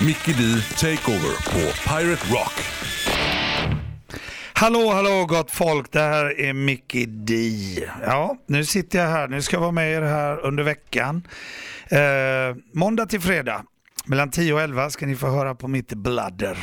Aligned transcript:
Mickey 0.00 0.32
D 0.32 0.62
Takeover 0.76 1.52
på 1.52 1.88
Pirate 1.88 2.32
Rock. 2.32 2.52
Hallå, 4.52 4.92
hallå 4.92 5.26
gott 5.26 5.50
folk, 5.50 5.92
det 5.92 6.00
här 6.00 6.40
är 6.40 6.52
Mickey 6.52 7.06
D. 7.06 7.34
Ja, 8.06 8.36
nu 8.46 8.64
sitter 8.64 8.98
jag 8.98 9.06
här, 9.06 9.28
nu 9.28 9.42
ska 9.42 9.56
jag 9.56 9.60
vara 9.60 9.72
med 9.72 9.92
er 9.92 10.02
här 10.02 10.46
under 10.46 10.62
veckan. 10.62 11.28
Eh, 11.88 12.56
måndag 12.72 13.06
till 13.06 13.20
fredag, 13.20 13.64
mellan 14.06 14.30
10 14.30 14.52
och 14.52 14.60
11 14.60 14.90
ska 14.90 15.06
ni 15.06 15.16
få 15.16 15.26
höra 15.26 15.54
på 15.54 15.68
mitt 15.68 15.94
bladder. 15.94 16.58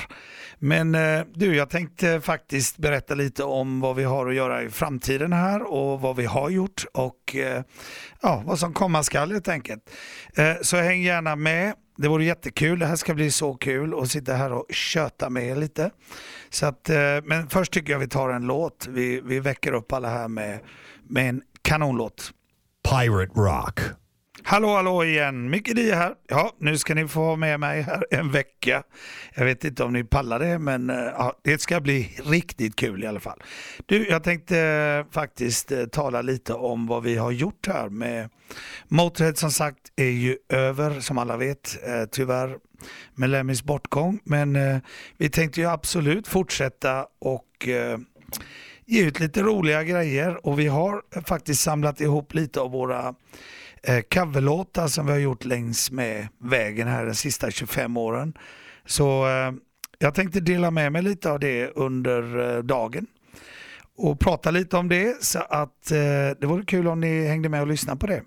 Men 0.59 0.95
eh, 0.95 1.21
du, 1.33 1.55
jag 1.55 1.69
tänkte 1.69 2.21
faktiskt 2.21 2.77
berätta 2.77 3.15
lite 3.15 3.43
om 3.43 3.79
vad 3.79 3.95
vi 3.95 4.03
har 4.03 4.27
att 4.27 4.35
göra 4.35 4.63
i 4.63 4.69
framtiden 4.69 5.33
här 5.33 5.73
och 5.73 6.01
vad 6.01 6.15
vi 6.15 6.25
har 6.25 6.49
gjort 6.49 6.85
och 6.93 7.35
eh, 7.35 7.63
ja, 8.21 8.43
vad 8.45 8.59
som 8.59 8.73
komma 8.73 9.03
skall 9.03 9.31
helt 9.31 9.47
enkelt. 9.47 9.89
Eh, 10.37 10.53
så 10.61 10.77
häng 10.77 11.01
gärna 11.01 11.35
med. 11.35 11.73
Det 11.97 12.07
vore 12.07 12.25
jättekul. 12.25 12.79
Det 12.79 12.85
här 12.85 12.95
ska 12.95 13.13
bli 13.13 13.31
så 13.31 13.53
kul 13.53 13.99
att 13.99 14.11
sitta 14.11 14.33
här 14.33 14.51
och 14.51 14.65
köta 14.69 15.29
med 15.29 15.43
er 15.47 15.55
lite. 15.55 15.91
Så 16.49 16.65
att, 16.65 16.89
eh, 16.89 16.97
men 17.23 17.49
först 17.49 17.71
tycker 17.71 17.91
jag 17.91 17.99
vi 17.99 18.07
tar 18.07 18.29
en 18.29 18.45
låt. 18.45 18.87
Vi, 18.89 19.21
vi 19.21 19.39
väcker 19.39 19.73
upp 19.73 19.93
alla 19.93 20.09
här 20.09 20.27
med, 20.27 20.59
med 21.03 21.29
en 21.29 21.41
kanonlåt. 21.61 22.31
Pirate 22.89 23.33
Rock. 23.39 23.79
Hallå, 24.43 24.75
hallå 24.75 25.03
igen. 25.03 25.49
Micke 25.49 25.75
Di 25.75 25.91
här. 25.91 26.13
Ja, 26.27 26.55
nu 26.57 26.77
ska 26.77 26.95
ni 26.95 27.07
få 27.07 27.21
vara 27.21 27.35
med 27.35 27.59
mig 27.59 27.81
här 27.81 28.05
en 28.11 28.31
vecka. 28.31 28.83
Jag 29.35 29.45
vet 29.45 29.63
inte 29.63 29.83
om 29.83 29.93
ni 29.93 30.03
pallar 30.03 30.39
det, 30.39 30.59
men 30.59 30.89
eh, 30.89 30.95
ja, 30.95 31.39
det 31.43 31.61
ska 31.61 31.79
bli 31.81 32.17
riktigt 32.25 32.75
kul 32.75 33.03
i 33.03 33.07
alla 33.07 33.19
fall. 33.19 33.43
Du, 33.85 34.07
jag 34.07 34.23
tänkte 34.23 34.59
eh, 34.59 35.13
faktiskt 35.13 35.71
eh, 35.71 35.85
tala 35.85 36.21
lite 36.21 36.53
om 36.53 36.87
vad 36.87 37.03
vi 37.03 37.15
har 37.15 37.31
gjort 37.31 37.67
här 37.67 37.89
med 37.89 38.29
Motorhead 38.87 39.35
som 39.35 39.51
sagt 39.51 39.79
är 39.95 40.09
ju 40.09 40.37
över 40.49 40.99
som 40.99 41.17
alla 41.17 41.37
vet, 41.37 41.77
tyvärr 42.11 42.57
med 43.15 43.29
Lemmys 43.29 43.63
bortgång. 43.63 44.19
Men 44.23 44.57
vi 45.17 45.29
tänkte 45.29 45.61
ju 45.61 45.67
absolut 45.67 46.27
fortsätta 46.27 47.05
och 47.19 47.67
ge 48.85 49.01
ut 49.01 49.19
lite 49.19 49.41
roliga 49.41 49.83
grejer 49.83 50.45
och 50.45 50.59
vi 50.59 50.67
har 50.67 51.01
faktiskt 51.25 51.61
samlat 51.61 52.01
ihop 52.01 52.33
lite 52.33 52.59
av 52.59 52.71
våra 52.71 53.15
eh, 53.87 54.01
coverlåtar 54.01 54.87
som 54.87 55.05
vi 55.05 55.11
har 55.11 55.19
gjort 55.19 55.45
längs 55.45 55.91
med 55.91 56.27
vägen 56.39 56.87
här 56.87 57.05
de 57.05 57.15
sista 57.15 57.51
25 57.51 57.97
åren. 57.97 58.33
Så 58.85 59.27
eh, 59.27 59.51
jag 59.99 60.15
tänkte 60.15 60.39
dela 60.39 60.71
med 60.71 60.91
mig 60.91 61.01
lite 61.01 61.31
av 61.31 61.39
det 61.39 61.67
under 61.67 62.55
eh, 62.55 62.63
dagen 62.63 63.07
och 63.97 64.19
prata 64.19 64.51
lite 64.51 64.77
om 64.77 64.89
det 64.89 65.23
så 65.23 65.39
att 65.39 65.91
eh, 65.91 65.97
det 66.39 66.45
vore 66.45 66.65
kul 66.65 66.87
om 66.87 66.99
ni 66.99 67.27
hängde 67.27 67.49
med 67.49 67.61
och 67.61 67.67
lyssnade 67.67 67.99
på 67.99 68.07
det. 68.07 68.23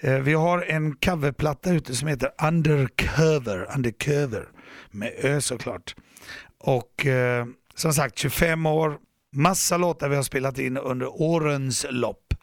Eh, 0.00 0.18
vi 0.18 0.32
har 0.32 0.62
en 0.62 0.96
coverplatta 0.96 1.70
ute 1.70 1.94
som 1.94 2.08
heter 2.08 2.30
Undercover, 2.42 3.68
Undercover 3.76 4.48
med 4.90 5.12
Ö 5.18 5.40
såklart. 5.40 5.96
Och 6.58 7.06
eh, 7.06 7.46
som 7.74 7.92
sagt 7.92 8.18
25 8.18 8.66
år, 8.66 8.96
massa 9.32 9.76
låtar 9.76 10.08
vi 10.08 10.16
har 10.16 10.22
spelat 10.22 10.58
in 10.58 10.76
under 10.76 11.22
årens 11.22 11.86
lopp. 11.90 12.34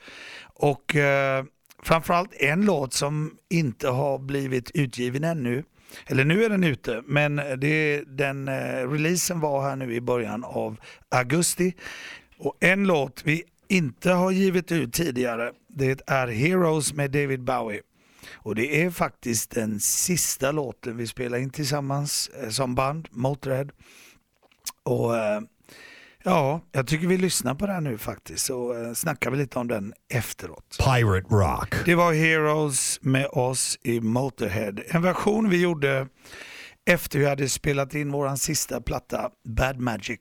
Och 0.53 0.95
eh, 0.95 1.43
framförallt 1.85 2.33
en 2.33 2.65
låt 2.65 2.93
som 2.93 3.37
inte 3.49 3.89
har 3.89 4.19
blivit 4.19 4.71
utgiven 4.73 5.23
ännu. 5.23 5.63
Eller 6.05 6.25
nu 6.25 6.43
är 6.43 6.49
den 6.49 6.63
ute, 6.63 7.03
men 7.05 7.35
det, 7.35 8.03
den 8.07 8.47
eh, 8.47 8.89
releasen 8.89 9.39
var 9.39 9.69
här 9.69 9.75
nu 9.75 9.93
i 9.93 10.01
början 10.01 10.43
av 10.43 10.77
augusti. 11.09 11.73
Och 12.37 12.57
en 12.59 12.87
låt 12.87 13.21
vi 13.25 13.43
inte 13.67 14.11
har 14.11 14.31
givit 14.31 14.71
ut 14.71 14.93
tidigare, 14.93 15.51
det 15.67 16.01
är 16.07 16.27
Heroes 16.27 16.93
med 16.93 17.11
David 17.11 17.43
Bowie. 17.43 17.81
Och 18.33 18.55
det 18.55 18.83
är 18.83 18.89
faktiskt 18.89 19.51
den 19.51 19.79
sista 19.79 20.51
låten 20.51 20.97
vi 20.97 21.07
spelar 21.07 21.37
in 21.37 21.49
tillsammans 21.49 22.29
eh, 22.41 22.49
som 22.49 22.75
band, 22.75 23.07
Motörhead. 23.11 23.69
Och 24.83 25.17
eh, 25.17 25.41
Ja, 26.27 26.61
jag 26.71 26.87
tycker 26.87 27.07
vi 27.07 27.17
lyssnar 27.17 27.55
på 27.55 27.67
den 27.67 27.83
nu 27.83 27.97
faktiskt 27.97 28.45
så 28.45 28.83
eh, 28.83 28.93
snackar 28.93 29.31
vi 29.31 29.37
lite 29.37 29.59
om 29.59 29.67
den 29.67 29.93
efteråt. 30.13 30.77
Pirate 30.79 31.35
Rock. 31.35 31.75
Det 31.85 31.95
var 31.95 32.13
Heroes 32.13 32.99
med 33.01 33.25
oss 33.25 33.79
i 33.83 33.99
Motorhead. 33.99 34.73
En 34.87 35.01
version 35.01 35.49
vi 35.49 35.61
gjorde 35.61 36.07
efter 36.85 37.19
vi 37.19 37.25
hade 37.25 37.49
spelat 37.49 37.95
in 37.95 38.11
vår 38.11 38.35
sista 38.35 38.81
platta 38.81 39.29
Bad 39.47 39.79
Magic. 39.79 40.19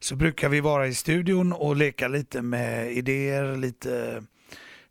Så 0.00 0.16
brukar 0.16 0.48
vi 0.48 0.60
vara 0.60 0.86
i 0.86 0.94
studion 0.94 1.52
och 1.52 1.76
leka 1.76 2.08
lite 2.08 2.42
med 2.42 2.92
idéer, 2.92 3.56
lite, 3.56 4.22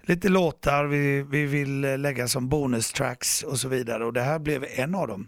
lite 0.02 0.30
låtar 0.30 0.86
vi, 0.86 1.22
vi 1.22 1.46
vill 1.46 1.82
lägga 1.82 2.28
som 2.28 2.50
bonustracks 2.50 3.44
och 3.44 3.60
så 3.60 3.68
vidare. 3.68 4.06
Och 4.06 4.14
det 4.14 4.22
här 4.22 4.40
blev 4.40 4.66
en 4.70 4.96
av 4.96 5.08
dem. 5.08 5.28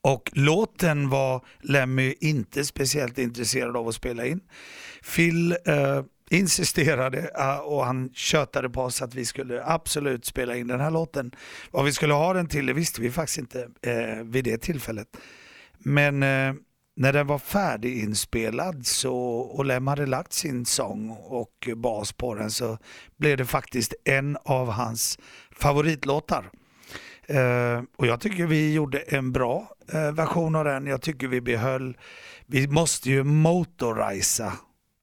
Och 0.00 0.30
låten 0.32 1.08
var 1.08 1.44
Lemmy 1.60 2.14
inte 2.20 2.64
speciellt 2.64 3.18
intresserad 3.18 3.76
av 3.76 3.88
att 3.88 3.94
spela 3.94 4.26
in. 4.26 4.40
Phil 5.14 5.52
eh, 5.52 6.02
insisterade 6.30 7.30
eh, 7.38 7.58
och 7.58 7.84
han 7.84 8.10
tjötade 8.14 8.70
på 8.70 8.82
oss 8.82 9.02
att 9.02 9.14
vi 9.14 9.24
skulle 9.24 9.64
absolut 9.64 10.24
spela 10.24 10.56
in 10.56 10.66
den 10.66 10.80
här 10.80 10.90
låten. 10.90 11.34
Vad 11.70 11.84
vi 11.84 11.92
skulle 11.92 12.14
ha 12.14 12.32
den 12.32 12.46
till 12.46 12.66
det 12.66 12.72
visste 12.72 13.00
vi 13.00 13.10
faktiskt 13.10 13.38
inte 13.38 13.68
eh, 13.82 14.24
vid 14.24 14.44
det 14.44 14.58
tillfället. 14.58 15.16
Men 15.78 16.22
eh, 16.22 16.54
när 16.96 17.12
den 17.12 17.26
var 17.26 17.38
färdiginspelad 17.38 18.86
så, 18.86 19.16
och 19.38 19.64
Lem 19.64 19.86
hade 19.86 20.06
lagt 20.06 20.32
sin 20.32 20.66
sång 20.66 21.10
och 21.10 21.68
bas 21.76 22.12
på 22.12 22.34
den 22.34 22.50
så 22.50 22.78
blev 23.16 23.36
det 23.36 23.44
faktiskt 23.44 23.94
en 24.04 24.36
av 24.44 24.70
hans 24.70 25.18
favoritlåtar. 25.50 26.50
Uh, 27.30 27.82
och 27.96 28.06
jag 28.06 28.20
tycker 28.20 28.46
vi 28.46 28.72
gjorde 28.72 28.98
en 28.98 29.32
bra 29.32 29.68
Eh, 29.92 30.12
version 30.12 30.54
av 30.54 30.64
den. 30.64 30.86
Jag 30.86 31.02
tycker 31.02 31.28
vi 31.28 31.40
behöll, 31.40 31.96
vi 32.46 32.68
måste 32.68 33.10
ju 33.10 33.24
motorisa 33.24 34.52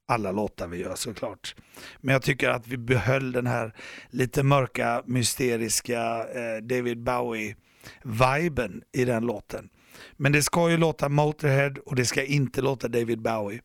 alla 0.07 0.31
låtar 0.31 0.67
vi 0.67 0.77
gör 0.77 0.95
såklart. 0.95 1.55
Men 2.01 2.13
jag 2.13 2.21
tycker 2.21 2.49
att 2.49 2.67
vi 2.67 2.77
behöll 2.77 3.31
den 3.31 3.47
här 3.47 3.73
lite 4.09 4.43
mörka, 4.43 5.03
mysteriska 5.05 6.27
eh, 6.27 6.61
David 6.61 7.03
Bowie-viben 7.03 8.81
i 8.93 9.05
den 9.05 9.25
låten. 9.25 9.69
Men 10.17 10.31
det 10.31 10.43
ska 10.43 10.69
ju 10.69 10.77
låta 10.77 11.09
Motorhead 11.09 11.73
och 11.85 11.95
det 11.95 12.05
ska 12.05 12.23
inte 12.23 12.61
låta 12.61 12.87
David 12.87 13.21
Bowie. 13.21 13.61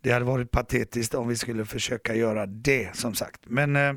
Det 0.00 0.12
hade 0.12 0.24
varit 0.24 0.50
patetiskt 0.50 1.14
om 1.14 1.28
vi 1.28 1.36
skulle 1.36 1.64
försöka 1.64 2.14
göra 2.14 2.46
det 2.46 2.96
som 2.96 3.14
sagt. 3.14 3.40
Men 3.46 3.76
eh, 3.76 3.92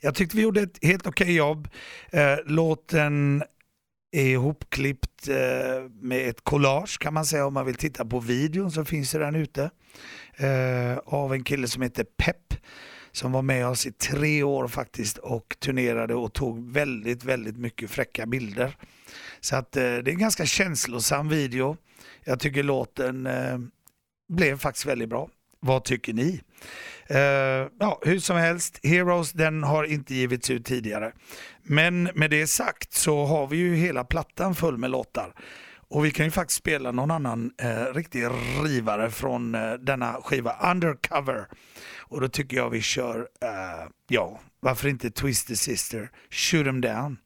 jag 0.00 0.14
tyckte 0.14 0.36
vi 0.36 0.42
gjorde 0.42 0.60
ett 0.60 0.78
helt 0.82 1.06
okej 1.06 1.24
okay 1.24 1.34
jobb. 1.34 1.68
Eh, 2.10 2.36
låten 2.46 3.42
är 4.16 4.26
ihopklippt 4.26 5.28
eh, 5.28 5.90
med 6.00 6.28
ett 6.28 6.44
collage 6.44 6.98
kan 6.98 7.14
man 7.14 7.26
säga 7.26 7.46
om 7.46 7.54
man 7.54 7.66
vill 7.66 7.74
titta 7.74 8.04
på 8.04 8.20
videon 8.20 8.70
så 8.70 8.84
finns 8.84 9.12
det 9.12 9.18
den 9.18 9.34
ute. 9.34 9.70
Eh, 10.36 10.98
av 11.04 11.32
en 11.32 11.44
kille 11.44 11.68
som 11.68 11.82
heter 11.82 12.04
Pep 12.04 12.54
som 13.12 13.32
var 13.32 13.42
med 13.42 13.66
oss 13.66 13.86
i 13.86 13.92
tre 13.92 14.42
år 14.42 14.68
faktiskt 14.68 15.18
och 15.18 15.56
turnerade 15.58 16.14
och 16.14 16.32
tog 16.32 16.72
väldigt, 16.72 17.24
väldigt 17.24 17.56
mycket 17.56 17.90
fräcka 17.90 18.26
bilder. 18.26 18.76
Så 19.40 19.56
att 19.56 19.76
eh, 19.76 19.82
det 19.82 19.88
är 19.88 20.08
en 20.08 20.18
ganska 20.18 20.46
känslosam 20.46 21.28
video. 21.28 21.76
Jag 22.24 22.40
tycker 22.40 22.62
låten 22.62 23.28
blev 24.28 24.58
faktiskt 24.58 24.86
väldigt 24.86 25.08
bra. 25.08 25.28
Vad 25.60 25.84
tycker 25.84 26.12
ni? 26.12 26.40
Uh, 27.10 27.68
ja, 27.80 28.00
hur 28.02 28.18
som 28.18 28.36
helst, 28.36 28.80
Heroes 28.82 29.32
den 29.32 29.62
har 29.62 29.84
inte 29.84 30.14
givits 30.14 30.50
ut 30.50 30.64
tidigare. 30.64 31.12
Men 31.62 32.10
med 32.14 32.30
det 32.30 32.46
sagt 32.46 32.92
så 32.92 33.24
har 33.24 33.46
vi 33.46 33.56
ju 33.56 33.74
hela 33.74 34.04
plattan 34.04 34.54
full 34.54 34.78
med 34.78 34.90
låtar. 34.90 35.32
Och 35.88 36.04
vi 36.04 36.10
kan 36.10 36.24
ju 36.24 36.30
faktiskt 36.30 36.58
spela 36.58 36.92
någon 36.92 37.10
annan 37.10 37.50
uh, 37.64 37.94
riktig 37.94 38.24
rivare 38.64 39.10
från 39.10 39.54
uh, 39.54 39.74
denna 39.74 40.12
skiva, 40.12 40.70
Undercover. 40.72 41.46
Och 42.08 42.20
då 42.20 42.28
tycker 42.28 42.56
jag 42.56 42.70
vi 42.70 42.80
kör, 42.80 43.26
ja, 44.08 44.40
varför 44.60 44.88
inte 44.88 45.10
Twisted 45.10 45.58
Sister, 45.58 46.10
Shoot 46.30 46.66
'em 46.66 46.80
down. 46.80 47.18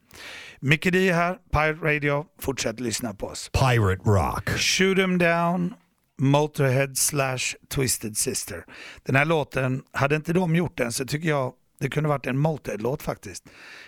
Micke 0.61 0.93
D 0.93 1.13
här, 1.13 1.39
Pirate 1.53 1.87
Radio, 1.87 2.27
fortsätt 2.39 2.81
lyssna 2.81 3.15
på 3.15 3.27
oss. 3.27 3.51
Pirate 3.53 4.03
Rock. 4.05 4.51
Shoot 4.59 4.99
'em 4.99 5.19
down. 5.19 5.75
Motorhead 6.21 6.95
slash 6.95 7.57
Twisted 7.69 8.17
Sister. 8.17 8.65
Den 9.03 9.17
här 9.17 9.25
låten, 9.25 9.83
hade 9.93 10.17
inte 10.17 10.33
de 10.33 10.57
gjort 10.57 10.79
den 10.79 10.93
så 10.93 11.07
tycker 11.07 11.29
jag 11.29 11.53
det 11.81 11.91
kunde 11.91 12.09
varit 12.09 12.27
en 12.27 12.39
Motorhead-låt 12.39 13.03
faktiskt. 13.03 13.45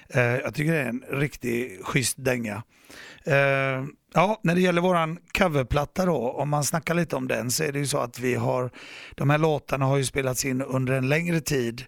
Eh, 0.08 0.22
jag 0.22 0.54
tycker 0.54 0.72
det 0.72 0.80
är 0.80 0.88
en 0.88 1.04
riktigt 1.10 1.86
schysst 1.86 2.16
dänga. 2.18 2.62
Eh, 3.24 3.84
ja, 4.14 4.40
när 4.42 4.54
det 4.54 4.60
gäller 4.60 4.80
våran 4.80 5.18
coverplatta 5.38 6.06
då, 6.06 6.30
om 6.30 6.48
man 6.48 6.64
snackar 6.64 6.94
lite 6.94 7.16
om 7.16 7.28
den 7.28 7.50
så 7.50 7.64
är 7.64 7.72
det 7.72 7.78
ju 7.78 7.86
så 7.86 7.98
att 7.98 8.18
vi 8.18 8.34
har, 8.34 8.70
de 9.14 9.30
här 9.30 9.38
låtarna 9.38 9.84
har 9.84 9.96
ju 9.96 10.04
spelats 10.04 10.44
in 10.44 10.62
under 10.62 10.92
en 10.92 11.08
längre 11.08 11.40
tid, 11.40 11.84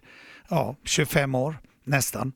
ja 0.49 0.75
25 0.83 1.35
år 1.35 1.57
nästan. 1.85 2.33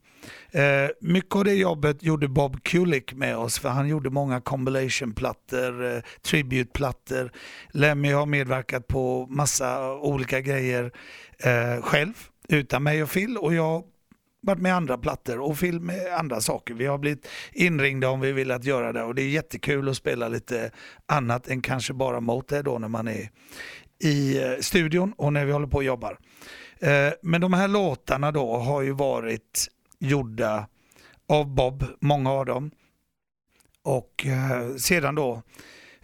Eh, 0.50 0.90
mycket 1.00 1.36
av 1.36 1.44
det 1.44 1.54
jobbet 1.54 2.02
gjorde 2.02 2.28
Bob 2.28 2.62
Kulick 2.62 3.14
med 3.14 3.36
oss 3.36 3.58
för 3.58 3.68
han 3.68 3.88
gjorde 3.88 4.10
många 4.10 4.40
compilationplattor, 4.40 5.84
eh, 5.84 6.02
tributeplattor. 6.22 7.32
Lemmy 7.70 8.12
har 8.12 8.26
medverkat 8.26 8.86
på 8.86 9.26
massa 9.26 9.94
olika 9.94 10.40
grejer 10.40 10.92
eh, 11.38 11.82
själv 11.82 12.12
utan 12.48 12.82
mig 12.82 13.02
och 13.02 13.10
Phil 13.10 13.36
och 13.36 13.54
jag 13.54 13.84
varit 14.42 14.60
med 14.60 14.74
andra 14.74 14.98
plattor 14.98 15.40
och 15.40 15.58
film 15.58 15.86
med 15.86 16.14
andra 16.14 16.40
saker. 16.40 16.74
Vi 16.74 16.86
har 16.86 16.98
blivit 16.98 17.28
inringda 17.52 18.08
om 18.08 18.20
vi 18.20 18.32
vill 18.32 18.50
att 18.50 18.64
göra 18.64 18.92
det 18.92 19.02
och 19.02 19.14
det 19.14 19.22
är 19.22 19.28
jättekul 19.28 19.88
att 19.88 19.96
spela 19.96 20.28
lite 20.28 20.70
annat 21.06 21.48
än 21.48 21.62
kanske 21.62 21.92
bara 21.92 22.20
Motörhead 22.20 22.62
då 22.62 22.78
när 22.78 22.88
man 22.88 23.08
är 23.08 23.30
i 24.02 24.42
eh, 24.42 24.52
studion 24.60 25.12
och 25.16 25.32
när 25.32 25.44
vi 25.44 25.52
håller 25.52 25.66
på 25.66 25.76
och 25.76 25.84
jobbar. 25.84 26.18
Eh, 26.80 27.12
men 27.22 27.40
de 27.40 27.52
här 27.52 27.68
låtarna 27.68 28.32
då 28.32 28.56
har 28.56 28.82
ju 28.82 28.92
varit 28.92 29.68
gjorda 29.98 30.66
av 31.28 31.54
Bob, 31.54 31.84
många 32.00 32.30
av 32.30 32.46
dem. 32.46 32.70
Och 33.82 34.26
eh, 34.26 34.74
sedan 34.76 35.14
då 35.14 35.42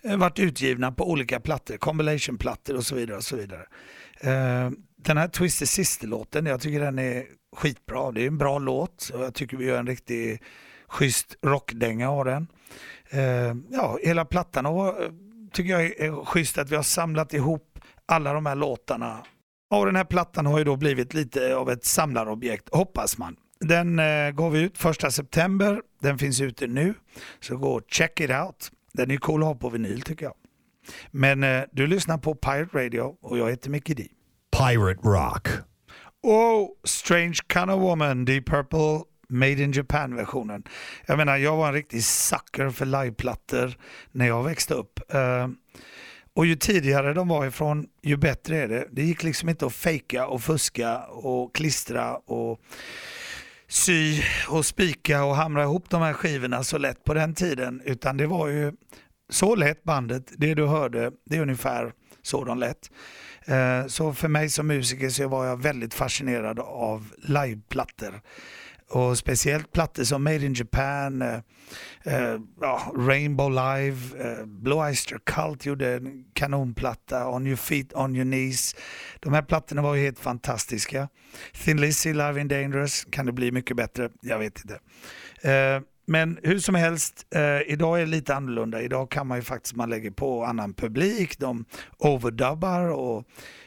eh, 0.03 0.17
varit 0.17 0.39
utgivna 0.39 0.93
på 0.93 1.11
olika 1.11 1.41
plattor, 1.41 1.77
compilation-plattor 1.77 2.77
och 2.77 2.87
så 2.87 2.95
vidare. 2.95 3.17
och 3.17 3.25
så 3.25 3.37
vidare. 3.37 3.67
Den 4.97 5.17
här 5.17 5.29
Twisted 5.29 5.69
Sister-låten, 5.69 6.47
jag 6.47 6.61
tycker 6.61 6.81
den 6.81 6.99
är 6.99 7.25
skitbra. 7.57 8.13
Det 8.13 8.23
är 8.23 8.27
en 8.27 8.39
bra 8.39 8.59
låt 8.59 9.11
och 9.15 9.25
jag 9.25 9.35
tycker 9.35 9.57
vi 9.57 9.65
gör 9.65 9.79
en 9.79 9.87
riktig 9.87 10.43
schysst 10.89 11.37
rockdänga 11.43 12.11
av 12.11 12.25
den. 12.25 12.47
Ja, 13.71 13.99
hela 14.03 14.25
plattan 14.25 14.67
och 14.67 14.95
tycker 15.53 15.71
jag 15.71 15.83
är 15.85 16.25
schysst 16.25 16.59
att 16.59 16.71
vi 16.71 16.77
har 16.77 16.83
samlat 16.83 17.35
ihop 17.35 17.79
alla 18.07 18.33
de 18.33 18.47
här 18.47 18.55
låtarna. 18.55 19.25
Och 19.71 19.87
den 19.87 19.97
här 19.97 20.05
plattan 20.05 20.47
har 20.47 20.59
ju 20.59 20.65
då 20.65 20.77
blivit 20.77 21.15
lite 21.15 21.57
av 21.57 21.71
ett 21.71 21.85
samlarobjekt, 21.85 22.69
hoppas 22.75 23.19
man. 23.19 23.37
Den 23.61 23.99
eh, 23.99 24.31
går 24.31 24.51
vi 24.51 24.61
ut 24.61 24.79
första 24.79 25.11
september, 25.11 25.83
den 26.03 26.19
finns 26.19 26.41
ute 26.41 26.67
nu, 26.67 26.95
så 27.41 27.57
gå 27.57 27.73
och 27.73 27.83
check 27.89 28.21
it 28.21 28.31
out. 28.31 28.71
Den 28.93 29.11
är 29.11 29.17
cool 29.17 29.43
att 29.43 29.47
ha 29.47 29.55
på 29.55 29.69
vinyl 29.69 30.03
tycker 30.03 30.25
jag. 30.25 30.35
Men 31.11 31.43
eh, 31.43 31.63
du 31.73 31.87
lyssnar 31.87 32.19
på 32.19 32.35
Pirate 32.35 32.79
Radio 32.79 33.17
och 33.21 33.39
jag 33.39 33.51
heter 33.51 33.71
Mickey 33.71 33.95
D. 33.95 34.09
Pirate 34.59 35.01
Rock. 35.09 35.49
Oh, 36.23 36.69
Strange 36.85 37.39
Kind 37.53 37.71
of 37.71 37.81
Woman, 37.81 38.25
Deep 38.25 38.47
Purple 38.47 39.01
Made 39.29 39.63
in 39.63 39.73
Japan-versionen. 39.73 40.65
Jag 41.07 41.19
menar, 41.19 41.37
jag 41.37 41.57
var 41.57 41.69
en 41.69 41.75
riktig 41.75 42.05
sucker 42.05 42.71
för 42.71 42.87
liveplattor 42.87 43.77
när 44.13 44.27
jag 44.27 44.43
växte 44.43 44.75
upp. 44.75 45.01
Uh, 45.15 45.49
och 46.37 46.47
ju 46.47 46.57
tidigare 46.57 47.15
de 47.15 47.29
var 47.29 47.47
ifrån, 47.47 47.87
ju 48.03 48.17
bättre 48.17 48.57
är 48.59 48.69
det. 48.69 48.89
Det 48.91 49.03
gick 49.03 49.23
liksom 49.23 49.49
inte 49.49 49.67
att 49.67 49.73
fejka 49.73 50.27
och 50.27 50.43
fuska 50.43 50.99
och 50.99 51.55
klistra 51.55 52.17
och 52.17 52.61
sy 53.69 54.23
och 54.49 54.67
spika 54.67 55.25
och 55.25 55.37
hamra 55.37 55.63
ihop 55.63 55.91
de 55.91 56.03
här 56.03 56.13
skivorna 56.13 56.65
så 56.65 56.79
lätt 56.79 57.05
på 57.05 57.15
den 57.15 57.35
tiden. 57.35 57.83
Utan 57.85 58.17
det 58.17 58.27
var 58.27 58.49
ju 58.49 58.73
så 59.31 59.55
lätt 59.55 59.85
bandet, 59.85 60.33
det 60.37 60.55
du 60.55 60.67
hörde, 60.67 61.11
det 61.25 61.37
är 61.37 61.43
ungefär 61.43 61.93
så 62.23 62.45
de 62.45 62.59
lät. 62.59 62.91
Eh, 63.45 63.87
så 63.87 64.13
för 64.13 64.29
mig 64.29 64.51
som 64.51 64.67
musiker 64.67 65.09
så 65.09 65.29
var 65.29 65.47
jag 65.47 65.63
väldigt 65.63 65.95
fascinerad 65.95 66.61
av 66.61 67.13
liveplattor. 67.17 68.21
Och 68.91 69.19
speciellt 69.19 69.73
plattor 69.73 70.05
som 70.05 70.25
Made 70.25 70.47
in 70.47 70.55
Japan, 70.55 71.23
eh, 71.23 71.39
eh, 72.05 72.41
ja, 72.61 72.93
Rainbow 72.97 73.51
Live, 73.51 74.25
eh, 74.25 74.47
Blue 74.47 74.89
Oyster 74.89 75.19
Cult 75.25 75.67
gjorde 75.67 75.95
en 75.95 76.25
kanonplatta, 76.33 77.29
On 77.29 77.47
Your 77.47 77.57
Feet, 77.57 77.93
On 77.93 78.17
Your 78.17 78.25
Knees. 78.25 78.77
De 79.21 79.33
här 79.33 79.43
plattorna 79.43 79.83
var 79.83 79.95
ju 79.95 80.03
helt 80.03 80.19
fantastiska. 80.19 81.09
Thin 81.65 81.81
Lizzy, 81.81 82.13
Live 82.13 82.41
in 82.41 82.49
Dangerous, 82.49 83.05
kan 83.11 83.27
det 83.27 83.33
bli 83.33 83.53
mycket 83.53 83.77
bättre? 83.77 84.11
Jag 84.21 84.39
vet 84.39 84.61
inte. 84.65 84.79
Eh, 85.51 85.81
men 86.07 86.39
hur 86.43 86.59
som 86.59 86.75
helst, 86.75 87.27
eh, 87.35 87.73
idag 87.73 87.97
är 87.97 88.01
det 88.01 88.11
lite 88.11 88.35
annorlunda. 88.35 88.83
Idag 88.83 89.11
kan 89.11 89.27
man 89.27 89.39
ju 89.39 89.43
faktiskt, 89.43 89.77
man 89.77 89.91
lägger 89.91 90.11
på 90.11 90.45
annan 90.45 90.75
publik, 90.75 91.39
de 91.39 91.65
overdubbar 91.99 92.89
och 92.89 93.25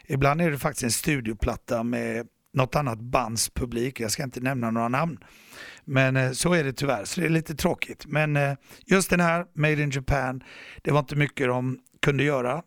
ibland 0.08 0.42
är 0.42 0.52
det 0.52 0.58
faktiskt 0.58 0.84
en 0.84 0.92
studioplatta 0.92 1.84
med 1.84 2.28
något 2.54 2.76
annat 2.76 3.00
bands 3.00 3.50
publik. 3.50 4.00
Jag 4.00 4.12
ska 4.12 4.24
inte 4.24 4.40
nämna 4.40 4.72
några 4.72 4.88
namn. 4.88 5.18
Men 5.86 6.16
eh, 6.16 6.32
så 6.32 6.54
är 6.54 6.64
det 6.64 6.74
tyvärr, 6.74 7.06
så 7.06 7.22
det 7.22 7.28
är 7.28 7.30
lite 7.30 7.56
tråkigt. 7.56 8.06
Men 8.06 8.38
eh, 8.38 8.54
just 8.86 9.10
den 9.10 9.20
här, 9.20 9.46
Made 9.54 9.84
in 9.84 9.92
Japan, 9.92 10.44
det 10.82 10.92
var 10.92 11.00
inte 11.00 11.16
mycket 11.16 11.48
de 11.48 11.80
kunde 12.02 12.24
göra 12.24 12.64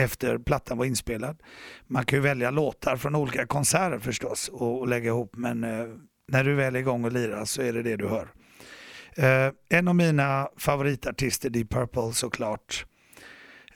efter 0.00 0.38
plattan 0.38 0.78
var 0.78 0.84
inspelad. 0.84 1.42
Man 1.86 2.04
kan 2.04 2.16
ju 2.16 2.22
välja 2.22 2.50
låtar 2.50 2.96
från 2.96 3.14
olika 3.14 3.46
konserter 3.46 3.98
förstås 3.98 4.48
och, 4.48 4.80
och 4.80 4.88
lägga 4.88 5.06
ihop, 5.08 5.30
men 5.36 5.64
eh, 5.64 5.86
när 6.28 6.44
du 6.44 6.54
väl 6.54 6.76
är 6.76 6.80
igång 6.80 7.04
och 7.04 7.12
lirar 7.12 7.44
så 7.44 7.62
är 7.62 7.72
det 7.72 7.82
det 7.82 7.96
du 7.96 8.08
hör. 8.08 8.28
En 9.70 9.88
av 9.88 9.94
mina 9.94 10.48
favoritartister, 10.56 11.50
Deep 11.50 11.70
Purple 11.70 12.12
såklart, 12.12 12.86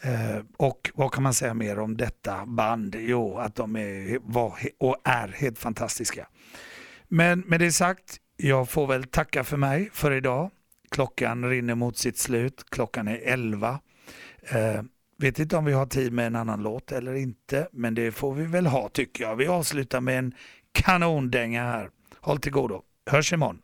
Eh, 0.00 0.42
och 0.56 0.90
vad 0.94 1.12
kan 1.12 1.22
man 1.22 1.34
säga 1.34 1.54
mer 1.54 1.78
om 1.78 1.96
detta 1.96 2.46
band? 2.46 2.96
Jo, 2.98 3.38
att 3.38 3.54
de 3.54 3.76
är, 3.76 4.18
var 4.22 4.52
och 4.78 4.96
är 5.04 5.28
helt 5.28 5.58
fantastiska. 5.58 6.28
Men 7.08 7.40
med 7.40 7.60
det 7.60 7.72
sagt, 7.72 8.16
jag 8.36 8.68
får 8.68 8.86
väl 8.86 9.04
tacka 9.04 9.44
för 9.44 9.56
mig 9.56 9.90
för 9.92 10.10
idag. 10.10 10.50
Klockan 10.90 11.50
rinner 11.50 11.74
mot 11.74 11.96
sitt 11.96 12.18
slut. 12.18 12.64
Klockan 12.70 13.08
är 13.08 13.20
11. 13.24 13.80
Eh, 14.50 14.82
vet 15.18 15.38
inte 15.38 15.56
om 15.56 15.64
vi 15.64 15.72
har 15.72 15.86
tid 15.86 16.12
med 16.12 16.26
en 16.26 16.36
annan 16.36 16.62
låt 16.62 16.92
eller 16.92 17.14
inte, 17.14 17.68
men 17.72 17.94
det 17.94 18.12
får 18.12 18.34
vi 18.34 18.44
väl 18.44 18.66
ha 18.66 18.88
tycker 18.88 19.24
jag. 19.24 19.36
Vi 19.36 19.46
avslutar 19.46 20.00
med 20.00 20.18
en 20.18 20.32
kanondänga 20.72 21.62
här. 21.62 21.90
Håll 22.20 22.38
till 22.38 22.52
godo. 22.52 22.82
Hörs 23.10 23.32
imorgon. 23.32 23.60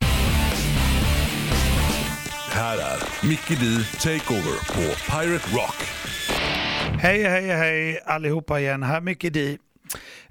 Här 2.51 2.77
är 2.77 3.29
Mickey 3.29 3.55
D 3.55 3.85
Takeover 3.99 4.59
på 4.75 5.13
Pirate 5.13 5.57
Rock. 5.57 5.94
Hej, 7.05 7.23
hej, 7.23 7.47
hej 7.47 8.01
allihopa 8.05 8.61
igen. 8.61 8.83
Här 8.83 9.01
Micke 9.01 9.33
Di. 9.33 9.59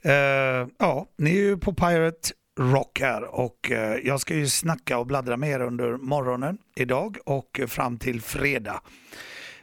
Uh, 0.05 0.11
eh, 0.11 0.67
ja, 0.79 1.07
ni 1.17 1.29
är 1.29 1.41
ju 1.41 1.57
på 1.57 1.73
Pirate 1.73 2.29
Rock 2.59 2.99
här 2.99 3.23
och 3.23 3.71
uh, 3.71 3.77
jag 3.77 4.19
ska 4.19 4.35
ju 4.35 4.47
snacka 4.47 4.97
och 4.97 5.07
bladdra 5.07 5.37
med 5.37 5.49
er 5.49 5.59
under 5.59 5.97
morgonen 5.97 6.57
idag 6.75 7.17
och 7.25 7.61
fram 7.67 7.97
till 7.97 8.21
fredag. 8.21 8.81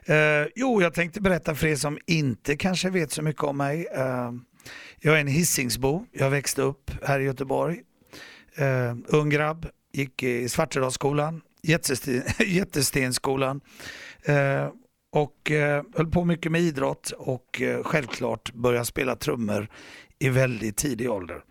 Uh, 0.09 0.47
jo, 0.55 0.81
jag 0.81 0.93
tänkte 0.93 1.21
berätta 1.21 1.55
för 1.55 1.67
er 1.67 1.75
som 1.75 1.97
inte 2.07 2.55
kanske 2.55 2.89
vet 2.89 3.11
så 3.11 3.21
mycket 3.21 3.43
om 3.43 3.57
mig. 3.57 3.87
jag 4.99 5.15
är 5.15 5.21
en 5.21 5.27
hissingsbo. 5.27 6.05
Jag 6.11 6.29
växte 6.29 6.61
upp 6.61 6.91
här 7.03 7.19
i 7.19 7.23
Göteborg. 7.23 7.81
ung 9.07 9.29
grabb, 9.29 9.67
gick 9.93 10.23
i 10.23 10.49
Svartedalsskolan, 10.49 11.41
Jättesten, 11.63 12.23
Jättestenskolan 12.47 13.61
och 15.11 15.51
eh, 15.51 15.83
höll 15.95 16.11
på 16.11 16.25
mycket 16.25 16.51
med 16.51 16.61
idrott 16.61 17.11
och 17.11 17.61
eh, 17.61 17.83
självklart 17.83 18.53
började 18.53 18.85
spela 18.85 19.15
trummor 19.15 19.67
i 20.19 20.29
väldigt 20.29 20.77
tidig 20.77 21.11
ålder. 21.11 21.43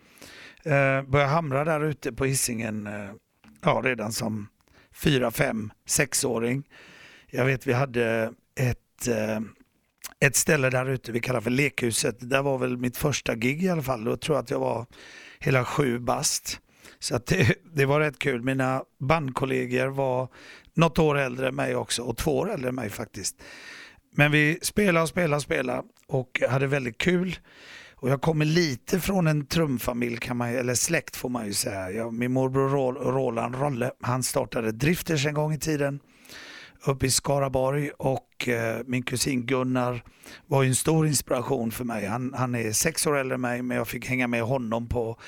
Eh, 0.65 1.03
började 1.03 1.31
hamra 1.31 1.65
där 1.65 1.85
ute 1.85 2.13
på 2.13 2.25
hissingen 2.25 2.87
eh, 2.87 3.11
ja, 3.63 3.81
redan 3.85 4.13
som 4.13 4.49
fyra, 4.93 5.31
fem, 5.31 5.73
sexåring. 5.87 6.63
Jag 7.27 7.45
vet 7.45 7.67
vi 7.67 7.73
hade 7.73 8.33
ett, 8.61 9.09
eh, 9.09 9.41
ett 10.21 10.37
ställe 10.37 10.71
där 10.71 10.87
ute 10.87 11.13
vi 11.13 11.21
kallar 11.21 11.41
för 11.41 11.51
Lekhuset. 11.51 12.31
Där 12.31 12.43
var 12.43 12.59
väl 12.59 12.77
mitt 12.77 12.97
första 12.97 13.35
gig 13.35 13.65
i 13.65 13.69
alla 13.69 13.83
fall. 13.83 14.05
Då 14.05 14.17
tror 14.17 14.37
jag 14.37 14.43
att 14.43 14.51
jag 14.51 14.61
var 14.61 14.87
hela 15.39 15.65
sju 15.65 15.99
bast. 15.99 16.61
Så 17.01 17.17
att 17.17 17.27
det, 17.27 17.55
det 17.75 17.87
var 17.87 18.01
rätt 18.01 18.19
kul. 18.19 18.43
Mina 18.43 18.83
bandkollegor 18.99 19.87
var 19.87 20.29
något 20.75 20.99
år 20.99 21.19
äldre 21.19 21.49
än 21.49 21.55
mig 21.55 21.77
också 21.77 22.03
och 22.03 22.17
två 22.17 22.39
år 22.39 22.51
äldre 22.51 22.69
än 22.69 22.75
mig 22.75 22.91
faktiskt. 22.91 23.43
Men 24.15 24.33
vi 24.33 24.59
spelade 24.63 25.03
och 25.03 25.09
spelade 25.09 25.37
och 25.37 25.43
spelade 25.43 25.83
och 26.07 26.43
hade 26.49 26.67
väldigt 26.67 26.99
kul. 26.99 27.39
Och 27.95 28.11
jag 28.11 28.21
kommer 28.21 28.45
lite 28.45 29.01
från 29.01 29.27
en 29.27 29.47
trumfamilj, 29.47 30.17
kan 30.17 30.37
man, 30.37 30.49
eller 30.49 30.75
släkt 30.75 31.17
får 31.17 31.29
man 31.29 31.47
ju 31.47 31.53
säga. 31.53 31.91
Jag, 31.91 32.15
min 32.15 32.33
morbror 32.33 32.95
Roland 33.13 33.55
Rolle, 33.55 33.91
han 34.01 34.23
startade 34.23 34.73
Drifters 34.73 35.27
en 35.27 35.35
gång 35.35 35.53
i 35.53 35.59
tiden 35.59 36.01
uppe 36.87 37.07
i 37.07 37.11
Skaraborg 37.11 37.91
och 37.91 38.49
eh, 38.49 38.81
min 38.87 39.03
kusin 39.03 39.47
Gunnar 39.47 40.05
var 40.47 40.65
en 40.65 40.75
stor 40.75 41.07
inspiration 41.07 41.71
för 41.71 41.85
mig. 41.85 42.07
Han, 42.07 42.35
han 42.35 42.55
är 42.55 42.73
sex 42.73 43.07
år 43.07 43.19
äldre 43.19 43.35
än 43.35 43.41
mig 43.41 43.63
men 43.63 43.77
jag 43.77 43.89
fick 43.89 44.07
hänga 44.07 44.27
med 44.27 44.43
honom 44.43 44.89
på, 44.89 45.19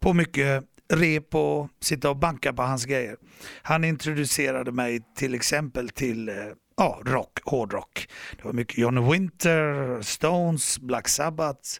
på 0.00 0.12
mycket 0.12 0.64
rep 0.88 1.34
och 1.34 1.68
sitta 1.80 2.10
och 2.10 2.16
banka 2.16 2.52
på 2.52 2.62
hans 2.62 2.84
grejer. 2.84 3.16
Han 3.62 3.84
introducerade 3.84 4.72
mig 4.72 5.00
till 5.16 5.34
exempel 5.34 5.88
till 5.88 6.28
eh, 6.28 6.34
ja, 6.76 7.00
rock, 7.04 7.38
hårdrock. 7.44 8.08
Det 8.36 8.44
var 8.44 8.52
mycket 8.52 8.78
Johnny 8.78 9.12
Winter, 9.12 10.02
Stones, 10.02 10.78
Black 10.78 11.08
Sabbath, 11.08 11.70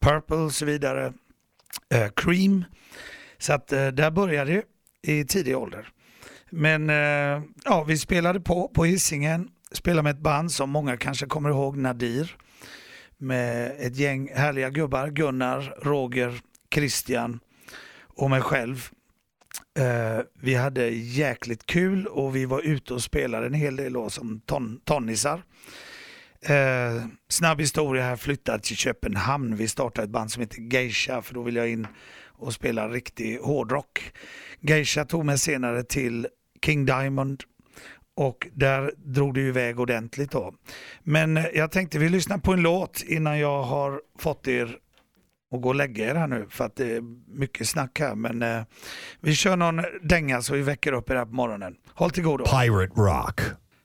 Purple 0.00 0.36
och 0.36 0.52
så 0.52 0.64
vidare. 0.64 1.12
Uh, 1.94 2.08
Cream. 2.16 2.64
Så 3.38 3.52
att 3.52 3.72
eh, 3.72 3.86
där 3.88 4.10
började 4.10 4.52
det 4.52 4.62
i 5.12 5.24
tidig 5.24 5.56
ålder. 5.56 5.88
Men 6.50 6.90
uh, 6.90 7.42
ja, 7.64 7.84
vi 7.88 7.98
spelade 7.98 8.40
på 8.40 8.68
på 8.68 8.84
Hisingen, 8.84 9.48
spelade 9.72 10.02
med 10.02 10.14
ett 10.14 10.22
band 10.22 10.52
som 10.52 10.70
många 10.70 10.96
kanske 10.96 11.26
kommer 11.26 11.50
ihåg, 11.50 11.76
Nadir. 11.76 12.36
Med 13.18 13.72
ett 13.78 13.96
gäng 13.96 14.30
härliga 14.34 14.70
gubbar, 14.70 15.08
Gunnar, 15.08 15.74
Roger, 15.82 16.40
Christian 16.74 17.40
och 18.20 18.30
mig 18.30 18.40
själv. 18.40 18.88
Eh, 19.78 20.24
vi 20.40 20.54
hade 20.54 20.88
jäkligt 20.88 21.66
kul 21.66 22.06
och 22.06 22.36
vi 22.36 22.44
var 22.44 22.60
ute 22.60 22.94
och 22.94 23.02
spelade 23.02 23.46
en 23.46 23.54
hel 23.54 23.76
del 23.76 23.96
år 23.96 24.08
som 24.08 24.40
ton, 24.40 24.80
tonnisar. 24.84 25.42
Eh, 26.42 27.04
snabb 27.28 27.60
historia 27.60 28.02
här, 28.02 28.16
flyttade 28.16 28.58
till 28.58 28.76
Köpenhamn. 28.76 29.56
Vi 29.56 29.68
startade 29.68 30.04
ett 30.04 30.10
band 30.10 30.32
som 30.32 30.40
heter 30.40 30.60
Geisha 30.72 31.22
för 31.22 31.34
då 31.34 31.42
ville 31.42 31.60
jag 31.60 31.70
in 31.70 31.86
och 32.22 32.52
spela 32.52 32.88
riktig 32.88 33.38
hårdrock. 33.38 34.12
Geisha 34.60 35.04
tog 35.04 35.24
mig 35.24 35.38
senare 35.38 35.82
till 35.82 36.26
King 36.64 36.86
Diamond 36.86 37.42
och 38.16 38.48
där 38.52 38.92
drog 38.96 39.34
det 39.34 39.40
iväg 39.40 39.80
ordentligt 39.80 40.30
då. 40.30 40.54
Men 41.02 41.44
jag 41.54 41.70
tänkte 41.70 41.98
vi 41.98 42.08
lyssnar 42.08 42.38
på 42.38 42.52
en 42.52 42.62
låt 42.62 43.02
innan 43.02 43.38
jag 43.38 43.62
har 43.62 44.00
fått 44.18 44.48
er 44.48 44.76
och 45.50 45.62
gå 45.62 45.68
och 45.68 45.74
lägga 45.74 46.10
er 46.10 46.14
här 46.14 46.26
nu 46.26 46.46
för 46.50 46.64
att 46.64 46.76
det 46.76 46.96
är 46.96 47.02
mycket 47.38 47.68
snack 47.68 48.00
här. 48.00 48.14
Men 48.14 48.42
eh, 48.42 48.62
vi 49.20 49.34
kör 49.34 49.56
någon 49.56 49.84
dänga 50.02 50.42
så 50.42 50.54
vi 50.54 50.62
väcker 50.62 50.92
upp 50.92 51.10
er 51.10 51.14
här 51.14 51.24
på 51.24 51.34
morgonen. 51.34 51.76
Håll 51.94 52.10
till 52.10 52.22
godo. 52.22 52.44
Pirate 52.44 53.00
Rock. 53.00 53.40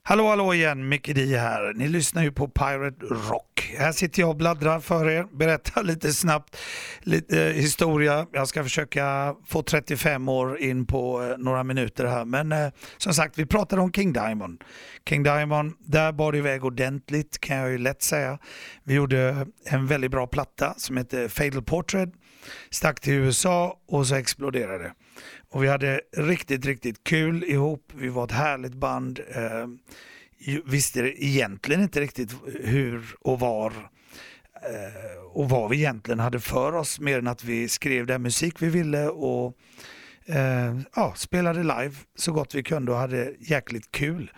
Hallå 0.08 0.28
hallå 0.28 0.54
igen, 0.54 0.90
Micke 0.90 1.16
D 1.16 1.38
här. 1.38 1.74
Ni 1.74 1.88
lyssnar 1.88 2.24
ju 2.24 2.32
på 2.32 2.48
Pirate 2.48 3.06
Rock. 3.06 3.76
Här 3.78 3.92
sitter 3.92 4.22
jag 4.22 4.30
och 4.30 4.36
bladdrar 4.36 4.80
för 4.80 5.10
er, 5.10 5.28
berättar 5.32 5.84
lite 5.92 6.14
snabbt 6.14 6.58
lite 7.02 7.46
eh, 7.46 7.54
historia. 7.54 8.28
Jag 8.32 8.48
ska 8.48 8.64
försöka 8.64 9.36
få 9.48 9.64
35 9.64 10.30
år 10.30 10.60
in 10.60 10.86
på 10.86 11.24
eh, 11.24 11.38
några 11.38 11.64
minuter 11.64 12.06
här. 12.06 12.26
Men 12.26 12.52
eh, 12.52 12.68
som 12.98 13.14
sagt, 13.14 13.40
vi 13.40 13.46
pratade 13.46 13.82
om 13.82 13.92
King 13.92 14.14
Diamond. 14.14 14.64
King 15.10 15.24
Diamond, 15.24 15.74
där 15.80 16.12
bar 16.12 16.32
det 16.32 16.38
iväg 16.38 16.66
ordentligt 16.66 17.40
kan 17.40 17.58
jag 17.58 17.72
ju 17.72 17.78
lätt 17.78 18.02
säga. 18.02 18.40
Vi 18.84 18.94
gjorde 18.94 19.48
en 19.66 19.88
väldigt 19.88 20.12
bra 20.12 20.28
platta 20.28 20.74
som 20.78 20.98
heter 20.98 21.28
Fatal 21.28 21.64
Portrait. 21.64 22.10
Stack 22.70 23.00
till 23.00 23.14
USA 23.14 23.80
och 23.88 24.08
så 24.08 24.16
exploderade 24.16 24.84
det. 24.84 24.94
Och 25.50 25.64
vi 25.64 25.68
hade 25.68 26.02
riktigt, 26.18 26.66
riktigt 26.66 27.04
kul 27.04 27.44
ihop. 27.44 27.92
Vi 27.96 28.08
var 28.08 28.24
ett 28.24 28.32
härligt 28.32 28.74
band. 28.74 29.20
Eh, 29.30 29.68
visste 30.66 31.24
egentligen 31.26 31.82
inte 31.82 32.02
riktigt 32.02 32.36
hur 32.64 33.16
och 33.20 33.40
var 33.40 33.72
eh, 34.56 35.22
och 35.34 35.50
vad 35.50 35.70
vi 35.70 35.78
egentligen 35.78 36.20
hade 36.20 36.40
för 36.40 36.76
oss 36.76 37.00
mer 37.00 37.20
än 37.20 37.28
att 37.28 37.44
vi 37.44 37.70
skrev 37.70 38.06
den 38.06 38.22
musik 38.22 38.62
vi 38.62 38.70
ville 38.70 39.08
och 39.08 39.58
eh, 40.26 40.80
ja, 40.96 41.14
spelade 41.16 41.60
live 41.60 41.96
så 42.16 42.32
gott 42.32 42.56
vi 42.56 42.64
kunde 42.64 42.92
och 42.92 42.98
hade 42.98 43.34
jäkligt 43.40 43.92
kul. 43.92 44.32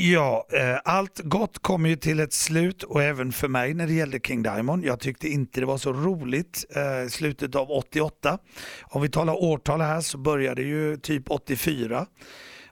Ja, 0.00 0.46
eh, 0.52 0.76
allt 0.84 1.20
gott 1.24 1.58
kommer 1.58 1.88
ju 1.88 1.96
till 1.96 2.20
ett 2.20 2.32
slut 2.32 2.82
och 2.82 3.02
även 3.02 3.32
för 3.32 3.48
mig 3.48 3.74
när 3.74 3.86
det 3.86 3.92
gällde 3.92 4.20
King 4.20 4.42
Diamond. 4.42 4.84
Jag 4.84 5.00
tyckte 5.00 5.28
inte 5.28 5.60
det 5.60 5.66
var 5.66 5.78
så 5.78 5.92
roligt 5.92 6.64
eh, 6.76 7.08
slutet 7.08 7.54
av 7.54 7.70
88. 7.70 8.38
Om 8.82 9.02
vi 9.02 9.08
talar 9.08 9.42
årtal 9.42 9.80
här 9.80 10.00
så 10.00 10.18
började 10.18 10.62
ju 10.62 10.96
typ 10.96 11.30
84 11.30 12.06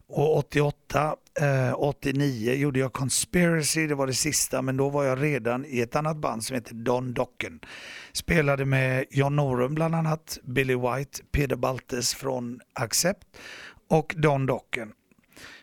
och 0.09 0.37
88, 0.37 1.17
eh, 1.41 1.75
89 1.75 2.55
gjorde 2.55 2.79
jag 2.79 2.93
Conspiracy, 2.93 3.87
det 3.87 3.95
var 3.95 4.07
det 4.07 4.15
sista, 4.15 4.63
men 4.63 4.77
då 4.77 4.89
var 4.89 5.05
jag 5.05 5.23
redan 5.23 5.65
i 5.65 5.81
ett 5.81 5.97
annat 5.97 6.17
band 6.17 6.45
som 6.45 6.55
heter 6.55 6.75
Don 6.75 7.15
Docken. 7.15 7.61
Spelade 8.13 8.65
med 8.65 9.05
John 9.11 9.37
Norum 9.37 9.75
bland 9.75 9.95
annat, 9.95 10.39
Billy 10.45 10.75
White, 10.75 11.23
Peter 11.33 11.57
Baltes 11.57 12.15
från 12.15 12.61
Accept 12.73 13.27
och 13.89 14.15
Don 14.17 14.47
Docken. 14.47 14.93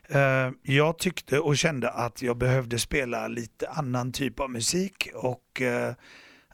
Eh, 0.10 0.52
jag 0.62 0.98
tyckte 0.98 1.40
och 1.40 1.58
kände 1.58 1.90
att 1.90 2.22
jag 2.22 2.38
behövde 2.38 2.80
spela 2.80 3.28
lite 3.28 3.70
annan 3.70 4.12
typ 4.12 4.40
av 4.40 4.50
musik 4.50 5.10
och 5.16 5.62
eh, 5.62 5.94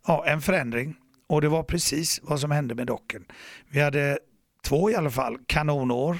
ja, 0.07 0.25
en 0.25 0.41
förändring. 0.41 0.95
Och 1.27 1.41
det 1.41 1.49
var 1.49 1.63
precis 1.63 2.19
vad 2.23 2.39
som 2.39 2.51
hände 2.51 2.75
med 2.75 2.87
Docken. 2.87 3.25
Vi 3.69 3.79
hade 3.79 4.19
två 4.63 4.89
i 4.89 4.95
alla 4.95 5.11
fall 5.11 5.37
kanonår. 5.47 6.17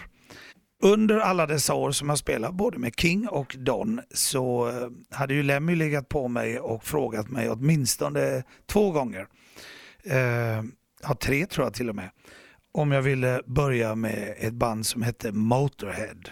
Under 0.84 1.20
alla 1.20 1.48
dessa 1.48 1.74
år 1.74 1.92
som 1.92 2.10
jag 2.10 2.18
spelade 2.18 2.54
både 2.54 2.78
med 2.78 2.94
King 2.98 3.28
och 3.28 3.56
Don 3.60 4.02
så 4.14 4.70
eh, 4.70 5.18
hade 5.18 5.34
ju 5.34 5.44
Lemmy 5.44 5.76
legat 5.76 6.10
på 6.10 6.28
mig 6.28 6.60
och 6.60 6.84
frågat 6.84 7.30
mig 7.30 7.50
åtminstone 7.50 8.44
två 8.66 8.92
gånger. 8.92 9.28
Eh, 10.04 10.64
ja, 11.02 11.16
tre 11.22 11.46
tror 11.46 11.66
jag 11.66 11.74
till 11.74 11.90
och 11.90 11.96
med. 11.96 12.10
Om 12.72 12.92
jag 12.92 13.02
ville 13.02 13.42
börja 13.46 13.96
med 13.96 14.36
ett 14.38 14.54
band 14.54 14.86
som 14.86 15.02
hette 15.02 15.32
Motorhead. 15.32 16.30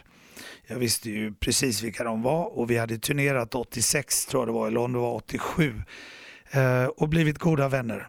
Jag 0.70 0.78
visste 0.78 1.10
ju 1.10 1.34
precis 1.34 1.84
vilka 1.84 2.04
de 2.04 2.22
var 2.22 2.58
och 2.58 2.72
vi 2.72 2.78
hade 2.78 2.98
turnerat 2.98 3.56
86 3.56 4.26
tror 4.26 4.42
jag 4.42 4.48
det 4.48 4.52
var, 4.52 4.68
eller 4.68 4.80
om 4.80 4.94
det 4.94 5.00
var 5.00 5.14
87 5.14 5.82
eh, 6.52 6.86
och 6.86 7.10
blivit 7.10 7.38
goda 7.38 7.70
vänner. 7.70 8.08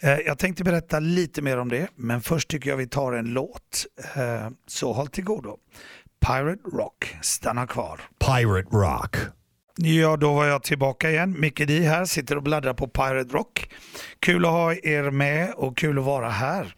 Eh, 0.00 0.18
jag 0.18 0.38
tänkte 0.38 0.64
berätta 0.64 1.00
lite 1.00 1.42
mer 1.42 1.58
om 1.58 1.68
det, 1.68 1.88
men 1.94 2.22
först 2.22 2.48
tycker 2.48 2.70
jag 2.70 2.76
vi 2.76 2.86
tar 2.86 3.12
en 3.12 3.32
låt. 3.32 3.86
Eh, 4.16 4.48
så 4.66 4.92
håll 4.92 5.08
till 5.08 5.24
godo. 5.24 5.56
Pirate 6.26 6.62
Rock, 6.72 7.16
stanna 7.22 7.66
kvar. 7.66 8.00
Pirate 8.18 8.76
Rock. 8.76 9.16
Ja, 9.76 10.16
då 10.16 10.34
var 10.34 10.46
jag 10.46 10.62
tillbaka 10.62 11.10
igen. 11.10 11.40
Micke 11.40 11.66
Di 11.66 11.80
här, 11.80 12.04
sitter 12.04 12.36
och 12.36 12.42
bladdrar 12.42 12.74
på 12.74 12.88
Pirate 12.88 13.34
Rock. 13.34 13.70
Kul 14.20 14.44
att 14.44 14.50
ha 14.50 14.74
er 14.74 15.10
med 15.10 15.52
och 15.54 15.76
kul 15.76 15.98
att 15.98 16.04
vara 16.04 16.28
här. 16.30 16.74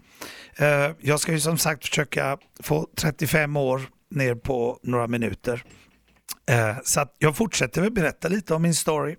Jag 1.01 1.21
ska 1.21 1.33
ju 1.33 1.41
som 1.41 1.59
sagt 1.59 1.89
försöka 1.89 2.39
få 2.63 2.89
35 2.97 3.57
år 3.57 3.83
ner 4.11 4.35
på 4.35 4.79
några 4.83 5.07
minuter. 5.07 5.65
Eh, 6.51 6.77
så 6.85 7.07
jag 7.19 7.37
fortsätter 7.37 7.83
väl 7.83 7.93
berätta 7.93 8.29
lite 8.29 8.55
om 8.55 8.63
min 8.63 8.75
story. 8.75 9.17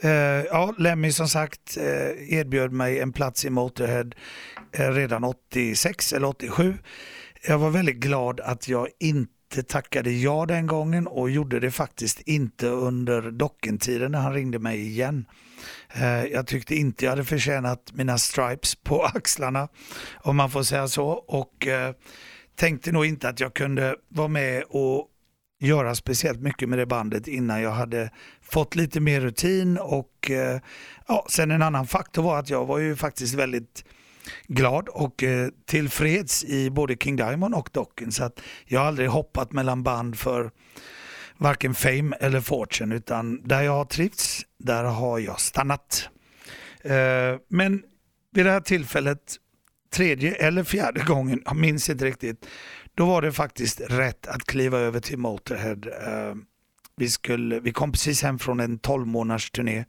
Eh, 0.00 0.10
ja, 0.10 0.74
Lemmy 0.78 1.12
som 1.12 1.28
sagt 1.28 1.76
eh, 1.76 2.38
erbjöd 2.38 2.72
mig 2.72 3.00
en 3.00 3.12
plats 3.12 3.44
i 3.44 3.50
Motorhead 3.50 4.10
eh, 4.72 4.90
redan 4.90 5.24
86 5.24 6.12
eller 6.12 6.26
87. 6.26 6.74
Jag 7.46 7.58
var 7.58 7.70
väldigt 7.70 7.96
glad 7.96 8.40
att 8.40 8.68
jag 8.68 8.88
inte 9.00 9.62
tackade 9.68 10.10
ja 10.10 10.46
den 10.46 10.66
gången 10.66 11.06
och 11.06 11.30
gjorde 11.30 11.60
det 11.60 11.70
faktiskt 11.70 12.20
inte 12.20 12.66
under 12.66 13.30
dockentiden 13.30 14.12
när 14.12 14.18
han 14.18 14.34
ringde 14.34 14.58
mig 14.58 14.86
igen. 14.86 15.26
Eh, 15.94 16.24
jag 16.24 16.46
tyckte 16.46 16.74
inte 16.74 17.04
jag 17.04 17.12
hade 17.12 17.24
förtjänat 17.24 17.92
mina 17.92 18.18
stripes 18.18 18.74
på 18.74 19.02
axlarna 19.02 19.68
om 20.22 20.36
man 20.36 20.50
får 20.50 20.62
säga 20.62 20.88
så. 20.88 21.06
Och 21.08 21.66
eh, 21.66 21.94
tänkte 22.56 22.92
nog 22.92 23.06
inte 23.06 23.28
att 23.28 23.40
jag 23.40 23.54
kunde 23.54 23.96
vara 24.08 24.28
med 24.28 24.64
och 24.68 25.08
göra 25.60 25.94
speciellt 25.94 26.40
mycket 26.40 26.68
med 26.68 26.78
det 26.78 26.86
bandet 26.86 27.28
innan 27.28 27.62
jag 27.62 27.70
hade 27.70 28.10
fått 28.42 28.74
lite 28.74 29.00
mer 29.00 29.20
rutin 29.20 29.78
och 29.78 30.30
eh, 30.30 30.60
ja, 31.08 31.26
sen 31.28 31.50
en 31.50 31.62
annan 31.62 31.86
faktor 31.86 32.22
var 32.22 32.38
att 32.38 32.50
jag 32.50 32.66
var 32.66 32.78
ju 32.78 32.96
faktiskt 32.96 33.34
väldigt 33.34 33.84
glad 34.46 34.88
och 34.88 35.22
eh, 35.22 35.48
tillfreds 35.66 36.44
i 36.44 36.70
både 36.70 36.96
King 36.96 37.16
Diamond 37.16 37.54
och 37.54 37.68
Docken 37.72 38.12
så 38.12 38.24
att 38.24 38.40
jag 38.64 38.80
har 38.80 38.86
aldrig 38.86 39.08
hoppat 39.08 39.52
mellan 39.52 39.82
band 39.82 40.18
för 40.18 40.50
varken 41.38 41.74
fame 41.74 42.16
eller 42.20 42.40
fortune 42.40 42.94
utan 42.94 43.42
där 43.42 43.62
jag 43.62 43.72
har 43.72 43.84
trivts, 43.84 44.42
där 44.58 44.84
har 44.84 45.18
jag 45.18 45.40
stannat. 45.40 46.08
Eh, 46.82 47.38
men 47.48 47.82
vid 48.32 48.46
det 48.46 48.50
här 48.50 48.60
tillfället 48.60 49.36
tredje 49.94 50.34
eller 50.34 50.64
fjärde 50.64 51.00
gången, 51.00 51.42
jag 51.44 51.56
minns 51.56 51.90
inte 51.90 52.04
riktigt, 52.04 52.46
då 52.94 53.06
var 53.06 53.22
det 53.22 53.32
faktiskt 53.32 53.80
rätt 53.88 54.26
att 54.26 54.44
kliva 54.44 54.78
över 54.78 55.00
till 55.00 55.18
Motorhead. 55.18 55.78
Eh, 56.06 56.34
vi, 56.96 57.08
skulle, 57.08 57.60
vi 57.60 57.72
kom 57.72 57.92
precis 57.92 58.22
hem 58.22 58.38
från 58.38 58.60
en 58.60 58.78
12 58.78 59.06
månaders 59.06 59.50
turné 59.50 59.84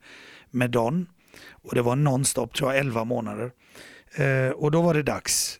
med 0.51 0.71
Don 0.71 1.07
och 1.51 1.75
det 1.75 1.81
var 1.81 1.95
nonstop, 1.95 2.53
tror 2.53 2.74
jag, 2.74 2.79
11 2.79 3.03
månader. 3.03 3.51
Eh, 4.15 4.50
och 4.50 4.71
då 4.71 4.81
var 4.81 4.93
det 4.93 5.03
dags. 5.03 5.59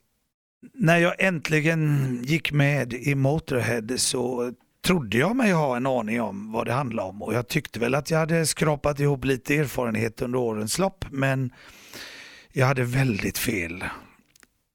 När 0.74 0.98
jag 0.98 1.16
äntligen 1.20 2.20
gick 2.24 2.52
med 2.52 2.94
i 2.94 3.16
Motorhead 3.16 3.98
så 3.98 4.54
trodde 4.86 5.18
jag 5.18 5.36
mig 5.36 5.52
ha 5.52 5.78
en 5.78 5.86
aning 5.86 6.22
om 6.22 6.52
vad 6.52 6.66
det 6.66 6.74
handlade 6.74 7.10
om 7.10 7.22
och 7.22 7.34
jag 7.34 7.48
tyckte 7.48 7.80
väl 7.80 7.96
att 7.96 8.12
jag 8.12 8.20
hade 8.20 8.46
skrapat 8.46 9.00
ihop 9.00 9.26
lite 9.26 9.56
erfarenhet 9.56 10.22
under 10.22 10.40
årens 10.40 10.80
lopp 10.80 11.06
men 11.12 11.54
jag 12.52 12.68
hade 12.68 12.84
väldigt 12.84 13.38
fel 13.38 13.84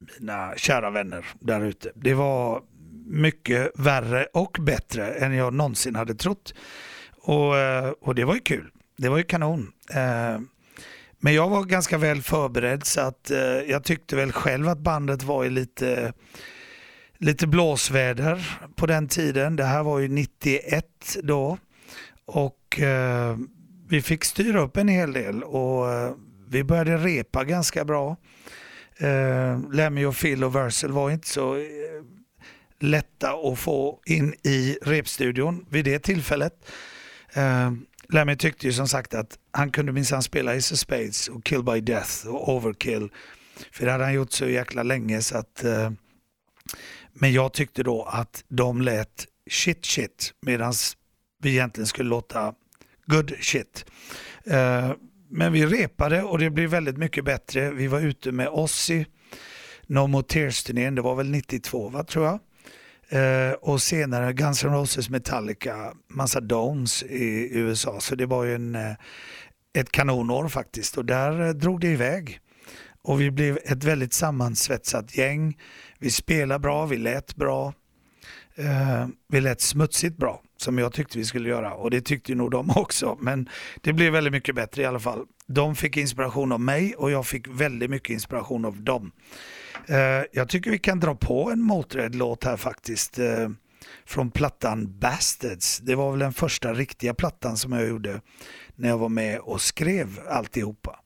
mina 0.00 0.52
kära 0.56 0.90
vänner 0.90 1.26
där 1.40 1.60
ute. 1.60 1.92
Det 1.94 2.14
var 2.14 2.62
mycket 3.06 3.70
värre 3.74 4.26
och 4.32 4.56
bättre 4.60 5.12
än 5.12 5.32
jag 5.32 5.54
någonsin 5.54 5.94
hade 5.94 6.14
trott. 6.14 6.54
Och, 7.22 7.58
eh, 7.58 7.90
och 8.00 8.14
det 8.14 8.24
var 8.24 8.34
ju 8.34 8.40
kul. 8.40 8.70
Det 8.96 9.08
var 9.08 9.18
ju 9.18 9.24
kanon. 9.24 9.72
Eh, 9.90 10.40
men 11.18 11.34
jag 11.34 11.48
var 11.48 11.64
ganska 11.64 11.98
väl 11.98 12.22
förberedd 12.22 12.86
så 12.86 13.00
att 13.00 13.30
eh, 13.30 13.38
jag 13.40 13.84
tyckte 13.84 14.16
väl 14.16 14.32
själv 14.32 14.68
att 14.68 14.78
bandet 14.78 15.22
var 15.22 15.44
i 15.44 15.50
lite, 15.50 16.12
lite 17.18 17.46
blåsväder 17.46 18.58
på 18.76 18.86
den 18.86 19.08
tiden. 19.08 19.56
Det 19.56 19.64
här 19.64 19.82
var 19.82 19.98
ju 19.98 20.08
91 20.08 20.84
då. 21.22 21.58
Och 22.26 22.80
vi 23.88 24.02
fick 24.02 24.24
styra 24.24 24.60
upp 24.60 24.76
en 24.76 24.88
hel 24.88 25.12
del 25.12 25.42
och 25.42 25.86
vi 26.48 26.64
började 26.64 26.96
repa 26.96 27.44
ganska 27.44 27.84
bra. 27.84 28.16
Eh, 29.00 29.70
Lemmy 29.72 30.04
och 30.04 30.16
Phil 30.16 30.44
och 30.44 30.56
Versel 30.56 30.92
var 30.92 31.10
inte 31.10 31.28
så 31.28 31.56
eh, 31.56 31.62
lätta 32.80 33.32
att 33.32 33.58
få 33.58 34.00
in 34.06 34.34
i 34.42 34.78
repstudion 34.82 35.66
vid 35.70 35.84
det 35.84 35.98
tillfället. 35.98 36.52
Eh, 37.32 37.72
Lemmy 38.08 38.36
tyckte 38.36 38.66
ju 38.66 38.72
som 38.72 38.88
sagt 38.88 39.14
att 39.14 39.38
han 39.50 39.70
kunde 39.70 39.92
minsann 39.92 40.22
spela 40.22 40.56
Ace 40.56 40.74
of 40.74 40.78
Spades 40.78 41.28
och 41.28 41.44
Kill 41.44 41.62
by 41.62 41.80
Death 41.80 42.26
och 42.26 42.48
Overkill. 42.48 43.08
För 43.72 43.86
det 43.86 43.92
hade 43.92 44.04
han 44.04 44.14
gjort 44.14 44.32
så 44.32 44.48
jäkla 44.48 44.82
länge 44.82 45.22
så 45.22 45.38
att 45.38 45.64
eh, 45.64 45.90
men 47.12 47.32
jag 47.32 47.52
tyckte 47.52 47.82
då 47.82 48.02
att 48.02 48.44
de 48.48 48.82
lät 48.82 49.26
shit 49.50 49.84
shit 49.84 50.34
medan 50.42 50.72
vi 51.42 51.50
egentligen 51.50 51.86
skulle 51.86 52.08
låta 52.08 52.54
good 53.06 53.32
shit. 53.40 53.84
Eh, 54.44 54.92
men 55.30 55.52
vi 55.52 55.66
repade 55.66 56.22
och 56.22 56.38
det 56.38 56.50
blev 56.50 56.70
väldigt 56.70 56.96
mycket 56.96 57.24
bättre. 57.24 57.70
Vi 57.70 57.86
var 57.86 58.00
ute 58.00 58.32
med 58.32 58.48
Ozzy 58.48 59.04
No 59.86 60.06
More 60.06 60.24
Tears-turnén, 60.24 60.94
det 60.94 61.02
var 61.02 61.14
väl 61.14 61.30
92 61.30 61.88
va, 61.88 62.04
tror 62.04 62.26
jag. 62.26 62.40
Eh, 63.08 63.52
och 63.52 63.82
senare 63.82 64.32
Guns 64.32 64.64
N' 64.64 64.72
Roses, 64.72 65.10
Metallica, 65.10 65.92
massa 66.08 66.40
Domes 66.40 67.02
i 67.02 67.50
USA. 67.52 68.00
Så 68.00 68.14
det 68.14 68.26
var 68.26 68.44
ju 68.44 68.54
en, 68.54 68.74
eh, 68.74 68.92
ett 69.74 69.92
kanonår 69.92 70.48
faktiskt 70.48 70.98
och 70.98 71.04
där 71.04 71.46
eh, 71.46 71.50
drog 71.50 71.80
det 71.80 71.88
iväg. 71.88 72.40
Och 73.02 73.20
vi 73.20 73.30
blev 73.30 73.58
ett 73.64 73.84
väldigt 73.84 74.12
sammansvetsat 74.12 75.16
gäng. 75.16 75.58
Vi 75.98 76.10
spelade 76.10 76.58
bra, 76.58 76.86
vi 76.86 76.96
lät 76.96 77.36
bra. 77.36 77.74
Eh, 78.54 79.06
vi 79.28 79.40
lät 79.40 79.60
smutsigt 79.60 80.16
bra 80.16 80.42
som 80.60 80.78
jag 80.78 80.92
tyckte 80.92 81.18
vi 81.18 81.24
skulle 81.24 81.48
göra 81.48 81.74
och 81.74 81.90
det 81.90 82.00
tyckte 82.00 82.34
nog 82.34 82.50
de 82.50 82.70
också. 82.76 83.18
Men 83.20 83.48
det 83.80 83.92
blev 83.92 84.12
väldigt 84.12 84.32
mycket 84.32 84.54
bättre 84.54 84.82
i 84.82 84.84
alla 84.84 85.00
fall. 85.00 85.26
De 85.46 85.76
fick 85.76 85.96
inspiration 85.96 86.52
av 86.52 86.60
mig 86.60 86.94
och 86.94 87.10
jag 87.10 87.26
fick 87.26 87.48
väldigt 87.48 87.90
mycket 87.90 88.10
inspiration 88.10 88.64
av 88.64 88.82
dem. 88.82 89.12
Eh, 89.86 90.24
jag 90.32 90.48
tycker 90.48 90.70
vi 90.70 90.78
kan 90.78 91.00
dra 91.00 91.14
på 91.14 91.50
en 91.50 91.62
Motörhead-låt 91.62 92.44
här 92.44 92.56
faktiskt. 92.56 93.18
Eh, 93.18 93.48
från 94.06 94.30
plattan 94.30 94.98
Bastards. 94.98 95.78
Det 95.78 95.94
var 95.94 96.10
väl 96.10 96.20
den 96.20 96.32
första 96.32 96.74
riktiga 96.74 97.14
plattan 97.14 97.56
som 97.56 97.72
jag 97.72 97.88
gjorde 97.88 98.20
när 98.74 98.88
jag 98.88 98.98
var 98.98 99.08
med 99.08 99.38
och 99.38 99.60
skrev 99.60 100.20
alltihopa. 100.28 101.00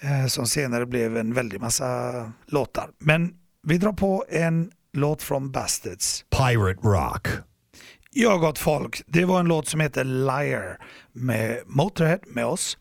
Eh, 0.00 0.26
som 0.26 0.46
senare 0.46 0.86
blev 0.86 1.16
en 1.16 1.34
väldig 1.34 1.60
massa 1.60 2.32
låtar. 2.46 2.90
Men 2.98 3.34
vi 3.62 3.78
drar 3.78 3.92
på 3.92 4.24
en 4.28 4.70
låt 4.92 5.22
från 5.22 5.52
Bastards. 5.52 6.24
Pirate 6.30 6.80
Rock. 6.82 7.28
Ja 8.20 8.36
gott 8.36 8.58
folk, 8.58 9.02
det 9.06 9.24
var 9.24 9.40
en 9.40 9.46
låt 9.46 9.68
som 9.68 9.80
heter 9.80 10.04
Liar 10.04 10.78
med 11.12 11.62
Motörhead 11.66 12.18
med 12.26 12.46
oss. 12.46 12.78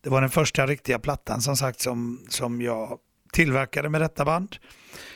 Det 0.00 0.10
var 0.10 0.20
den 0.20 0.30
första 0.30 0.66
riktiga 0.66 0.98
plattan 0.98 1.40
som 1.40 1.56
sagt 1.56 1.80
som, 1.80 2.26
som 2.28 2.62
jag 2.62 2.98
tillverkade 3.32 3.88
med 3.88 4.00
detta 4.00 4.24
band. 4.24 4.56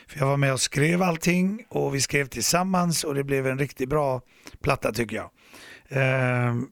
För 0.08 0.18
jag 0.18 0.26
var 0.26 0.36
med 0.36 0.52
och 0.52 0.60
skrev 0.60 1.02
allting 1.02 1.64
och 1.68 1.94
vi 1.94 2.00
skrev 2.00 2.26
tillsammans 2.26 3.04
och 3.04 3.14
det 3.14 3.24
blev 3.24 3.46
en 3.46 3.58
riktigt 3.58 3.88
bra 3.88 4.20
platta 4.62 4.92
tycker 4.92 5.16
jag. 5.16 5.30
Ehm, 5.88 6.66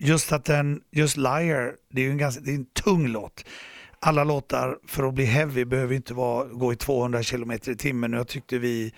just 0.00 0.32
att 0.32 0.44
den, 0.44 0.80
just 0.92 1.16
Liar, 1.16 1.72
det 1.90 2.00
är 2.00 2.04
ju 2.04 2.10
en, 2.10 2.18
ganska, 2.18 2.42
det 2.42 2.50
är 2.50 2.54
en 2.56 2.66
tung 2.66 3.08
låt. 3.08 3.44
Alla 4.00 4.24
låtar 4.24 4.78
för 4.86 5.08
att 5.08 5.14
bli 5.14 5.24
heavy 5.24 5.64
behöver 5.64 5.94
inte 5.94 6.14
vara, 6.14 6.44
gå 6.44 6.72
i 6.72 6.76
200 6.76 7.22
km 7.22 7.52
i 7.52 7.58
timmen 7.58 8.14
och 8.14 8.20
jag 8.20 8.28
tyckte 8.28 8.58
vi 8.58 8.92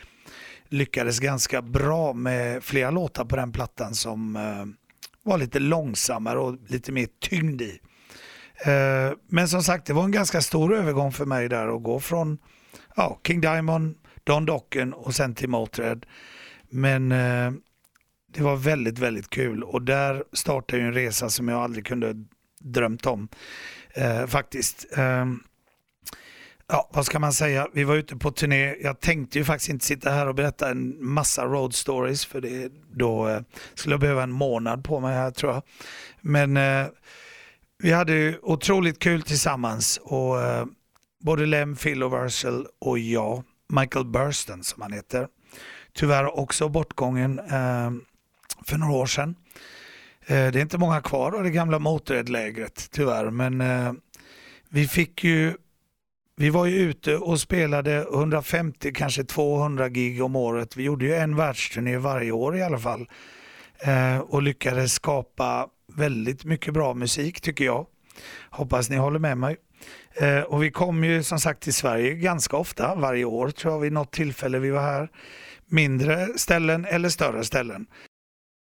lyckades 0.69 1.19
ganska 1.19 1.63
bra 1.63 2.13
med 2.13 2.65
flera 2.65 2.91
låtar 2.91 3.25
på 3.25 3.37
den 3.37 3.53
plattan 3.53 3.95
som 3.95 4.37
eh, 4.37 4.65
var 5.23 5.39
lite 5.39 5.59
långsammare 5.59 6.39
och 6.39 6.57
lite 6.69 6.93
mer 6.93 7.09
tyngd 7.21 7.63
i. 7.63 7.81
Eh, 8.65 9.13
men 9.29 9.49
som 9.49 9.63
sagt, 9.63 9.87
det 9.87 9.93
var 9.93 10.05
en 10.05 10.11
ganska 10.11 10.41
stor 10.41 10.75
övergång 10.75 11.13
för 11.13 11.25
mig 11.25 11.49
där 11.49 11.77
att 11.77 11.83
gå 11.83 12.01
från 12.01 12.39
ja, 12.97 13.21
King 13.27 13.41
Diamond, 13.41 13.95
Don 14.25 14.47
Docken 14.47 14.93
och 14.93 15.15
sen 15.15 15.35
till 15.35 15.49
Motörhead. 15.49 16.01
Men 16.71 17.13
eh, 17.13 17.53
det 18.33 18.43
var 18.43 18.57
väldigt, 18.57 18.99
väldigt 18.99 19.31
kul 19.31 19.63
och 19.63 19.83
där 19.83 20.25
startade 20.33 20.83
en 20.83 20.95
resa 20.95 21.31
som 21.31 21.49
jag 21.49 21.63
aldrig 21.63 21.87
kunde 21.87 22.15
drömt 22.61 23.07
om 23.07 23.29
eh, 23.95 24.27
faktiskt. 24.27 24.87
Ehm, 24.97 25.41
Ja, 26.69 26.91
vad 26.93 27.07
ska 27.07 27.19
man 27.19 27.33
säga? 27.33 27.69
Vi 27.73 27.85
var 27.85 27.95
ute 27.95 28.17
på 28.17 28.31
turné. 28.31 28.75
Jag 28.83 29.01
tänkte 29.01 29.39
ju 29.39 29.45
faktiskt 29.45 29.71
inte 29.71 29.85
sitta 29.85 30.11
här 30.11 30.29
och 30.29 30.35
berätta 30.35 30.71
en 30.71 31.05
massa 31.05 31.45
road 31.45 31.75
stories 31.75 32.27
för 32.27 32.41
det, 32.41 32.73
då 32.93 33.29
eh, 33.29 33.41
skulle 33.75 33.93
jag 33.93 34.01
behöva 34.01 34.23
en 34.23 34.33
månad 34.33 34.85
på 34.85 35.01
mig 35.01 35.15
här 35.15 35.31
tror 35.31 35.53
jag. 35.53 35.63
Men 36.21 36.57
eh, 36.57 36.87
vi 37.79 37.93
hade 37.93 38.39
otroligt 38.43 38.99
kul 38.99 39.23
tillsammans 39.23 40.01
och 40.03 40.43
eh, 40.43 40.67
både 41.21 41.47
Lem, 41.47 41.77
Phil 41.77 42.03
och 42.03 42.13
Versal 42.13 42.67
och 42.79 42.99
jag, 42.99 43.43
Michael 43.69 44.05
Burston 44.05 44.65
som 44.65 44.83
han 44.83 44.93
heter, 44.93 45.29
tyvärr 45.93 46.39
också 46.39 46.69
bortgången 46.69 47.39
eh, 47.39 47.91
för 48.67 48.79
några 48.79 48.93
år 48.93 49.07
sedan. 49.07 49.35
Eh, 50.27 50.53
det 50.53 50.59
är 50.59 50.63
inte 50.63 50.79
många 50.79 51.01
kvar 51.01 51.33
av 51.33 51.43
det 51.43 51.51
gamla 51.51 51.79
Motörhead-lägret 51.79 52.89
tyvärr, 52.91 53.31
men 53.31 53.61
eh, 53.61 53.93
vi 54.69 54.89
fick 54.89 55.25
ju 55.25 55.55
vi 56.37 56.51
var 56.51 56.67
ju 56.67 56.77
ute 56.77 57.17
och 57.17 57.41
spelade 57.41 57.97
150, 57.97 58.93
kanske 58.95 59.25
200 59.25 59.89
gig 59.89 60.23
om 60.23 60.37
året. 60.37 60.77
Vi 60.77 60.83
gjorde 60.83 61.05
ju 61.05 61.15
en 61.15 61.37
världsturné 61.37 61.97
varje 61.97 62.33
år 62.33 62.57
i 62.57 62.63
alla 62.63 62.79
fall. 62.79 63.09
Eh, 63.79 64.19
och 64.19 64.43
lyckades 64.43 64.93
skapa 64.93 65.69
väldigt 65.95 66.45
mycket 66.45 66.75
bra 66.75 66.95
musik 66.95 67.41
tycker 67.41 67.65
jag. 67.65 67.87
Hoppas 68.51 68.91
ni 68.91 68.97
håller 68.97 69.19
med 69.19 69.39
mig. 69.39 69.57
Eh, 70.15 70.41
och 70.41 70.63
vi 70.63 70.71
kom 70.71 71.05
ju 71.05 71.23
som 71.23 71.39
sagt 71.41 71.63
till 71.63 71.75
Sverige 71.75 72.15
ganska 72.15 72.57
ofta, 72.57 72.95
varje 72.95 73.25
år 73.25 73.51
tror 73.51 73.73
jag 73.75 73.81
vid 73.81 73.93
något 73.93 74.13
tillfälle 74.13 74.59
vi 74.59 74.71
var 74.71 74.83
här. 74.83 75.09
Mindre 75.67 76.29
ställen 76.37 76.85
eller 76.85 77.09
större 77.09 77.45
ställen. 77.45 77.87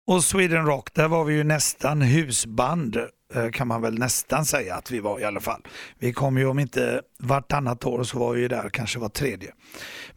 Och 0.08 0.24
Sweden 0.24 0.66
Rock, 0.66 0.94
där 0.94 1.08
var 1.08 1.24
vi 1.24 1.34
ju 1.34 1.44
nästan 1.44 2.02
husband 2.02 2.98
eh, 3.34 3.50
kan 3.50 3.68
man 3.68 3.82
väl 3.82 4.00
nästan 4.00 4.46
säga 4.46 4.76
att 4.76 4.92
vi 4.92 5.00
var 5.00 5.20
i 5.20 5.24
alla 5.24 5.40
fall. 5.40 5.62
Vi 6.00 6.14
kom 6.14 6.38
ju 6.38 6.46
om 6.46 6.60
inte 6.60 7.02
vartannat 7.20 7.86
år 7.86 8.04
så 8.04 8.20
var 8.20 8.34
vi 8.34 8.42
ju 8.42 8.48
där 8.48 8.70
kanske 8.70 9.00
var 9.00 9.10
tredje. 9.10 9.52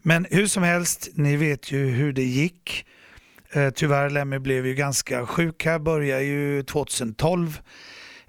Men 0.01 0.25
hur 0.31 0.47
som 0.47 0.63
helst, 0.63 1.09
ni 1.13 1.35
vet 1.35 1.71
ju 1.71 1.87
hur 1.87 2.13
det 2.13 2.23
gick. 2.23 2.85
Eh, 3.51 3.69
tyvärr 3.69 4.09
Lemmy 4.09 4.39
blev 4.39 4.67
ju 4.67 4.75
ganska 4.75 5.25
sjuk 5.25 5.65
här, 5.65 5.79
började 5.79 6.23
ju 6.23 6.63
2012. 6.63 7.59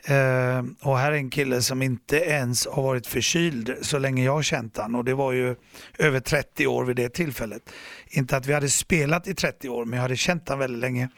Eh, 0.08 0.62
och 0.80 0.98
här 0.98 1.12
är 1.12 1.16
en 1.16 1.30
kille 1.30 1.62
som 1.62 1.82
inte 1.82 2.16
ens 2.16 2.66
har 2.66 2.82
varit 2.82 3.06
förkyld 3.06 3.76
så 3.82 3.98
länge 3.98 4.24
jag 4.24 4.32
har 4.32 4.42
känt 4.42 4.76
han 4.76 4.94
och 4.94 5.04
det 5.04 5.14
var 5.14 5.32
ju 5.32 5.56
över 5.98 6.20
30 6.20 6.66
år 6.66 6.84
vid 6.84 6.96
det 6.96 7.08
tillfället. 7.08 7.70
Inte 8.10 8.36
att 8.36 8.46
vi 8.46 8.52
hade 8.52 8.68
spelat 8.68 9.26
i 9.26 9.34
30 9.34 9.68
år 9.68 9.84
men 9.84 9.96
jag 9.96 10.02
hade 10.02 10.16
känt 10.16 10.48
han 10.48 10.58
väldigt 10.58 10.80
länge. 10.80 11.08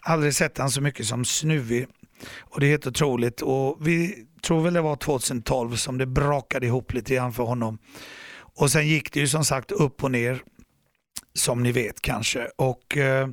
Aldrig 0.00 0.34
sett 0.34 0.58
han 0.58 0.70
så 0.70 0.80
mycket 0.80 1.06
som 1.06 1.24
snuvig 1.24 1.86
och 2.38 2.60
det 2.60 2.66
är 2.66 2.70
helt 2.70 2.86
otroligt 2.86 3.42
och 3.42 3.78
vi 3.80 4.26
tror 4.42 4.62
väl 4.62 4.74
det 4.74 4.80
var 4.80 4.96
2012 4.96 5.76
som 5.76 5.98
det 5.98 6.06
brakade 6.06 6.66
ihop 6.66 6.92
lite 6.92 7.14
grann 7.14 7.32
för 7.32 7.42
honom. 7.42 7.78
Och 8.36 8.70
sen 8.70 8.88
gick 8.88 9.12
det 9.12 9.20
ju 9.20 9.28
som 9.28 9.44
sagt 9.44 9.72
upp 9.72 10.04
och 10.04 10.10
ner 10.10 10.42
som 11.34 11.62
ni 11.62 11.72
vet 11.72 12.02
kanske. 12.02 12.48
Och 12.56 12.96
eh, 12.96 13.28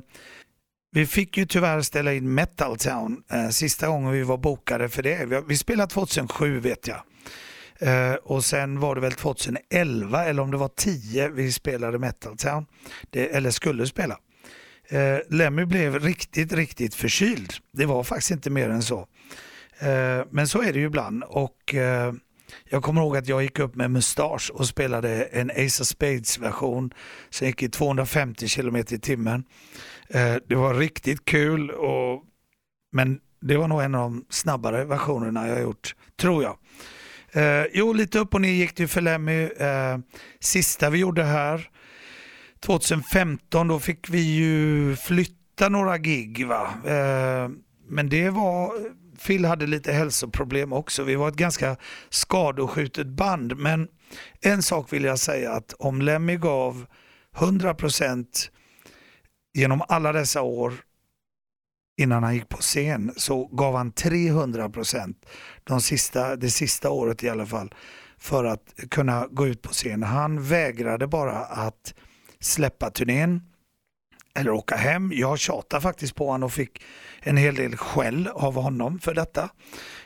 vi 0.94 1.06
fick 1.06 1.36
ju 1.36 1.46
tyvärr 1.46 1.80
ställa 1.80 2.14
in 2.14 2.34
Metal 2.34 2.76
Town 2.76 3.22
eh, 3.32 3.48
sista 3.48 3.88
gången 3.88 4.12
vi 4.12 4.22
var 4.22 4.36
bokade 4.36 4.88
för 4.88 5.02
det. 5.02 5.24
Vi, 5.24 5.42
vi 5.48 5.56
spelade 5.56 5.92
2007 5.92 6.60
vet 6.60 6.88
jag. 6.88 7.00
Eh, 7.78 8.14
och 8.14 8.44
sen 8.44 8.80
var 8.80 8.94
det 8.94 9.00
väl 9.00 9.12
2011 9.12 10.24
eller 10.24 10.42
om 10.42 10.50
det 10.50 10.56
var 10.56 10.70
10 10.76 11.28
vi 11.28 11.52
spelade 11.52 11.98
Metal 11.98 12.36
Town. 12.36 12.66
Det, 13.10 13.28
eller 13.36 13.50
skulle 13.50 13.86
spela. 13.86 14.18
Eh, 14.88 15.18
Lemmy 15.30 15.64
blev 15.64 15.98
riktigt, 15.98 16.52
riktigt 16.52 16.94
förkyld. 16.94 17.52
Det 17.72 17.86
var 17.86 18.04
faktiskt 18.04 18.30
inte 18.30 18.50
mer 18.50 18.70
än 18.70 18.82
så. 18.82 18.98
Eh, 19.78 20.24
men 20.30 20.48
så 20.48 20.62
är 20.62 20.72
det 20.72 20.78
ju 20.78 20.86
ibland. 20.86 21.24
Och 21.24 21.74
eh, 21.74 22.12
jag 22.68 22.82
kommer 22.82 23.00
ihåg 23.00 23.16
att 23.16 23.28
jag 23.28 23.42
gick 23.42 23.58
upp 23.58 23.74
med 23.74 23.90
mustasch 23.90 24.50
och 24.54 24.66
spelade 24.66 25.24
en 25.24 25.50
Ace 25.50 25.82
of 25.82 25.86
Spades 25.86 26.38
version 26.38 26.94
som 27.30 27.46
gick 27.46 27.62
i 27.62 27.68
250 27.68 28.48
km 28.48 28.76
i 28.76 28.84
timmen. 28.84 29.44
Eh, 30.08 30.36
det 30.48 30.54
var 30.54 30.74
riktigt 30.74 31.24
kul, 31.24 31.70
och, 31.70 32.22
men 32.92 33.20
det 33.40 33.56
var 33.56 33.68
nog 33.68 33.82
en 33.82 33.94
av 33.94 34.10
de 34.10 34.24
snabbare 34.30 34.84
versionerna 34.84 35.48
jag 35.48 35.62
gjort, 35.62 35.94
tror 36.16 36.42
jag. 36.42 36.58
Eh, 37.32 37.66
jo, 37.72 37.92
lite 37.92 38.18
upp 38.18 38.34
och 38.34 38.40
ner 38.40 38.52
gick 38.52 38.76
det 38.76 38.88
för 38.88 39.00
Lemmy. 39.00 39.42
Eh, 39.42 39.98
sista 40.40 40.90
vi 40.90 40.98
gjorde 40.98 41.24
här, 41.24 41.70
2015, 42.60 43.68
då 43.68 43.80
fick 43.80 44.08
vi 44.08 44.20
ju 44.20 44.96
flytta 44.96 45.68
några 45.68 45.98
gig. 45.98 46.46
Va? 46.46 46.68
Eh, 46.86 47.48
men 47.88 48.08
det 48.08 48.30
var, 48.30 48.72
Phil 49.26 49.44
hade 49.44 49.66
lite 49.66 49.92
hälsoproblem 49.92 50.72
också. 50.72 51.02
Vi 51.02 51.14
var 51.14 51.28
ett 51.28 51.36
ganska 51.36 51.76
skadeskjutet 52.08 53.06
band. 53.06 53.58
Men 53.58 53.88
en 54.40 54.62
sak 54.62 54.92
vill 54.92 55.04
jag 55.04 55.18
säga 55.18 55.52
att 55.52 55.72
om 55.78 56.02
Lemmy 56.02 56.36
gav 56.36 56.86
100% 57.36 58.26
genom 59.54 59.82
alla 59.88 60.12
dessa 60.12 60.42
år 60.42 60.72
innan 61.96 62.22
han 62.22 62.34
gick 62.34 62.48
på 62.48 62.56
scen 62.56 63.12
så 63.16 63.46
gav 63.46 63.76
han 63.76 63.92
300% 63.92 65.14
de 65.64 65.80
sista, 65.80 66.36
det 66.36 66.50
sista 66.50 66.90
året 66.90 67.22
i 67.22 67.28
alla 67.28 67.46
fall 67.46 67.74
för 68.18 68.44
att 68.44 68.74
kunna 68.90 69.26
gå 69.30 69.46
ut 69.46 69.62
på 69.62 69.72
scen. 69.72 70.02
Han 70.02 70.42
vägrade 70.42 71.06
bara 71.06 71.38
att 71.38 71.94
släppa 72.40 72.90
turnén 72.90 73.42
eller 74.34 74.50
åka 74.50 74.76
hem. 74.76 75.12
Jag 75.14 75.38
tjatade 75.38 75.82
faktiskt 75.82 76.14
på 76.14 76.26
honom 76.26 76.46
och 76.46 76.52
fick 76.52 76.82
en 77.20 77.36
hel 77.36 77.54
del 77.54 77.76
skäll 77.76 78.28
av 78.28 78.54
honom 78.54 78.98
för 78.98 79.14
detta. 79.14 79.50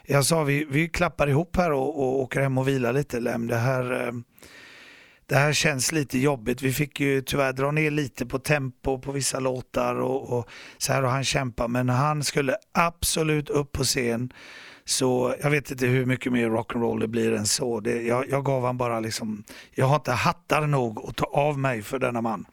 Jag 0.04 0.24
sa 0.24 0.44
vi, 0.44 0.64
vi 0.64 0.88
klappar 0.88 1.28
ihop 1.28 1.56
här 1.56 1.72
och, 1.72 1.98
och 1.98 2.20
åker 2.20 2.40
hem 2.40 2.58
och 2.58 2.68
vilar 2.68 2.92
lite 2.92 3.20
Lem. 3.20 3.46
Det 3.46 3.56
här, 3.56 4.06
eh, 4.06 4.12
det 5.28 5.36
här 5.36 5.52
känns 5.52 5.92
lite 5.92 6.18
jobbigt. 6.18 6.62
Vi 6.62 6.72
fick 6.72 7.00
ju 7.00 7.22
tyvärr 7.22 7.52
dra 7.52 7.70
ner 7.70 7.90
lite 7.90 8.26
på 8.26 8.38
tempo 8.38 8.98
på 8.98 9.12
vissa 9.12 9.40
låtar 9.40 9.94
och, 9.94 10.38
och 10.38 10.48
så 10.78 10.92
här 10.92 11.02
har 11.02 11.10
han 11.10 11.24
kämpat. 11.24 11.70
Men 11.70 11.88
han 11.88 12.24
skulle 12.24 12.56
absolut 12.72 13.48
upp 13.48 13.72
på 13.72 13.84
scen. 13.84 14.32
Så 14.84 15.34
jag 15.42 15.50
vet 15.50 15.70
inte 15.70 15.86
hur 15.86 16.06
mycket 16.06 16.32
mer 16.32 16.50
rock'n'roll 16.50 17.00
det 17.00 17.08
blir 17.08 17.32
än 17.32 17.46
så. 17.46 17.80
Det, 17.80 18.02
jag, 18.02 18.30
jag 18.30 18.44
gav 18.44 18.64
han 18.64 18.76
bara 18.76 19.00
liksom, 19.00 19.44
jag 19.74 19.86
har 19.86 19.96
inte 19.96 20.12
hattar 20.12 20.66
nog 20.66 21.08
att 21.08 21.16
ta 21.16 21.24
av 21.24 21.58
mig 21.58 21.82
för 21.82 21.98
denna 21.98 22.20
man. 22.20 22.46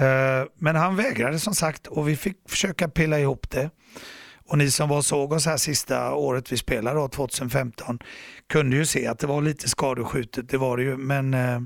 Uh, 0.00 0.48
men 0.58 0.76
han 0.76 0.96
vägrade 0.96 1.38
som 1.38 1.54
sagt 1.54 1.86
och 1.86 2.08
vi 2.08 2.16
fick 2.16 2.36
försöka 2.48 2.88
pilla 2.88 3.18
ihop 3.18 3.50
det. 3.50 3.70
Och 4.46 4.58
ni 4.58 4.70
som 4.70 4.88
var 4.88 4.96
och 4.96 5.04
såg 5.04 5.32
oss 5.32 5.46
här 5.46 5.56
sista 5.56 6.14
året 6.14 6.52
vi 6.52 6.56
spelade, 6.56 7.00
då, 7.00 7.08
2015, 7.08 7.98
kunde 8.48 8.76
ju 8.76 8.86
se 8.86 9.06
att 9.06 9.18
det 9.18 9.26
var 9.26 9.42
lite 9.42 9.68
skadeskjutet, 9.68 10.48
det 10.48 10.58
var 10.58 10.76
det 10.76 10.82
ju. 10.82 10.96
Men 10.96 11.34
uh, 11.34 11.60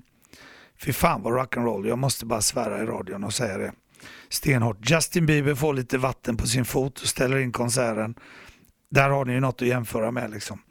fy 0.84 0.92
fan 0.92 1.22
vad 1.22 1.32
rock'n'roll, 1.32 1.88
jag 1.88 1.98
måste 1.98 2.26
bara 2.26 2.40
svära 2.40 2.82
i 2.82 2.86
radion 2.86 3.24
och 3.24 3.34
säga 3.34 3.58
det. 3.58 3.72
Stenhårt. 4.28 4.90
Justin 4.90 5.26
Bieber 5.26 5.54
får 5.54 5.74
lite 5.74 5.98
vatten 5.98 6.36
på 6.36 6.46
sin 6.46 6.64
fot 6.64 7.00
och 7.00 7.06
ställer 7.06 7.38
in 7.38 7.52
konserten. 7.52 8.14
Där 8.90 9.10
har 9.10 9.24
ni 9.24 9.32
ju 9.32 9.40
något 9.40 9.62
att 9.62 9.68
jämföra 9.68 10.10
med. 10.10 10.30
Liksom. 10.30 10.62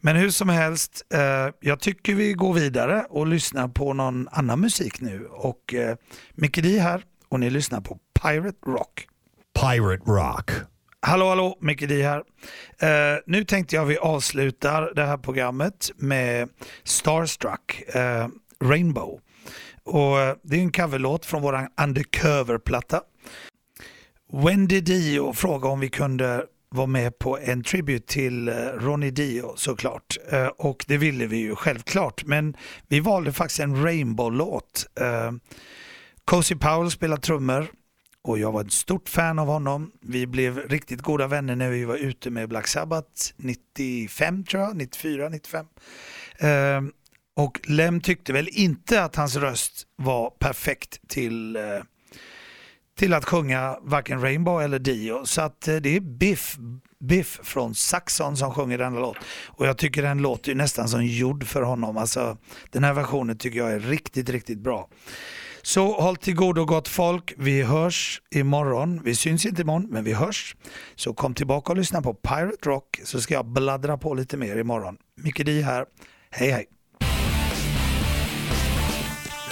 Men 0.00 0.16
hur 0.16 0.30
som 0.30 0.48
helst, 0.48 1.02
eh, 1.14 1.54
jag 1.60 1.80
tycker 1.80 2.14
vi 2.14 2.32
går 2.32 2.54
vidare 2.54 3.06
och 3.10 3.26
lyssnar 3.26 3.68
på 3.68 3.92
någon 3.92 4.28
annan 4.28 4.60
musik 4.60 5.00
nu. 5.00 5.26
Och 5.26 5.74
eh, 5.74 5.96
Micke 6.34 6.62
Di 6.62 6.78
här 6.78 7.02
och 7.28 7.40
ni 7.40 7.50
lyssnar 7.50 7.80
på 7.80 7.98
Pirate 8.22 8.58
Rock. 8.66 9.08
Pirate 9.60 10.02
Rock. 10.06 10.50
Hallå, 11.00 11.28
hallå, 11.28 11.58
Micke 11.60 11.88
Di 11.88 12.02
här. 12.02 12.22
Eh, 12.80 13.18
nu 13.26 13.44
tänkte 13.44 13.76
jag 13.76 13.84
vi 13.84 13.98
avslutar 13.98 14.92
det 14.94 15.04
här 15.04 15.18
programmet 15.18 15.90
med 15.96 16.48
Starstruck, 16.84 17.82
eh, 17.94 18.28
Rainbow. 18.64 19.20
Och 19.86 20.20
eh, 20.20 20.36
Det 20.42 20.56
är 20.56 20.60
en 20.60 20.72
coverlåt 20.72 21.26
från 21.26 21.42
vår 21.42 21.68
Undercover-platta. 21.82 23.00
Wendy 24.32 24.80
Dio 24.80 25.32
frågade 25.32 25.72
om 25.72 25.80
vi 25.80 25.88
kunde 25.88 26.44
vara 26.68 26.86
med 26.86 27.18
på 27.18 27.38
en 27.38 27.62
tribute 27.62 28.06
till 28.06 28.48
eh, 28.48 28.54
Ronny 28.54 29.10
Dio 29.10 29.52
såklart. 29.56 30.16
Eh, 30.30 30.46
och 30.46 30.84
det 30.88 30.96
ville 30.96 31.26
vi 31.26 31.36
ju 31.36 31.56
självklart. 31.56 32.24
Men 32.24 32.56
vi 32.88 33.00
valde 33.00 33.32
faktiskt 33.32 33.60
en 33.60 33.84
Rainbow-låt. 33.84 34.86
Cozy 36.24 36.54
Powell 36.54 36.90
spelar 36.90 37.16
trummor 37.16 37.66
och 38.22 38.38
jag 38.38 38.52
var 38.52 38.60
ett 38.60 38.72
stort 38.72 39.08
fan 39.08 39.38
av 39.38 39.46
honom. 39.46 39.90
Vi 40.00 40.26
blev 40.26 40.58
riktigt 40.58 41.00
goda 41.00 41.26
vänner 41.26 41.56
när 41.56 41.70
vi 41.70 41.84
var 41.84 41.96
ute 41.96 42.30
med 42.30 42.48
Black 42.48 42.66
Sabbath 42.66 43.32
95 43.36 44.44
tror 44.44 44.62
jag, 44.62 44.76
94, 44.76 45.28
95. 45.28 45.66
Och 47.36 47.60
Lem 47.64 48.00
tyckte 48.00 48.32
väl 48.32 48.48
inte 48.52 49.02
att 49.02 49.16
hans 49.16 49.36
röst 49.36 49.86
var 49.96 50.30
perfekt 50.30 51.08
till 51.08 51.56
eh, 51.56 51.62
till 52.98 53.14
att 53.14 53.24
sjunga 53.24 53.78
varken 53.82 54.20
Rainbow 54.20 54.62
eller 54.62 54.78
Dio. 54.78 55.24
Så 55.24 55.42
att 55.42 55.68
eh, 55.68 55.76
det 55.76 55.96
är 55.96 56.00
Biff, 56.00 56.56
Biff 57.00 57.40
från 57.42 57.74
Saxon 57.74 58.36
som 58.36 58.52
sjunger 58.54 58.78
denna 58.78 59.00
låt. 59.00 59.16
Och 59.46 59.66
jag 59.66 59.78
tycker 59.78 60.02
den 60.02 60.18
låter 60.18 60.48
ju 60.48 60.54
nästan 60.54 60.88
som 60.88 61.04
gjord 61.04 61.44
för 61.44 61.62
honom. 61.62 61.96
Alltså, 61.96 62.36
den 62.70 62.84
här 62.84 62.92
versionen 62.92 63.38
tycker 63.38 63.58
jag 63.58 63.72
är 63.72 63.80
riktigt, 63.80 64.28
riktigt 64.28 64.58
bra. 64.58 64.88
Så 65.62 66.00
håll 66.00 66.16
till 66.16 66.34
godo 66.34 66.64
gott 66.64 66.88
folk. 66.88 67.34
Vi 67.36 67.62
hörs 67.62 68.22
imorgon. 68.30 69.00
Vi 69.04 69.14
syns 69.14 69.46
inte 69.46 69.62
imorgon, 69.62 69.86
men 69.90 70.04
vi 70.04 70.12
hörs. 70.12 70.56
Så 70.94 71.14
kom 71.14 71.34
tillbaka 71.34 71.72
och 71.72 71.78
lyssna 71.78 72.02
på 72.02 72.14
Pirate 72.14 72.68
Rock 72.68 73.00
så 73.04 73.20
ska 73.20 73.34
jag 73.34 73.46
bladdra 73.46 73.98
på 73.98 74.14
lite 74.14 74.36
mer 74.36 74.56
imorgon. 74.56 74.96
Micke 75.22 75.44
Di 75.44 75.62
här. 75.62 75.86
Hej 76.30 76.50
hej! 76.50 76.75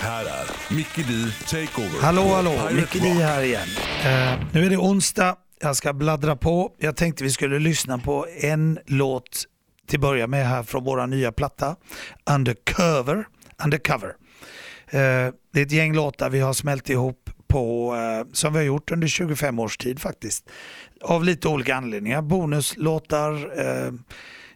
Här 0.04 0.24
är 0.24 0.74
Micke 0.76 0.96
D 0.96 1.12
Takeover. 1.46 2.02
Hallå, 2.02 2.22
hallå, 2.22 2.68
Micke 2.72 3.02
D 3.02 3.08
här 3.08 3.42
igen. 3.42 3.68
Uh, 4.00 4.44
nu 4.52 4.66
är 4.66 4.70
det 4.70 4.76
onsdag, 4.76 5.36
jag 5.60 5.76
ska 5.76 5.92
bladdra 5.92 6.36
på. 6.36 6.72
Jag 6.78 6.96
tänkte 6.96 7.24
vi 7.24 7.30
skulle 7.30 7.58
lyssna 7.58 7.98
på 7.98 8.26
en 8.40 8.78
låt 8.86 9.44
till 9.88 10.00
börja 10.00 10.26
med 10.26 10.48
här 10.48 10.62
från 10.62 10.84
våra 10.84 11.06
nya 11.06 11.32
platta, 11.32 11.76
Undercover. 12.30 13.26
Undercover. 13.64 14.08
Uh, 14.08 14.14
det 15.52 15.60
är 15.60 15.62
ett 15.62 15.72
gäng 15.72 15.94
låtar 15.94 16.30
vi 16.30 16.40
har 16.40 16.52
smält 16.52 16.90
ihop 16.90 17.30
på, 17.46 17.94
uh, 17.94 18.32
som 18.32 18.52
vi 18.52 18.58
har 18.58 18.64
gjort 18.64 18.90
under 18.90 19.08
25 19.08 19.58
års 19.58 19.76
tid 19.76 20.00
faktiskt. 20.00 20.44
Av 21.00 21.24
lite 21.24 21.48
olika 21.48 21.74
anledningar. 21.74 22.22
Bonuslåtar, 22.22 23.32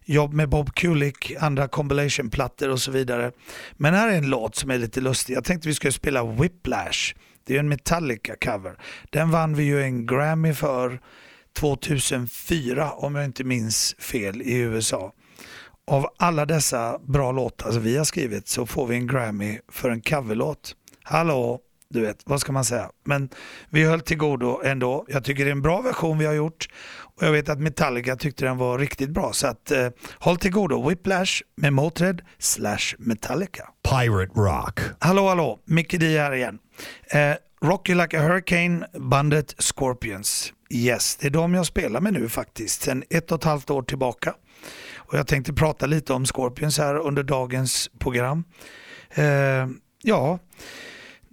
jobb 0.08 0.32
med 0.32 0.48
Bob 0.48 0.74
Kulick, 0.74 1.32
andra 1.40 1.68
compilation-plattor 1.68 2.68
och 2.68 2.80
så 2.80 2.90
vidare. 2.90 3.32
Men 3.72 3.94
här 3.94 4.08
är 4.08 4.18
en 4.18 4.30
låt 4.30 4.56
som 4.56 4.70
är 4.70 4.78
lite 4.78 5.00
lustig. 5.00 5.34
Jag 5.34 5.44
tänkte 5.44 5.68
vi 5.68 5.74
skulle 5.74 5.92
spela 5.92 6.24
Whiplash. 6.24 7.14
Det 7.44 7.54
är 7.54 7.58
en 7.58 7.72
Metallica-cover. 7.72 8.76
Den 9.10 9.30
vann 9.30 9.54
vi 9.54 9.64
ju 9.64 9.82
en 9.82 10.06
Grammy 10.06 10.54
för 10.54 11.00
2004 11.58 12.92
om 12.92 13.14
jag 13.14 13.24
inte 13.24 13.44
minns 13.44 13.94
fel 13.98 14.42
i 14.42 14.54
USA. 14.54 15.12
Av 15.86 16.06
alla 16.18 16.46
dessa 16.46 16.98
bra 16.98 17.32
låtar 17.32 17.72
som 17.72 17.82
vi 17.82 17.96
har 17.96 18.04
skrivit 18.04 18.48
så 18.48 18.66
får 18.66 18.86
vi 18.86 18.96
en 18.96 19.06
Grammy 19.06 19.58
för 19.72 19.90
en 19.90 20.00
coverlåt. 20.00 20.74
Hallå, 21.02 21.60
du 21.90 22.00
vet, 22.00 22.18
vad 22.24 22.40
ska 22.40 22.52
man 22.52 22.64
säga? 22.64 22.90
Men 23.04 23.28
vi 23.70 23.84
höll 23.84 24.00
till 24.00 24.18
godo 24.18 24.60
ändå. 24.64 25.06
Jag 25.08 25.24
tycker 25.24 25.44
det 25.44 25.50
är 25.50 25.52
en 25.52 25.62
bra 25.62 25.80
version 25.80 26.18
vi 26.18 26.26
har 26.26 26.34
gjort 26.34 26.68
och 27.18 27.26
jag 27.26 27.32
vet 27.32 27.48
att 27.48 27.60
Metallica 27.60 28.16
tyckte 28.16 28.44
den 28.44 28.56
var 28.56 28.78
riktigt 28.78 29.10
bra. 29.10 29.32
Så 29.32 29.46
att, 29.46 29.70
eh, 29.70 29.88
håll 30.18 30.36
till 30.36 30.52
godo. 30.52 30.88
Whiplash 30.88 31.42
med 31.56 31.72
Motörhead 31.72 32.18
slash 32.38 32.94
Metallica. 32.98 33.68
Pirate 33.90 34.32
Rock. 34.34 34.80
Hallå, 34.98 35.28
hallå. 35.28 35.58
Micke 35.64 36.00
D 36.00 36.18
här 36.18 36.32
igen. 36.34 36.58
Eh, 37.10 37.34
Rocky 37.62 37.94
Like 37.94 38.18
a 38.18 38.22
Hurricane, 38.22 38.86
bandet 38.94 39.54
Scorpions. 39.58 40.52
Yes, 40.70 41.16
det 41.16 41.26
är 41.26 41.30
de 41.30 41.54
jag 41.54 41.66
spelar 41.66 42.00
med 42.00 42.12
nu 42.12 42.28
faktiskt, 42.28 42.82
sen 42.82 43.04
ett 43.10 43.32
och 43.32 43.38
ett 43.38 43.44
halvt 43.44 43.70
år 43.70 43.82
tillbaka. 43.82 44.34
Och 44.96 45.18
jag 45.18 45.26
tänkte 45.26 45.52
prata 45.52 45.86
lite 45.86 46.12
om 46.12 46.26
Scorpions 46.26 46.78
här 46.78 46.94
under 46.98 47.22
dagens 47.22 47.90
program. 47.98 48.44
Eh, 49.10 49.66
ja, 50.02 50.38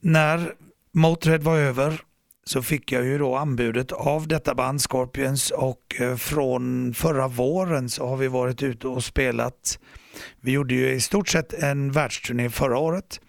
när 0.02 0.54
Motörhead 0.94 1.40
var 1.44 1.58
över 1.58 2.02
så 2.50 2.62
fick 2.62 2.92
jag 2.92 3.06
ju 3.06 3.18
då 3.18 3.36
anbudet 3.36 3.92
av 3.92 4.28
detta 4.28 4.56
band 4.56 4.82
Scorpions 4.82 5.52
och 5.52 5.96
eh, 6.00 6.16
från 6.16 6.94
förra 6.94 7.28
våren 7.28 7.90
så 7.90 8.08
har 8.08 8.18
vi 8.18 8.28
varit 8.28 8.64
ute 8.64 8.88
och 8.88 9.04
spelat. 9.04 9.80
Vi 10.42 10.52
gjorde 10.52 10.74
ju 10.74 10.92
i 10.92 11.02
stort 11.02 11.28
sett 11.28 11.54
en 11.54 11.92
världsturné 11.92 12.50
förra 12.50 12.78
året. 12.78 13.20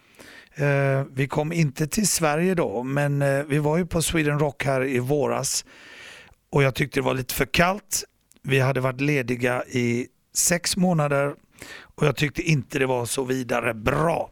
Eh, 0.54 1.04
vi 1.12 1.28
kom 1.28 1.52
inte 1.52 1.86
till 1.86 2.08
Sverige 2.08 2.54
då 2.54 2.82
men 2.82 3.22
eh, 3.22 3.42
vi 3.44 3.58
var 3.58 3.78
ju 3.78 3.86
på 3.86 4.02
Sweden 4.02 4.38
Rock 4.38 4.64
här 4.64 4.84
i 4.84 4.98
våras 4.98 5.64
och 6.50 6.62
jag 6.62 6.74
tyckte 6.74 7.00
det 7.00 7.04
var 7.04 7.14
lite 7.14 7.34
för 7.34 7.46
kallt. 7.46 8.04
Vi 8.42 8.60
hade 8.60 8.80
varit 8.80 9.00
lediga 9.00 9.64
i 9.64 10.06
sex 10.34 10.76
månader 10.76 11.34
och 11.80 12.06
jag 12.06 12.16
tyckte 12.16 12.42
inte 12.42 12.78
det 12.78 12.86
var 12.86 13.06
så 13.06 13.24
vidare 13.24 13.74
bra. 13.74 14.30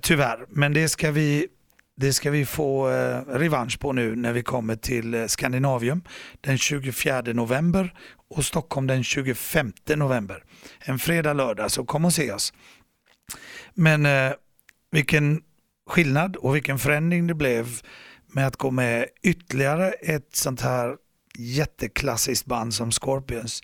Tyvärr, 0.00 0.46
men 0.48 0.72
det 0.72 0.88
ska 0.88 1.10
vi 1.10 1.48
det 1.96 2.12
ska 2.12 2.30
vi 2.30 2.46
få 2.46 2.90
eh, 2.90 3.20
revansch 3.26 3.80
på 3.80 3.92
nu 3.92 4.16
när 4.16 4.32
vi 4.32 4.42
kommer 4.42 4.76
till 4.76 5.14
eh, 5.14 5.26
Skandinavium 5.26 6.02
den 6.40 6.58
24 6.58 7.22
november 7.22 7.94
och 8.30 8.44
Stockholm 8.44 8.86
den 8.86 9.04
25 9.04 9.72
november. 9.96 10.44
En 10.80 10.98
fredag, 10.98 11.32
lördag, 11.32 11.70
så 11.70 11.84
kom 11.84 12.04
och 12.04 12.12
se 12.12 12.32
oss. 12.32 12.52
Men 13.74 14.06
eh, 14.06 14.32
vilken 14.90 15.42
skillnad 15.86 16.36
och 16.36 16.54
vilken 16.54 16.78
förändring 16.78 17.26
det 17.26 17.34
blev 17.34 17.80
med 18.26 18.46
att 18.46 18.56
gå 18.56 18.70
med 18.70 19.06
ytterligare 19.22 19.90
ett 19.90 20.36
sånt 20.36 20.60
här 20.60 20.96
jätteklassiskt 21.38 22.46
band 22.46 22.74
som 22.74 22.92
Scorpions. 22.92 23.62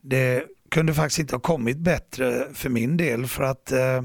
Det 0.00 0.44
kunde 0.70 0.94
faktiskt 0.94 1.18
inte 1.18 1.34
ha 1.34 1.40
kommit 1.40 1.78
bättre 1.78 2.48
för 2.54 2.68
min 2.68 2.96
del 2.96 3.26
för 3.26 3.44
att 3.44 3.72
eh, 3.72 4.02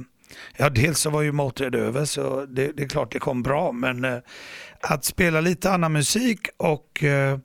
Ja, 0.58 0.70
dels 0.70 1.00
så 1.00 1.10
var 1.10 1.22
ju 1.22 1.32
Motörhead 1.32 1.78
över 1.78 2.06
så 2.06 2.46
det, 2.46 2.72
det, 2.72 2.84
är 2.84 2.88
klart 2.88 3.12
det 3.12 3.20
kom 3.20 3.44
bra 3.44 3.72
men 3.72 4.06
eh, 4.06 4.18
att 4.82 5.06
spela 5.06 5.42
lite 5.42 5.72
annan 5.72 5.94
musik 5.94 6.40
och 6.58 7.04
eh, 7.04 7.38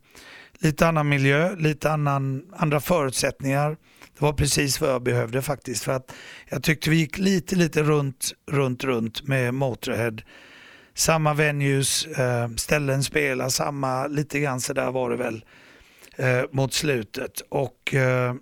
lite 0.59 0.89
annan 0.89 1.09
miljö, 1.09 1.57
lite 1.57 1.91
annan, 1.91 2.43
andra 2.57 2.81
förutsättningar. 2.81 3.77
Det 4.19 4.21
var 4.25 4.33
precis 4.33 4.81
vad 4.81 4.91
jag 4.91 5.03
behövde 5.03 5.43
faktiskt 5.43 5.85
för 5.85 5.93
att 5.93 6.13
jag 6.49 6.63
tyckte 6.63 6.91
vi 6.91 6.97
gick 6.97 7.19
lite, 7.19 7.57
lite 7.57 7.83
runt, 7.83 8.33
runt, 8.51 8.85
runt 8.85 9.29
med 9.29 9.55
Motörhead. 9.55 10.17
Samma 10.95 11.35
venues, 11.35 12.07
eh, 12.07 12.49
ställen 12.57 13.03
spela, 13.03 13.51
samma, 13.51 14.07
lite 14.07 14.41
grann 14.41 14.61
sådär 14.61 14.91
var 14.91 15.11
det 15.11 15.17
väl 15.17 15.45
eh, 16.17 16.43
mot 16.53 16.75
slutet 16.75 17.41
och 17.49 17.95
eh, 17.95 18.35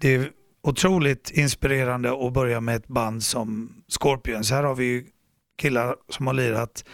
det 0.00 0.30
otroligt 0.62 1.30
inspirerande 1.30 2.26
att 2.26 2.32
börja 2.32 2.60
med 2.60 2.76
ett 2.76 2.88
band 2.88 3.22
som 3.22 3.74
Scorpions. 3.88 4.50
Här 4.50 4.62
har 4.62 4.74
vi 4.74 5.06
killar 5.58 5.96
som 6.08 6.26
har 6.26 6.34
lirat, 6.34 6.84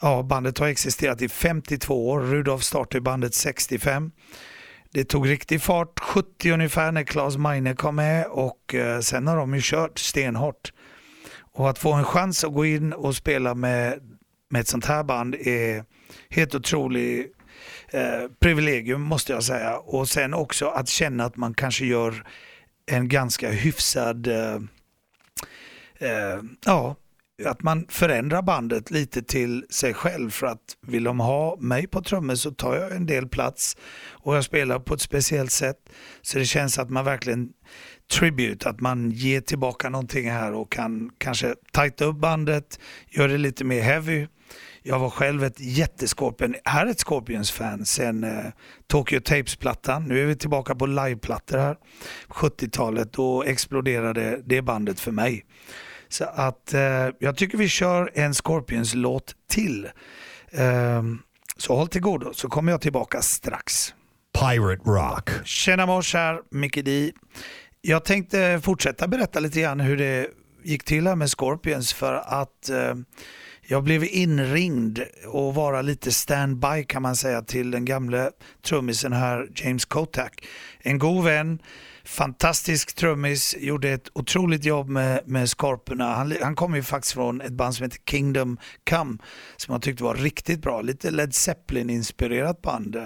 ja 0.00 0.22
bandet 0.22 0.58
har 0.58 0.66
existerat 0.66 1.22
i 1.22 1.28
52 1.28 2.08
år, 2.08 2.20
Rudolf 2.20 2.62
startade 2.62 3.00
bandet 3.00 3.34
65. 3.34 4.10
Det 4.90 5.04
tog 5.04 5.28
riktig 5.28 5.62
fart 5.62 6.00
70 6.00 6.50
ungefär 6.52 6.92
när 6.92 7.02
Claes 7.02 7.36
Meine 7.36 7.74
kom 7.74 7.96
med 7.96 8.26
och 8.26 8.74
eh, 8.74 9.00
sen 9.00 9.26
har 9.26 9.36
de 9.36 9.54
ju 9.54 9.60
kört 9.62 9.98
stenhårt. 9.98 10.72
Och 11.52 11.70
att 11.70 11.78
få 11.78 11.92
en 11.92 12.04
chans 12.04 12.44
att 12.44 12.52
gå 12.52 12.64
in 12.64 12.92
och 12.92 13.16
spela 13.16 13.54
med, 13.54 14.00
med 14.50 14.60
ett 14.60 14.68
sånt 14.68 14.86
här 14.86 15.04
band 15.04 15.34
är 15.34 15.84
helt 16.30 16.54
otroligt 16.54 17.32
eh, 17.88 18.30
privilegium 18.40 19.00
måste 19.00 19.32
jag 19.32 19.42
säga. 19.42 19.76
Och 19.78 20.08
sen 20.08 20.34
också 20.34 20.66
att 20.66 20.88
känna 20.88 21.24
att 21.24 21.36
man 21.36 21.54
kanske 21.54 21.86
gör 21.86 22.24
en 22.86 23.08
ganska 23.08 23.50
hyfsad 23.50 24.26
eh, 24.26 24.60
eh, 25.98 26.42
ja, 26.64 26.96
att 27.44 27.62
man 27.62 27.86
förändrar 27.88 28.42
bandet 28.42 28.90
lite 28.90 29.22
till 29.22 29.66
sig 29.70 29.94
själv 29.94 30.30
för 30.30 30.46
att 30.46 30.76
vill 30.86 31.04
de 31.04 31.20
ha 31.20 31.56
mig 31.60 31.86
på 31.86 32.02
trummor 32.02 32.34
så 32.34 32.50
tar 32.50 32.76
jag 32.76 32.92
en 32.96 33.06
del 33.06 33.28
plats 33.28 33.76
och 34.08 34.36
jag 34.36 34.44
spelar 34.44 34.78
på 34.78 34.94
ett 34.94 35.00
speciellt 35.00 35.52
sätt. 35.52 35.76
Så 36.22 36.38
det 36.38 36.44
känns 36.44 36.78
att 36.78 36.90
man 36.90 37.04
verkligen 37.04 37.48
tribute, 38.12 38.68
att 38.68 38.80
man 38.80 39.10
ger 39.10 39.40
tillbaka 39.40 39.88
någonting 39.88 40.30
här 40.30 40.52
och 40.52 40.72
kan 40.72 41.10
kanske 41.18 41.54
tajta 41.72 42.04
upp 42.04 42.16
bandet, 42.16 42.78
göra 43.08 43.28
det 43.32 43.38
lite 43.38 43.64
mer 43.64 43.82
heavy. 43.82 44.26
Jag 44.86 44.98
var 44.98 45.10
själv 45.10 45.44
ett 45.44 45.60
jättescorpion, 45.60 46.54
är 46.64 46.86
ett 46.86 46.98
Scorpions-fan 46.98 47.84
sen 47.84 48.24
eh, 48.24 48.44
Tokyo 48.86 49.20
Tapes-plattan. 49.20 50.04
Nu 50.04 50.22
är 50.22 50.26
vi 50.26 50.36
tillbaka 50.36 50.74
på 50.74 50.86
liveplattor 50.86 51.58
här. 51.58 51.76
70-talet, 52.28 53.12
då 53.12 53.42
exploderade 53.42 54.42
det 54.44 54.62
bandet 54.62 55.00
för 55.00 55.12
mig. 55.12 55.44
Så 56.08 56.24
att 56.24 56.74
eh, 56.74 57.08
jag 57.18 57.36
tycker 57.36 57.58
vi 57.58 57.68
kör 57.68 58.10
en 58.14 58.34
Scorpions-låt 58.34 59.34
till. 59.48 59.88
Eh, 60.50 61.02
så 61.56 61.76
håll 61.76 61.88
till 61.88 62.00
godo 62.00 62.32
så 62.32 62.48
kommer 62.48 62.72
jag 62.72 62.80
tillbaka 62.80 63.22
strax. 63.22 63.94
Pirate 64.38 64.82
Rock. 64.90 65.30
Tjena 65.44 65.86
mors 65.86 66.14
här, 66.14 66.40
Micke 66.50 66.84
D. 66.84 67.12
Jag 67.80 68.04
tänkte 68.04 68.60
fortsätta 68.64 69.08
berätta 69.08 69.40
lite 69.40 69.60
grann 69.60 69.80
hur 69.80 69.96
det 69.96 70.28
gick 70.62 70.84
till 70.84 71.06
här 71.06 71.16
med 71.16 71.30
Scorpions 71.30 71.92
för 71.92 72.14
att 72.14 72.68
eh, 72.68 72.94
jag 73.66 73.84
blev 73.84 74.04
inringd 74.04 75.00
och 75.26 75.54
vara 75.54 75.82
lite 75.82 76.12
standby 76.12 76.84
kan 76.88 77.02
man 77.02 77.16
säga 77.16 77.42
till 77.42 77.70
den 77.70 77.84
gamle 77.84 78.30
trummisen 78.62 79.12
här 79.12 79.48
James 79.54 79.84
Kotak. 79.84 80.46
En 80.78 80.98
god 80.98 81.24
vän 81.24 81.58
fantastisk 82.04 82.94
trummis, 82.94 83.56
gjorde 83.58 83.90
ett 83.90 84.08
otroligt 84.12 84.64
jobb 84.64 84.88
med, 84.88 85.20
med 85.26 85.48
skorporna. 85.48 86.14
Han, 86.14 86.34
han 86.42 86.56
kom 86.56 86.74
ju 86.74 86.82
faktiskt 86.82 87.14
från 87.14 87.40
ett 87.40 87.52
band 87.52 87.74
som 87.74 87.84
heter 87.84 88.00
Kingdom 88.10 88.58
Come 88.90 89.18
som 89.56 89.72
jag 89.72 89.82
tyckte 89.82 90.04
var 90.04 90.14
riktigt 90.14 90.62
bra. 90.62 90.80
Lite 90.80 91.10
Led 91.10 91.34
Zeppelin-inspirerat 91.34 92.62
band. 92.62 92.96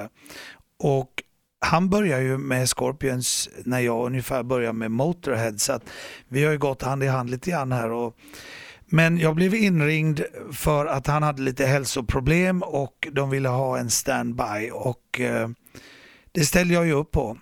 Och 0.79 1.23
han 1.61 1.91
började 1.91 2.23
ju 2.23 2.39
med 2.39 2.69
Scorpions 2.69 3.49
när 3.65 3.81
jag 3.81 4.07
ungefär 4.07 4.43
började 4.43 4.73
med 4.73 4.91
Motorhead 4.91 5.59
så 5.59 5.73
att 5.73 5.83
vi 6.29 6.45
har 6.45 6.53
ju 6.53 6.59
gått 6.59 6.83
hand 6.83 7.05
i 7.05 7.07
hand 7.07 7.31
lite 7.31 7.51
grann 7.51 7.73
här. 7.73 7.91
Och, 7.91 8.17
men 8.91 9.19
jag 9.19 9.35
blev 9.35 9.55
inringd 9.55 10.21
för 10.53 10.87
att 10.87 11.07
han 11.07 11.23
hade 11.23 11.43
lite 11.43 11.67
hälsoproblem 11.67 12.63
och 12.63 13.09
de 13.13 13.31
ville 13.31 13.49
ha 13.49 13.79
en 13.79 13.91
standby 13.91 14.71
och 14.73 15.21
eh, 15.21 15.49
det 16.33 16.45
ställde 16.45 16.75
jag 16.75 16.87
ju 16.87 16.93
upp 16.93 17.11
på. 17.11 17.39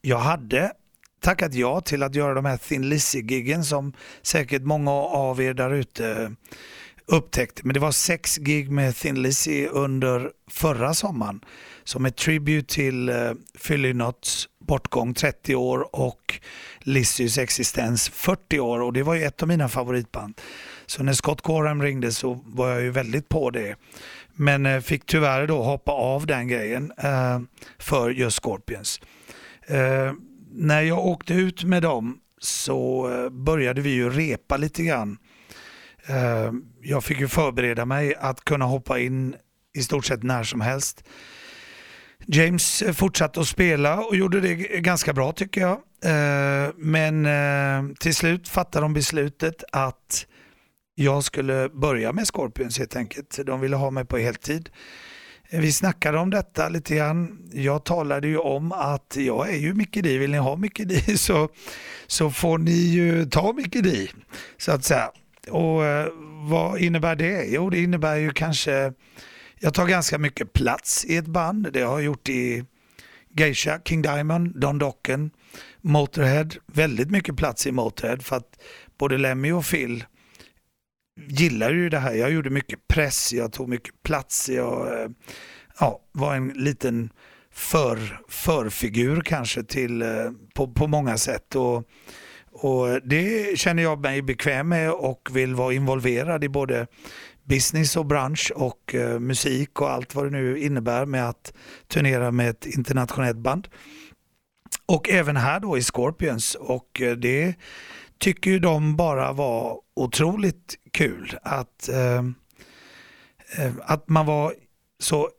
Jag 0.00 0.18
hade 0.18 0.72
tackat 1.20 1.54
ja 1.54 1.80
till 1.80 2.02
att 2.02 2.14
göra 2.14 2.34
de 2.34 2.44
här 2.44 2.56
Thin 2.56 2.88
Lizzy-giggen 2.88 3.64
som 3.64 3.92
säkert 4.22 4.62
många 4.62 4.90
av 4.92 5.40
er 5.40 5.54
där 5.54 5.70
ute 5.70 6.34
upptäckt. 7.06 7.64
Men 7.64 7.74
det 7.74 7.80
var 7.80 7.92
sex 7.92 8.36
gig 8.36 8.70
med 8.70 8.96
Thin 8.96 9.22
Lizzy 9.22 9.66
under 9.66 10.30
förra 10.50 10.94
sommaren 10.94 11.40
som 11.84 12.06
ett 12.06 12.16
tribute 12.16 12.74
till 12.74 13.08
eh, 13.08 13.16
uh, 13.16 13.32
Philly 13.66 13.92
Knots 13.92 14.48
bortgång 14.60 15.14
30 15.14 15.54
år 15.54 15.96
och 15.96 16.40
Lizzys 16.78 17.38
existens 17.38 18.08
40 18.08 18.60
år 18.60 18.80
och 18.80 18.92
det 18.92 19.02
var 19.02 19.14
ju 19.14 19.24
ett 19.24 19.42
av 19.42 19.48
mina 19.48 19.68
favoritband. 19.68 20.40
Så 20.86 21.02
när 21.02 21.12
Scott 21.12 21.40
Gorham 21.40 21.82
ringde 21.82 22.12
så 22.12 22.40
var 22.44 22.68
jag 22.68 22.82
ju 22.82 22.90
väldigt 22.90 23.28
på 23.28 23.50
det. 23.50 23.76
Men 24.32 24.66
uh, 24.66 24.80
fick 24.80 25.06
tyvärr 25.06 25.46
då 25.46 25.62
hoppa 25.62 25.92
av 25.92 26.26
den 26.26 26.48
grejen 26.48 26.92
uh, 27.04 27.40
för 27.78 28.10
just 28.10 28.42
Scorpions. 28.42 29.00
Uh, 29.70 30.12
när 30.52 30.82
jag 30.82 31.06
åkte 31.06 31.34
ut 31.34 31.64
med 31.64 31.82
dem 31.82 32.18
så 32.40 33.08
började 33.32 33.80
vi 33.80 33.90
ju 33.90 34.10
repa 34.10 34.56
lite 34.56 34.82
grann. 34.82 35.18
Eh, 36.06 36.52
jag 36.82 37.04
fick 37.04 37.20
ju 37.20 37.28
förbereda 37.28 37.84
mig 37.84 38.14
att 38.14 38.44
kunna 38.44 38.64
hoppa 38.64 38.98
in 38.98 39.36
i 39.74 39.82
stort 39.82 40.04
sett 40.04 40.22
när 40.22 40.42
som 40.42 40.60
helst. 40.60 41.04
James 42.26 42.84
fortsatte 42.92 43.40
att 43.40 43.48
spela 43.48 44.00
och 44.00 44.16
gjorde 44.16 44.40
det 44.40 44.54
ganska 44.80 45.12
bra 45.12 45.32
tycker 45.32 45.60
jag. 45.60 45.78
Eh, 46.04 46.70
men 46.76 47.26
eh, 47.26 47.96
till 48.00 48.14
slut 48.14 48.48
fattade 48.48 48.84
de 48.84 48.94
beslutet 48.94 49.64
att 49.72 50.26
jag 50.94 51.24
skulle 51.24 51.68
börja 51.68 52.12
med 52.12 52.26
Scorpions 52.26 52.78
helt 52.78 52.96
enkelt. 52.96 53.40
De 53.46 53.60
ville 53.60 53.76
ha 53.76 53.90
mig 53.90 54.04
på 54.04 54.18
heltid. 54.18 54.70
Vi 55.50 55.72
snackade 55.72 56.18
om 56.18 56.30
detta 56.30 56.68
lite 56.68 56.96
grann. 56.96 57.50
Jag 57.52 57.84
talade 57.84 58.28
ju 58.28 58.38
om 58.38 58.72
att 58.72 59.16
jag 59.18 59.50
är 59.50 59.56
ju 59.56 59.74
Micke 59.74 60.02
Di. 60.02 60.18
Vill 60.18 60.30
ni 60.30 60.38
ha 60.38 60.56
Micke 60.56 60.82
Di 60.84 61.00
så, 61.18 61.48
så 62.06 62.30
får 62.30 62.58
ni 62.58 62.70
ju 62.70 63.24
ta 63.26 63.52
Micke 63.52 63.82
Di. 63.82 64.10
Så 64.58 64.72
att 64.72 64.84
säga. 64.84 65.10
Och 65.50 65.84
eh, 65.84 66.08
vad 66.48 66.80
innebär 66.80 67.16
det? 67.16 67.44
Jo, 67.44 67.70
det 67.70 67.82
innebär 67.82 68.16
ju 68.16 68.30
kanske, 68.30 68.92
jag 69.58 69.74
tar 69.74 69.86
ganska 69.86 70.18
mycket 70.18 70.52
plats 70.52 71.04
i 71.04 71.16
ett 71.16 71.26
band. 71.26 71.72
Det 71.72 71.80
har 71.80 71.92
jag 71.92 72.02
gjort 72.02 72.28
i 72.28 72.64
Geisha, 73.36 73.80
King 73.84 74.02
Diamond, 74.02 74.60
Don 74.60 74.78
Docken, 74.78 75.30
Motorhead. 75.80 76.48
Väldigt 76.66 77.10
mycket 77.10 77.36
plats 77.36 77.66
i 77.66 77.72
Motorhead 77.72 78.18
för 78.18 78.36
att 78.36 78.62
både 78.98 79.18
Lemmy 79.18 79.52
och 79.52 79.64
Phil 79.64 80.04
gillar 81.28 81.70
ju 81.70 81.88
det 81.88 81.98
här. 81.98 82.14
Jag 82.14 82.30
gjorde 82.30 82.50
mycket 82.50 82.88
press, 82.88 83.32
jag 83.32 83.52
tog 83.52 83.68
mycket 83.68 84.02
plats, 84.02 84.48
jag 84.48 85.00
eh, 85.00 85.08
ja, 85.80 86.00
var 86.12 86.34
en 86.34 86.48
liten 86.48 87.10
för, 87.52 88.20
förfigur 88.28 89.20
kanske 89.20 89.62
till, 89.62 90.02
eh, 90.02 90.30
på, 90.54 90.68
på 90.68 90.86
många 90.86 91.18
sätt. 91.18 91.54
Och, 91.54 91.88
och 92.64 93.00
Det 93.02 93.58
känner 93.58 93.82
jag 93.82 94.00
mig 94.00 94.22
bekväm 94.22 94.68
med 94.68 94.92
och 94.92 95.28
vill 95.32 95.54
vara 95.54 95.74
involverad 95.74 96.44
i 96.44 96.48
både 96.48 96.86
business 97.44 97.96
och 97.96 98.06
bransch 98.06 98.52
och 98.54 98.94
eh, 98.94 99.18
musik 99.18 99.80
och 99.80 99.90
allt 99.90 100.14
vad 100.14 100.24
det 100.24 100.30
nu 100.30 100.58
innebär 100.58 101.06
med 101.06 101.28
att 101.28 101.52
turnera 101.88 102.30
med 102.30 102.50
ett 102.50 102.66
internationellt 102.66 103.38
band. 103.38 103.68
Och 104.86 105.08
även 105.08 105.36
här 105.36 105.60
då 105.60 105.78
i 105.78 105.82
Scorpions 105.82 106.54
och 106.54 107.00
eh, 107.00 107.16
det 107.16 107.54
tycker 108.18 108.50
ju 108.50 108.58
de 108.58 108.96
bara 108.96 109.32
var 109.32 109.80
otroligt 109.96 110.74
kul 110.90 111.38
att, 111.42 111.88
eh, 111.88 112.18
eh 113.58 113.72
att 113.80 114.08
man 114.08 114.26
var 114.26 114.54
så 114.98 115.30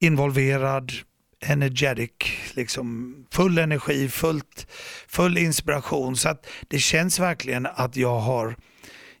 involverad, 0.00 0.92
energetic, 1.40 2.12
liksom 2.54 3.16
full 3.30 3.58
energi, 3.58 4.08
fullt, 4.08 4.66
full 5.08 5.38
inspiration. 5.38 6.16
Så 6.16 6.28
att 6.28 6.46
det 6.68 6.78
känns 6.78 7.18
verkligen 7.18 7.66
att 7.66 7.96
jag 7.96 8.18
har 8.18 8.56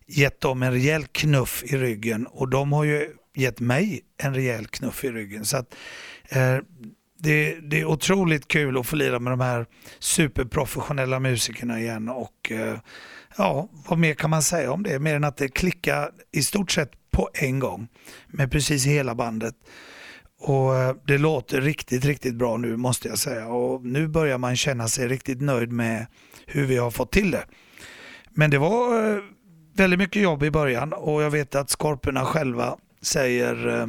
gett 0.06 0.40
dem 0.40 0.62
en 0.62 0.72
rejäl 0.72 1.06
knuff 1.06 1.62
i 1.66 1.76
ryggen 1.76 2.26
och 2.26 2.48
de 2.48 2.72
har 2.72 2.84
ju 2.84 3.08
gett 3.34 3.60
mig 3.60 4.00
en 4.22 4.34
rejäl 4.34 4.66
knuff 4.66 5.04
i 5.04 5.10
ryggen. 5.10 5.44
Så 5.44 5.56
att, 5.56 5.74
eh, 6.28 6.56
det, 7.18 7.54
det, 7.60 7.80
är 7.80 7.84
otroligt 7.84 8.48
kul 8.48 8.78
att 8.78 8.86
få 8.86 8.96
lira 8.96 9.18
med 9.18 9.32
de 9.32 9.40
här 9.40 9.66
superprofessionella 9.98 11.20
musikerna 11.20 11.80
igen 11.80 12.08
och 12.08 12.52
eh, 12.52 12.78
ja, 13.36 13.68
vad 13.88 13.98
mer 13.98 14.14
kan 14.14 14.30
man 14.30 14.42
säga 14.42 14.72
om 14.72 14.82
det? 14.82 14.98
Mer 14.98 15.16
än 15.16 15.24
att 15.24 15.36
det 15.36 15.48
klickar 15.48 16.10
i 16.32 16.42
stort 16.42 16.70
sett 16.70 16.90
på 17.10 17.30
en 17.34 17.58
gång 17.58 17.88
med 18.26 18.52
precis 18.52 18.86
hela 18.86 19.14
bandet. 19.14 19.54
Och 20.40 20.76
eh, 20.76 20.94
Det 21.06 21.18
låter 21.18 21.60
riktigt, 21.60 22.04
riktigt 22.04 22.34
bra 22.34 22.56
nu 22.56 22.76
måste 22.76 23.08
jag 23.08 23.18
säga 23.18 23.46
och 23.46 23.84
nu 23.86 24.08
börjar 24.08 24.38
man 24.38 24.56
känna 24.56 24.88
sig 24.88 25.08
riktigt 25.08 25.40
nöjd 25.40 25.72
med 25.72 26.06
hur 26.46 26.66
vi 26.66 26.76
har 26.76 26.90
fått 26.90 27.12
till 27.12 27.30
det. 27.30 27.44
Men 28.30 28.50
det 28.50 28.58
var 28.58 29.10
eh, 29.10 29.22
väldigt 29.74 29.98
mycket 29.98 30.22
jobb 30.22 30.42
i 30.42 30.50
början 30.50 30.92
och 30.92 31.22
jag 31.22 31.30
vet 31.30 31.54
att 31.54 31.70
Skorporna 31.70 32.24
själva 32.24 32.76
säger 33.02 33.80
eh, 33.80 33.86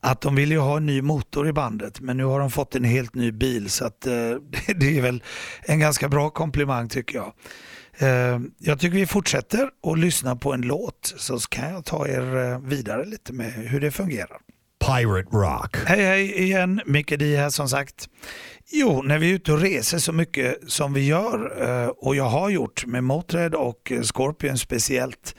att 0.00 0.20
de 0.20 0.34
vill 0.34 0.50
ju 0.50 0.58
ha 0.58 0.76
en 0.76 0.86
ny 0.86 1.02
motor 1.02 1.48
i 1.48 1.52
bandet 1.52 2.00
men 2.00 2.16
nu 2.16 2.24
har 2.24 2.40
de 2.40 2.50
fått 2.50 2.74
en 2.74 2.84
helt 2.84 3.14
ny 3.14 3.32
bil 3.32 3.70
så 3.70 3.84
att, 3.84 4.00
det 4.76 4.98
är 4.98 5.02
väl 5.02 5.22
en 5.62 5.78
ganska 5.78 6.08
bra 6.08 6.30
komplimang 6.30 6.88
tycker 6.88 7.18
jag. 7.18 7.32
Jag 8.58 8.80
tycker 8.80 8.96
vi 8.96 9.06
fortsätter 9.06 9.70
och 9.82 9.98
lyssna 9.98 10.36
på 10.36 10.52
en 10.52 10.60
låt 10.60 11.14
så 11.16 11.38
kan 11.38 11.72
jag 11.72 11.84
ta 11.84 12.08
er 12.08 12.58
vidare 12.68 13.04
lite 13.04 13.32
med 13.32 13.52
hur 13.52 13.80
det 13.80 13.90
fungerar. 13.90 14.38
Pirate 14.86 15.28
Rock. 15.32 15.76
Hej 15.86 16.04
hej 16.04 16.42
igen, 16.42 16.80
Micke 16.86 17.18
Di 17.18 17.36
här 17.36 17.50
som 17.50 17.68
sagt. 17.68 18.08
Jo, 18.72 19.02
när 19.02 19.18
vi 19.18 19.30
är 19.30 19.34
ute 19.34 19.52
och 19.52 19.60
reser 19.60 19.98
så 19.98 20.12
mycket 20.12 20.58
som 20.66 20.92
vi 20.92 21.06
gör 21.06 21.62
eh, 21.68 21.88
och 21.88 22.16
jag 22.16 22.24
har 22.24 22.50
gjort 22.50 22.86
med 22.86 23.04
Motörhead 23.04 23.56
och 23.56 23.92
Scorpion 24.02 24.58
speciellt 24.58 25.34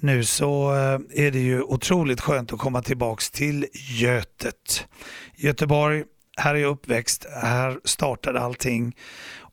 nu 0.00 0.24
så 0.24 0.74
eh, 0.74 1.24
är 1.26 1.30
det 1.30 1.38
ju 1.38 1.62
otroligt 1.62 2.20
skönt 2.20 2.52
att 2.52 2.58
komma 2.58 2.82
tillbaks 2.82 3.30
till 3.30 3.66
Götet. 4.00 4.86
Göteborg, 5.36 6.04
här 6.36 6.54
är 6.54 6.58
jag 6.58 6.70
uppväxt, 6.70 7.26
här 7.42 7.78
startade 7.84 8.40
allting 8.40 8.96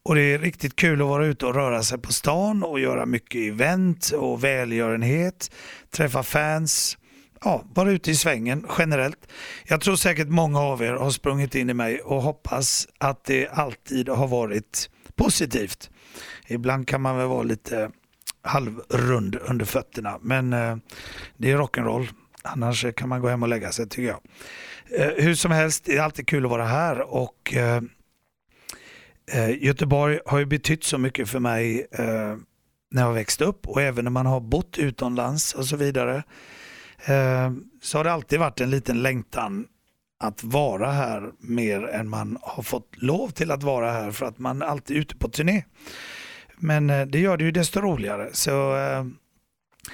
Och 0.03 0.15
det 0.15 0.21
är 0.21 0.39
riktigt 0.39 0.75
kul 0.75 1.01
att 1.01 1.07
vara 1.07 1.25
ute 1.25 1.45
och 1.45 1.55
röra 1.55 1.83
sig 1.83 1.97
på 1.97 2.13
stan 2.13 2.63
och 2.63 2.79
göra 2.79 3.05
mycket 3.05 3.53
event 3.53 4.11
och 4.11 4.43
välgörenhet, 4.43 5.51
träffa 5.91 6.23
fans, 6.23 6.97
ja, 7.43 7.63
vara 7.73 7.91
ute 7.91 8.11
i 8.11 8.15
svängen 8.15 8.65
generellt. 8.77 9.27
Jag 9.67 9.81
tror 9.81 9.95
säkert 9.95 10.27
många 10.27 10.59
av 10.59 10.81
er 10.83 10.93
har 10.93 11.11
sprungit 11.11 11.55
in 11.55 11.69
i 11.69 11.73
mig 11.73 11.99
och 12.01 12.21
hoppas 12.21 12.87
att 12.97 13.23
det 13.23 13.47
alltid 13.47 14.09
har 14.09 14.27
varit 14.27 14.89
positivt. 15.15 15.89
Ibland 16.47 16.87
kan 16.87 17.01
man 17.01 17.17
väl 17.17 17.27
vara 17.27 17.43
lite 17.43 17.91
halvrund 18.41 19.35
under 19.35 19.65
fötterna, 19.65 20.19
men 20.21 20.53
eh, 20.53 20.77
det 21.37 21.51
är 21.51 21.57
rock'n'roll. 21.57 22.07
Annars 22.43 22.85
eh, 22.85 22.91
kan 22.91 23.09
man 23.09 23.21
gå 23.21 23.27
hem 23.27 23.43
och 23.43 23.49
lägga 23.49 23.71
sig 23.71 23.89
tycker 23.89 24.07
jag. 24.07 24.19
Eh, 24.99 25.23
hur 25.23 25.35
som 25.35 25.51
helst, 25.51 25.85
det 25.85 25.97
är 25.97 26.01
alltid 26.01 26.27
kul 26.27 26.45
att 26.45 26.51
vara 26.51 26.65
här 26.65 27.13
och 27.13 27.53
Göteborg 29.59 30.19
har 30.25 30.39
ju 30.39 30.45
betytt 30.45 30.83
så 30.83 30.97
mycket 30.97 31.29
för 31.29 31.39
mig 31.39 31.87
när 32.91 33.01
jag 33.01 33.13
växte 33.13 33.45
upp 33.45 33.67
och 33.67 33.81
även 33.81 34.03
när 34.03 34.11
man 34.11 34.25
har 34.25 34.39
bott 34.39 34.77
utomlands 34.77 35.53
och 35.53 35.65
så 35.65 35.77
vidare. 35.77 36.23
Eh, 37.05 37.51
så 37.81 37.97
har 37.97 38.03
det 38.03 38.11
alltid 38.11 38.39
varit 38.39 38.61
en 38.61 38.69
liten 38.69 39.01
längtan 39.01 39.65
att 40.19 40.43
vara 40.43 40.91
här 40.91 41.31
mer 41.39 41.87
än 41.87 42.09
man 42.09 42.37
har 42.41 42.63
fått 42.63 42.89
lov 42.95 43.29
till 43.29 43.51
att 43.51 43.63
vara 43.63 43.91
här 43.91 44.11
för 44.11 44.25
att 44.25 44.39
man 44.39 44.61
alltid 44.61 44.97
är 44.97 45.01
ute 45.01 45.15
på 45.15 45.29
turné. 45.29 45.63
Men 46.57 46.89
eh, 46.89 47.05
det 47.05 47.19
gör 47.19 47.37
det 47.37 47.43
ju 47.43 47.51
desto 47.51 47.81
roligare. 47.81 48.29
Så 48.33 48.75
eh, 48.75 49.05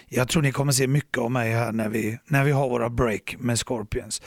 jag 0.08 0.30
tror 0.30 0.42
ni 0.42 0.52
kommer 0.52 0.72
se 0.72 0.88
mycket 0.88 1.18
av 1.18 1.32
mig 1.32 1.52
här 1.52 1.72
när 1.72 1.90
vi, 1.90 2.20
när 2.26 2.44
vi 2.44 2.52
har 2.52 2.70
våra 2.70 2.90
break 2.90 3.36
med 3.40 3.60
Scorpions. 3.60 4.22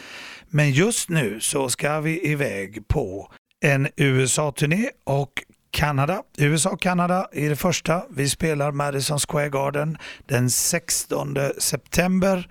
Men 0.48 0.70
just 0.70 1.08
nu 1.08 1.40
så 1.40 1.68
ska 1.68 2.00
vi 2.00 2.30
iväg 2.30 2.88
på 2.88 3.32
en 3.60 3.88
USA-turné 3.96 4.90
och 5.04 5.32
Kanada. 5.70 6.22
USA 6.38 6.70
och 6.70 6.80
Kanada 6.80 7.28
är 7.32 7.48
det 7.48 7.56
första. 7.56 8.02
Vi 8.10 8.28
spelar 8.28 8.72
Madison 8.72 9.18
Square 9.18 9.48
Garden 9.48 9.98
den 10.26 10.50
16 10.50 11.36
september. 11.58 12.48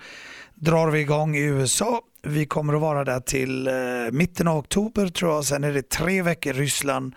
Drar 0.56 0.92
vi 0.92 1.00
igång 1.00 1.36
i 1.36 1.42
USA. 1.42 2.02
Vi 2.24 2.46
kommer 2.46 2.74
att 2.74 2.82
vara 2.82 3.04
där 3.04 3.20
till 3.20 3.68
eh, 3.68 3.74
mitten 4.12 4.48
av 4.48 4.58
oktober 4.58 5.08
tror 5.08 5.32
jag. 5.32 5.46
Sen 5.46 5.64
är 5.64 5.74
det 5.74 5.90
tre 5.90 6.22
veckor 6.22 6.56
i 6.56 6.60
Ryssland 6.60 7.16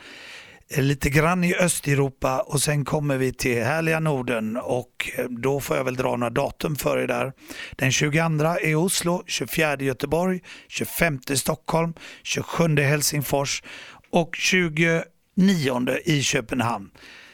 eh, 0.71 0.83
lite 0.83 1.11
grann 1.11 1.45
i 1.45 1.55
Östeuropa 1.55 2.41
och 2.41 2.63
sen 2.63 2.85
kommer 2.85 3.17
vi 3.17 3.33
till 3.33 3.65
härliga 3.65 4.01
Norden 4.01 4.57
och 4.57 5.11
eh, 5.17 5.25
då 5.25 5.61
får 5.61 5.77
jag 5.77 5.85
väl 5.85 5.97
dra 5.97 6.17
några 6.17 6.31
datum 6.31 6.77
för 6.77 6.99
er 6.99 7.07
där. 7.07 7.33
Den 7.77 7.93
22 7.93 8.19
i 8.63 8.75
Oslo, 8.75 9.23
24 9.27 9.77
Göteborg, 9.77 10.41
25 10.69 11.21
Stockholm, 11.35 11.95
27 12.23 12.77
Helsingfors 12.77 13.63
och 14.11 14.37
20 14.37 15.05
29 15.39 15.99
i 16.05 16.23
Köpenhamn. 16.23 16.91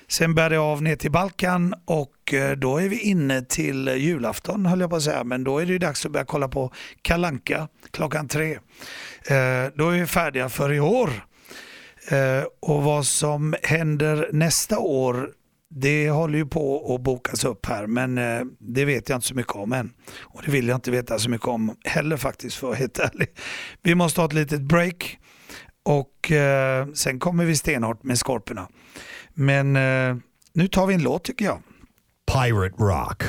Sen 0.08 0.34
bär 0.34 0.50
det 0.50 0.58
av 0.58 0.82
ner 0.82 0.96
till 0.96 1.10
Balkan 1.10 1.74
och 1.84 2.34
eh, 2.34 2.56
då 2.56 2.78
är 2.78 2.88
vi 2.88 3.00
inne 3.00 3.42
till 3.42 3.88
julafton 3.88 4.66
höll 4.66 4.80
jag 4.80 4.90
på 4.90 4.96
att 4.96 5.02
säga, 5.02 5.24
men 5.24 5.44
då 5.44 5.58
är 5.58 5.66
det 5.66 5.78
dags 5.78 6.06
att 6.06 6.12
börja 6.12 6.24
kolla 6.24 6.48
på 6.48 6.72
Kalanka 7.02 7.68
klockan 7.90 8.28
tre. 8.28 8.52
Eh, 8.52 9.72
då 9.74 9.88
är 9.88 10.00
vi 10.00 10.06
färdiga 10.06 10.48
för 10.48 10.72
i 10.72 10.80
år. 10.80 11.10
Eh, 12.10 12.44
och 12.60 12.82
vad 12.82 13.06
som 13.06 13.54
händer 13.62 14.28
nästa 14.32 14.78
år 14.78 15.30
det 15.70 16.10
håller 16.10 16.38
ju 16.38 16.46
på 16.46 16.94
att 16.94 17.00
bokas 17.00 17.44
upp 17.44 17.66
här 17.66 17.86
men 17.86 18.14
det 18.58 18.84
vet 18.84 19.08
jag 19.08 19.16
inte 19.16 19.28
så 19.28 19.34
mycket 19.34 19.52
om 19.52 19.72
än. 19.72 19.92
Och 20.20 20.42
det 20.44 20.50
vill 20.50 20.68
jag 20.68 20.76
inte 20.76 20.90
veta 20.90 21.18
så 21.18 21.30
mycket 21.30 21.48
om 21.48 21.76
heller 21.84 22.16
faktiskt 22.16 22.56
för 22.56 22.66
att 22.66 22.70
vara 22.70 22.78
helt 22.78 22.98
ärlig. 22.98 23.28
Vi 23.82 23.94
måste 23.94 24.20
ha 24.20 24.26
ett 24.26 24.32
litet 24.32 24.60
break 24.60 25.18
och 25.84 26.32
eh, 26.32 26.86
sen 26.94 27.18
kommer 27.18 27.44
vi 27.44 27.56
stenhårt 27.56 28.02
med 28.02 28.18
skorporna. 28.18 28.68
Men 29.34 29.76
eh, 29.76 30.16
nu 30.52 30.68
tar 30.68 30.86
vi 30.86 30.94
en 30.94 31.02
låt 31.02 31.24
tycker 31.24 31.44
jag. 31.44 31.62
Pirate 32.32 32.76
Rock. 32.78 33.22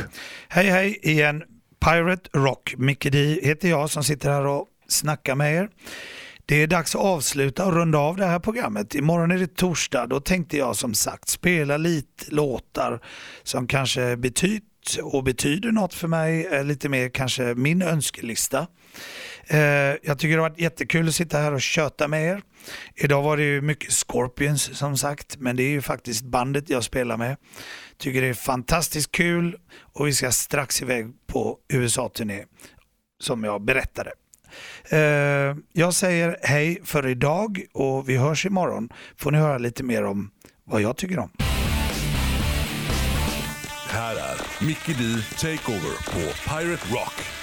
Hej 0.48 0.70
hej 0.70 1.00
igen. 1.02 1.44
Pirate 1.86 2.30
Rock. 2.34 2.76
Micke 2.78 3.12
D 3.12 3.39
heter 3.44 3.70
jag 3.70 3.89
som 3.89 4.04
sitter 4.04 4.30
här 4.30 4.46
och 4.46 4.68
snackar 4.88 5.36
med 5.36 5.56
er. 5.56 5.70
Det 6.46 6.56
är 6.56 6.68
dags 6.68 6.96
att 6.96 7.02
avsluta 7.02 7.65
och 7.65 7.74
runda 7.74 7.98
av 7.98 8.18
det 8.18 8.26
här 8.26 8.39
programmet. 8.39 8.96
Imorgon 8.96 9.32
är 9.32 9.38
det 9.38 9.56
torsdag. 9.56 10.08
Då 10.08 10.20
tänkte 10.20 10.58
jag 10.58 10.76
som 10.76 10.94
sagt 10.94 11.30
spela 11.30 11.78
lite 11.78 12.26
låtar 12.28 13.00
som 13.44 13.68
kanske 13.68 14.18
betytt 14.18 14.98
och 15.04 15.24
betyder 15.24 15.72
något 15.72 15.94
för 15.94 16.08
mig. 16.08 16.63
Lite 16.63 16.89
mer 16.89 17.10
kanske 17.10 17.44
min 17.56 17.82
önskelista. 17.82 18.68
Eh, 19.48 19.60
jag 20.04 20.20
tycker 20.20 20.30
det 20.30 20.42
har 20.42 20.50
varit 20.50 20.60
jättekul 20.60 21.08
att 21.08 21.16
sitta 21.16 21.38
här 21.38 21.54
och 21.54 21.62
köta 21.62 22.08
med 22.08 22.24
er. 22.24 22.42
Idag 22.96 23.22
var 23.22 23.38
det 23.38 23.44
ju 23.44 23.62
mycket 23.62 23.92
Scorpions 23.92 24.78
som 24.78 24.98
sagt, 24.98 25.38
men 25.38 25.56
det 25.56 25.64
är 25.64 25.70
ju 25.70 25.82
faktiskt 25.82 26.24
bandet 26.24 26.70
jag 26.70 26.84
spelar 26.84 27.18
med. 27.18 27.38
Tycker 27.98 28.22
det 28.22 28.28
är 28.28 28.34
fantastiskt 28.34 29.12
kul 29.12 29.56
och 29.94 30.08
vi 30.08 30.14
ska 30.14 30.32
strax 30.32 30.82
iväg 30.82 31.06
på 31.28 31.58
USA-turné 31.74 32.44
som 33.20 33.44
jag 33.44 33.62
berättade. 33.62 34.12
Eh, 34.90 35.56
jag 35.74 35.94
säger 35.94 36.38
hej 36.42 36.82
för 36.84 37.08
idag 37.08 37.62
och 37.74 38.10
vi 38.10 38.18
hörs 38.18 38.46
imorgon. 38.46 38.90
Får 39.18 39.32
ni 39.32 39.38
höra 39.38 39.58
lite 39.58 39.84
mer 39.84 40.04
om 40.04 40.32
vad 40.64 40.82
jag 40.82 40.98
tycker 40.98 41.20
om. 41.20 41.32
Här 43.90 44.16
är 44.16 44.66
Mickey 44.66 44.94
D 44.94 45.22
Takeover 45.38 46.14
på 46.14 46.50
Pirate 46.50 46.94
Rock. 46.94 47.35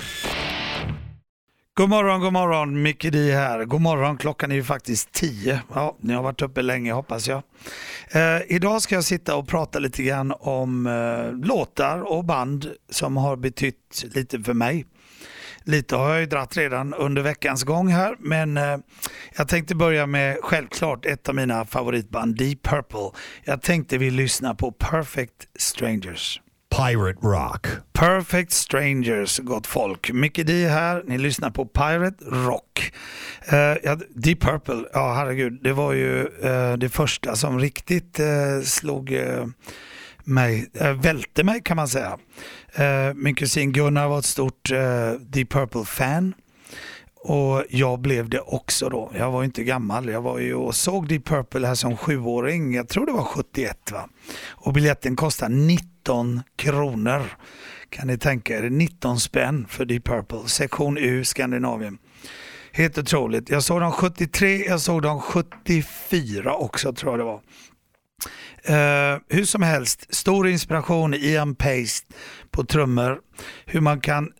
God 1.74 1.88
morgon, 1.88 2.20
god 2.20 2.32
morgon, 2.32 2.82
Micke 2.82 3.10
D 3.12 3.32
här. 3.32 3.64
God 3.64 3.80
morgon, 3.80 4.16
klockan 4.16 4.50
är 4.50 4.54
ju 4.54 4.64
faktiskt 4.64 5.12
10. 5.12 5.60
Ja, 5.74 5.96
ni 6.00 6.14
har 6.14 6.22
varit 6.22 6.42
uppe 6.42 6.62
länge 6.62 6.92
hoppas 6.92 7.28
jag. 7.28 7.42
Eh, 8.10 8.42
idag 8.48 8.82
ska 8.82 8.94
jag 8.94 9.04
sitta 9.04 9.36
och 9.36 9.48
prata 9.48 9.78
lite 9.78 10.02
grann 10.02 10.32
om 10.40 10.86
eh, 10.86 11.46
låtar 11.46 12.00
och 12.00 12.24
band 12.24 12.70
som 12.90 13.16
har 13.16 13.36
betytt 13.36 14.04
lite 14.14 14.40
för 14.40 14.54
mig. 14.54 14.86
Lite 15.64 15.96
har 15.96 16.10
jag 16.10 16.20
ju 16.20 16.26
dratt 16.26 16.56
redan 16.56 16.94
under 16.94 17.22
veckans 17.22 17.62
gång 17.62 17.88
här, 17.88 18.16
men 18.18 18.56
eh, 18.56 18.78
jag 19.36 19.48
tänkte 19.48 19.74
börja 19.74 20.06
med 20.06 20.38
självklart 20.42 21.06
ett 21.06 21.28
av 21.28 21.34
mina 21.34 21.64
favoritband, 21.64 22.36
Deep 22.36 22.62
Purple. 22.62 23.10
Jag 23.44 23.62
tänkte 23.62 23.98
vi 23.98 24.10
lyssna 24.10 24.54
på 24.54 24.72
Perfect 24.72 25.46
Strangers. 25.56 26.41
Pirate 26.76 27.18
Rock. 27.22 27.66
Perfect 27.92 28.52
Strangers, 28.52 29.38
gott 29.38 29.66
folk. 29.66 30.12
Micke 30.12 30.44
D 30.46 30.68
här, 30.68 31.02
ni 31.06 31.18
lyssnar 31.18 31.50
på 31.50 31.64
Pirate 31.66 32.24
Rock. 32.24 32.92
Uh, 33.52 33.76
ja, 33.82 33.98
Deep 34.14 34.40
Purple, 34.40 34.84
ja 34.92 35.14
herregud, 35.14 35.58
det 35.62 35.72
var 35.72 35.92
ju 35.92 36.28
uh, 36.44 36.72
det 36.78 36.88
första 36.88 37.36
som 37.36 37.58
riktigt 37.58 38.20
uh, 38.20 38.62
slog 38.64 39.16
mig, 40.24 40.70
välte 41.02 41.44
mig 41.44 41.62
kan 41.62 41.76
man 41.76 41.88
säga. 41.88 42.18
Uh, 42.78 43.14
min 43.14 43.34
kusin 43.34 43.72
Gunnar 43.72 44.08
var 44.08 44.18
ett 44.18 44.24
stort 44.24 44.70
uh, 44.72 45.12
Deep 45.20 45.52
Purple-fan. 45.52 46.34
Och 47.24 47.64
jag 47.68 48.00
blev 48.00 48.28
det 48.28 48.40
också 48.40 48.88
då. 48.88 49.12
Jag 49.14 49.30
var 49.30 49.44
inte 49.44 49.64
gammal. 49.64 50.08
Jag 50.08 50.22
var 50.22 50.38
ju 50.38 50.54
och 50.54 50.74
såg 50.74 51.08
Deep 51.08 51.24
Purple 51.24 51.66
här 51.66 51.74
som 51.74 51.96
sjuåring. 51.96 52.74
Jag 52.74 52.88
tror 52.88 53.06
det 53.06 53.12
var 53.12 53.24
71 53.24 53.92
va. 53.92 54.08
Och 54.48 54.72
biljetten 54.72 55.16
kostade 55.16 55.54
19 55.54 56.42
kronor. 56.56 57.22
Kan 57.90 58.06
ni 58.06 58.18
tänka 58.18 58.58
er? 58.58 58.70
19 58.70 59.20
spänn 59.20 59.66
för 59.68 59.84
Deep 59.84 60.04
Purple. 60.04 60.38
Sektion 60.46 60.98
U, 60.98 61.24
Skandinavien. 61.24 61.98
Helt 62.72 62.98
otroligt. 62.98 63.50
Jag 63.50 63.62
såg 63.62 63.80
dem 63.80 63.92
73, 63.92 64.64
jag 64.66 64.80
såg 64.80 65.02
dem 65.02 65.20
74 65.20 66.54
också 66.54 66.92
tror 66.92 67.12
jag 67.12 67.20
det 67.20 67.24
var. 67.24 67.40
Uh, 68.70 69.20
hur 69.28 69.44
som 69.44 69.62
helst, 69.62 70.14
stor 70.14 70.48
inspiration 70.48 71.14
Ian 71.14 71.54
Pace 71.54 72.04
på 72.50 72.64
trummor. 72.64 73.18
Hur 73.66 73.80
man 73.80 74.00
kan 74.00 74.32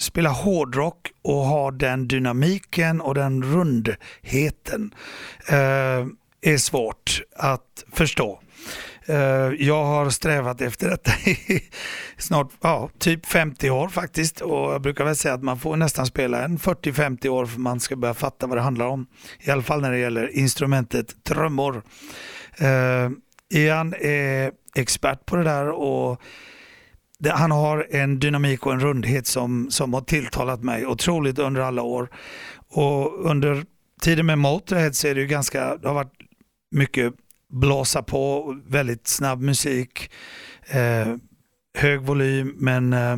spela 0.00 0.30
hårdrock 0.30 1.12
och 1.22 1.34
ha 1.44 1.70
den 1.70 2.08
dynamiken 2.08 3.00
och 3.00 3.14
den 3.14 3.42
rundheten 3.42 4.94
eh, 5.48 6.06
är 6.42 6.56
svårt 6.56 7.22
att 7.36 7.84
förstå. 7.92 8.40
Eh, 9.06 9.16
jag 9.58 9.84
har 9.84 10.10
strävat 10.10 10.60
efter 10.60 10.90
detta 10.90 11.12
i 11.30 11.62
snart, 12.18 12.50
ja, 12.60 12.90
typ 12.98 13.26
50 13.26 13.70
år 13.70 13.88
faktiskt 13.88 14.40
och 14.40 14.72
jag 14.72 14.82
brukar 14.82 15.04
väl 15.04 15.16
säga 15.16 15.34
att 15.34 15.42
man 15.42 15.58
får 15.58 15.76
nästan 15.76 16.06
spela 16.06 16.44
en 16.44 16.58
40-50 16.58 17.28
år 17.28 17.46
för 17.46 17.60
man 17.60 17.80
ska 17.80 17.96
börja 17.96 18.14
fatta 18.14 18.46
vad 18.46 18.58
det 18.58 18.62
handlar 18.62 18.86
om. 18.86 19.06
I 19.40 19.50
alla 19.50 19.62
fall 19.62 19.80
när 19.80 19.90
det 19.90 19.98
gäller 19.98 20.36
instrumentet 20.36 21.24
trummor. 21.24 21.82
Eh, 22.58 23.10
Ian 23.54 23.94
är 24.00 24.52
expert 24.74 25.26
på 25.26 25.36
det 25.36 25.44
där 25.44 25.68
och 25.68 26.20
det, 27.24 27.30
han 27.30 27.50
har 27.50 27.86
en 27.90 28.18
dynamik 28.18 28.66
och 28.66 28.72
en 28.72 28.80
rundhet 28.80 29.26
som, 29.26 29.70
som 29.70 29.94
har 29.94 30.00
tilltalat 30.00 30.64
mig 30.64 30.86
otroligt 30.86 31.38
under 31.38 31.60
alla 31.60 31.82
år. 31.82 32.10
Och 32.68 33.30
under 33.30 33.64
tiden 34.00 34.26
med 34.26 34.38
Motorhead 34.38 34.92
så 34.92 35.08
är 35.08 35.14
det 35.14 35.20
ju 35.20 35.26
ganska, 35.26 35.76
det 35.76 35.88
har 35.88 35.94
varit 35.94 36.14
mycket 36.70 37.14
blåsa 37.52 38.02
på, 38.02 38.54
väldigt 38.66 39.06
snabb 39.08 39.40
musik, 39.40 40.10
eh, 40.66 41.14
hög 41.78 42.00
volym 42.00 42.54
men 42.58 42.92
eh, 42.92 43.16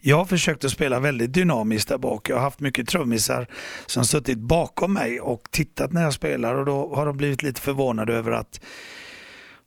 jag 0.00 0.16
har 0.16 0.24
försökt 0.24 0.64
att 0.64 0.70
spela 0.70 1.00
väldigt 1.00 1.32
dynamiskt 1.32 1.88
där 1.88 1.98
bak. 1.98 2.28
Jag 2.28 2.36
har 2.36 2.42
haft 2.42 2.60
mycket 2.60 2.88
trummisar 2.88 3.46
som 3.86 4.04
suttit 4.04 4.38
bakom 4.38 4.92
mig 4.92 5.20
och 5.20 5.42
tittat 5.50 5.92
när 5.92 6.02
jag 6.02 6.14
spelar 6.14 6.54
och 6.54 6.66
då 6.66 6.94
har 6.94 7.06
de 7.06 7.16
blivit 7.16 7.42
lite 7.42 7.60
förvånade 7.60 8.14
över 8.14 8.32
att 8.32 8.60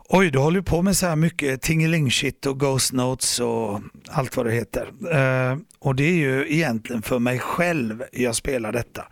Oj, 0.09 0.31
du 0.31 0.39
håller 0.39 0.61
på 0.61 0.81
med 0.81 0.97
så 0.97 1.07
här 1.07 1.15
mycket 1.15 1.61
tingeling 1.61 2.11
shit 2.11 2.45
och 2.45 2.59
ghost 2.59 2.93
notes 2.93 3.39
och 3.39 3.81
allt 4.09 4.37
vad 4.37 4.45
det 4.45 4.51
heter. 4.51 4.91
Eh, 5.11 5.57
och 5.79 5.95
det 5.95 6.03
är 6.03 6.13
ju 6.13 6.53
egentligen 6.53 7.01
för 7.01 7.19
mig 7.19 7.39
själv 7.39 8.03
jag 8.11 8.35
spelar 8.35 8.71
detta. 8.71 9.07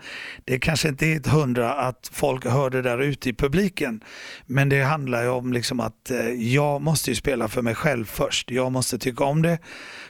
Det 0.45 0.53
är 0.53 0.59
kanske 0.59 0.89
inte 0.89 1.05
helt 1.05 1.27
hundra 1.27 1.73
att 1.73 2.09
folk 2.13 2.45
hör 2.45 2.69
det 2.69 2.81
där 2.81 3.01
ute 3.01 3.29
i 3.29 3.33
publiken. 3.33 4.03
Men 4.45 4.69
det 4.69 4.83
handlar 4.83 5.23
ju 5.23 5.29
om 5.29 5.53
liksom 5.53 5.79
att 5.79 6.11
eh, 6.11 6.29
jag 6.29 6.81
måste 6.81 7.11
ju 7.11 7.15
spela 7.15 7.47
för 7.47 7.61
mig 7.61 7.75
själv 7.75 8.05
först. 8.05 8.51
Jag 8.51 8.71
måste 8.71 8.97
tycka 8.97 9.23
om 9.23 9.41
det 9.41 9.59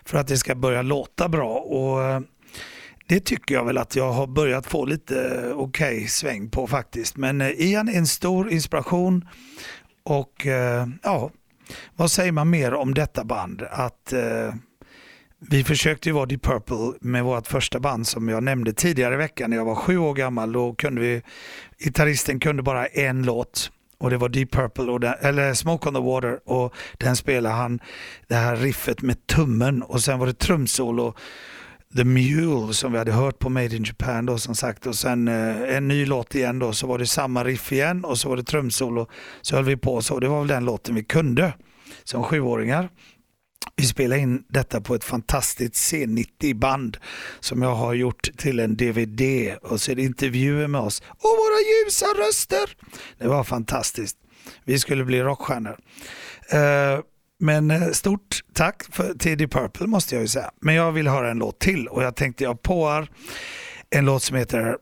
för 0.05 0.17
att 0.17 0.27
det 0.27 0.37
ska 0.37 0.55
börja 0.55 0.81
låta 0.81 1.29
bra. 1.29 1.53
Och 1.53 2.03
eh, 2.03 2.19
det 3.07 3.19
tycker 3.19 3.55
jag 3.55 3.65
väl 3.65 3.77
att 3.77 3.95
jag 3.95 4.11
har 4.11 4.27
börjat 4.27 4.67
få 4.67 4.85
lite 4.85 5.15
eh, 5.15 5.51
okej 5.51 5.95
okay 5.95 6.07
sväng 6.07 6.49
på 6.49 6.67
faktiskt. 6.67 7.17
Men 7.17 7.41
eh, 7.41 7.49
Ian 7.49 7.89
är 7.89 7.97
en 7.97 8.07
stor 8.07 8.51
inspiration 8.51 9.25
och 10.03 10.47
eh, 10.47 10.87
ja, 11.03 11.31
vad 11.95 12.11
säger 12.11 12.31
man 12.31 12.49
mer 12.49 12.73
om 12.73 12.93
detta 12.93 13.23
band? 13.23 13.61
Att 13.71 14.13
eh, 14.13 14.53
vi 15.49 15.63
försökte 15.63 16.09
ju 16.09 16.13
vara 16.13 16.25
Deep 16.25 16.43
Purple 16.43 16.93
med 17.01 17.23
vårt 17.23 17.47
första 17.47 17.79
band 17.79 18.07
som 18.07 18.29
jag 18.29 18.43
nämnde 18.43 18.73
tidigare 18.73 19.13
i 19.13 19.17
veckan 19.17 19.49
när 19.49 19.57
jag 19.57 19.65
var 19.65 19.75
sju 19.75 19.97
år 19.97 20.13
gammal. 20.13 20.51
Då 20.51 20.75
kunde 20.75 21.01
vi, 21.01 21.21
gitarristen 21.79 22.39
kunde 22.39 22.63
bara 22.63 22.85
en 22.85 23.23
låt 23.23 23.71
och 23.97 24.09
det 24.09 24.17
var 24.17 24.29
Deep 24.29 24.51
Purple, 24.51 24.83
och 24.83 24.99
den, 24.99 25.13
eller 25.21 25.53
Smoke 25.53 25.87
on 25.89 25.95
the 25.95 26.01
Water 26.01 26.39
och 26.45 26.73
den 26.97 27.15
spelade 27.15 27.55
han 27.55 27.79
det 28.27 28.35
här 28.35 28.55
riffet 28.55 29.01
med 29.01 29.27
tummen 29.27 29.83
och 29.83 30.01
sen 30.01 30.19
var 30.19 30.27
det 30.27 30.33
trumsolo 30.33 31.13
The 31.95 32.03
Mule 32.03 32.73
som 32.73 32.91
vi 32.91 32.97
hade 32.97 33.11
hört 33.11 33.39
på 33.39 33.49
Made 33.49 33.75
in 33.75 33.83
Japan 33.83 34.25
då 34.25 34.37
som 34.37 34.55
sagt 34.55 34.85
och 34.85 34.95
sen 34.95 35.27
eh, 35.27 35.75
en 35.75 35.87
ny 35.87 36.05
låt 36.05 36.35
igen 36.35 36.59
då 36.59 36.73
så 36.73 36.87
var 36.87 36.97
det 36.97 37.07
samma 37.07 37.43
riff 37.43 37.71
igen 37.71 38.05
och 38.05 38.17
så 38.17 38.29
var 38.29 38.37
det 38.37 38.43
trumsolo. 38.43 39.07
Så 39.41 39.55
höll 39.55 39.65
vi 39.65 39.77
på 39.77 40.01
så 40.01 40.19
det 40.19 40.27
var 40.27 40.39
väl 40.39 40.47
den 40.47 40.65
låten 40.65 40.95
vi 40.95 41.03
kunde 41.03 41.53
som 42.03 42.23
sjuåringar. 42.23 42.89
Vi 43.75 43.83
spelade 43.83 44.21
in 44.21 44.43
detta 44.49 44.81
på 44.81 44.95
ett 44.95 45.03
fantastiskt 45.03 45.93
C90-band 45.93 46.97
som 47.39 47.61
jag 47.61 47.75
har 47.75 47.93
gjort 47.93 48.29
till 48.37 48.59
en 48.59 48.77
DVD 48.77 49.21
och 49.61 49.81
så 49.81 49.91
är 49.91 49.95
det 49.95 50.03
intervjuer 50.03 50.67
med 50.67 50.81
oss 50.81 51.01
och 51.07 51.29
våra 51.29 51.85
ljusa 51.85 52.05
röster. 52.05 52.77
Det 53.17 53.27
var 53.27 53.43
fantastiskt. 53.43 54.17
Vi 54.65 54.79
skulle 54.79 55.05
bli 55.05 55.21
rockstjärnor. 55.21 55.77
Eh, 56.51 56.99
men 57.43 57.71
eh, 57.71 57.89
stort 57.89 58.43
tack 58.53 58.83
för, 58.89 59.13
till 59.13 59.37
Deep 59.37 59.51
Purple 59.51 59.87
måste 59.87 60.15
jag 60.15 60.21
ju 60.21 60.27
säga. 60.27 60.51
Men 60.61 60.75
jag 60.75 60.91
vill 60.91 61.07
höra 61.07 61.31
en 61.31 61.37
låt 61.37 61.59
till 61.59 61.87
och 61.87 62.03
jag 62.03 62.15
tänkte 62.15 62.43
jag 62.43 62.61
påar 62.61 63.07
en 63.89 64.05
låt 64.05 64.23
som 64.23 64.37
heter 64.37 64.77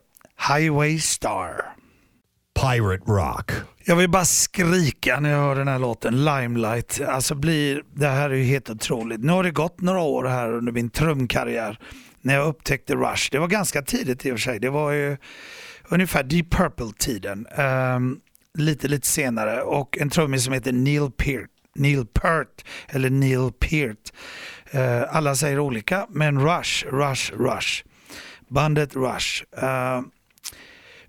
Highway 0.49 0.99
Star. 0.99 1.66
Pirate 2.62 3.12
Rock. 3.12 3.51
Jag 3.86 3.95
vill 3.95 4.09
bara 4.09 4.26
skrika 4.26 5.20
när 5.20 5.30
jag 5.30 5.38
hör 5.38 5.55
den 5.55 5.68
här 5.68 5.80
låten, 5.80 6.26
Limelight. 6.26 7.01
Alltså 7.01 7.36
blir, 7.36 7.84
det 7.93 8.07
här 8.07 8.30
är 8.30 8.36
ju 8.36 8.43
helt 8.43 8.70
otroligt. 8.70 9.24
Nu 9.24 9.32
har 9.32 9.43
det 9.43 9.51
gått 9.51 9.82
några 9.82 9.99
år 9.99 10.26
här 10.26 10.53
under 10.53 10.72
min 10.72 10.89
trumkarriär 10.89 11.80
när 12.22 12.34
jag 12.34 12.47
upptäckte 12.47 12.95
Rush. 12.95 13.30
Det 13.32 13.39
var 13.39 13.47
ganska 13.47 13.82
tidigt 13.82 14.26
i 14.26 14.32
och 14.32 14.36
för 14.36 14.41
sig. 14.41 14.59
Det 14.59 14.70
var 14.70 14.91
ju 14.91 15.18
ungefär 15.89 16.24
Deep 16.24 16.49
Purple-tiden. 16.51 17.47
Um, 17.95 18.20
lite, 18.57 18.88
lite 18.88 19.07
senare. 19.07 19.62
Och 19.62 19.97
en 19.97 20.09
trummis 20.09 20.43
som 20.43 20.53
heter 20.53 20.72
Neil 20.72 21.12
Peart 21.18 21.49
Neil 21.76 22.06
Peart 22.06 22.66
eller 22.88 23.10
Neil 23.10 23.52
Peart. 23.60 24.14
Uh, 24.76 25.16
alla 25.16 25.36
säger 25.36 25.60
olika, 25.60 26.08
men 26.10 26.40
Rush, 26.40 26.86
Rush, 26.86 27.34
Rush. 27.34 27.84
Bandet 28.48 28.96
Rush. 28.96 29.44
Uh, 29.64 30.02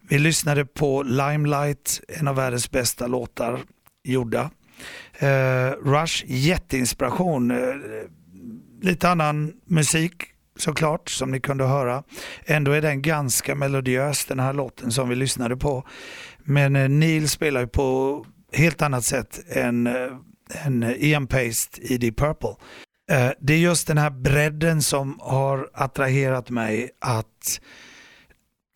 vi 0.09 0.19
lyssnade 0.19 0.65
på 0.65 1.03
Limelight, 1.03 2.01
en 2.09 2.29
av 2.29 2.37
världens 2.37 2.71
bästa 2.71 3.07
låtar 3.07 3.61
gjorda. 4.05 4.51
Uh, 5.23 5.71
Rush, 5.85 6.25
jätteinspiration. 6.27 7.53
lite 8.83 9.09
annan 9.09 9.53
musik 9.67 10.13
såklart, 10.57 11.11
som 11.11 11.31
ni 11.31 11.41
kunde 11.41 11.65
höra. 11.65 12.03
Ändå 12.45 12.73
är 12.73 12.83
den 12.83 13.03
ganska 13.03 13.55
melodiös, 13.55 14.25
den 14.25 14.41
här 14.41 14.53
låten 14.53 14.93
som 14.93 15.09
vi 15.09 15.15
lyssnade 15.15 15.57
på. 15.57 15.87
Men 16.39 16.99
Neil 16.99 17.29
spelar 17.29 17.61
ju 17.61 17.67
på 17.67 18.27
helt 18.53 18.83
annat 18.83 19.05
sätt 19.05 19.41
än 19.49 19.89
en 20.65 20.83
Ian 20.83 21.27
Paste 21.27 21.81
i 21.81 21.99
Deep 21.99 22.17
Purple. 22.17 22.57
Eh, 23.11 23.31
det 23.41 23.53
är 23.55 23.59
just 23.59 23.87
den 23.87 23.99
här 23.99 24.11
bredden 24.11 24.83
som 24.83 25.21
har 25.21 25.71
attraherat 25.75 26.51
mig 26.51 26.91
att 26.99 27.61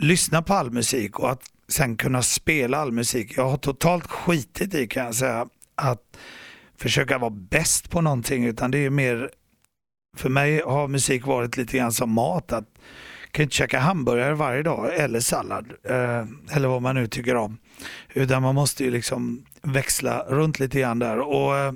lyssna 0.03 0.43
på 0.43 0.55
all 0.55 0.71
musik 0.71 1.19
och 1.19 1.31
att 1.31 1.43
sen 1.69 1.97
kunna 1.97 2.23
spela 2.23 2.79
all 2.79 2.93
musik. 2.93 3.37
Jag 3.37 3.49
har 3.49 3.57
totalt 3.57 4.07
skitit 4.07 4.75
i 4.75 4.87
kan 4.87 5.05
jag 5.05 5.15
säga 5.15 5.47
att 5.75 6.17
försöka 6.79 7.19
vara 7.19 7.31
bäst 7.31 7.91
på 7.91 8.01
någonting 8.01 8.45
utan 8.45 8.71
det 8.71 8.79
är 8.79 8.91
mer 8.91 9.31
för 10.17 10.29
mig 10.29 10.63
har 10.65 10.89
musik 10.89 11.27
varit 11.27 11.57
lite 11.57 11.77
grann 11.77 11.93
som 11.93 12.11
mat. 12.11 12.53
Att 12.53 12.69
kan 13.31 13.43
inte 13.43 13.57
käka 13.57 13.79
hamburgare 13.79 14.35
varje 14.35 14.63
dag 14.63 14.95
eller 14.95 15.21
sallad 15.21 15.73
eh, 15.85 16.25
eller 16.57 16.69
vad 16.69 16.83
man 16.83 16.95
nu 16.95 17.07
tycker 17.07 17.35
om. 17.35 17.59
Utan 18.15 18.43
man 18.43 18.55
måste 18.55 18.85
ju 18.85 18.91
liksom 18.91 19.45
växla 19.67 20.25
runt 20.29 20.59
lite 20.59 20.81
grann 20.81 20.99
där 20.99 21.19
och 21.19 21.57
eh, 21.57 21.73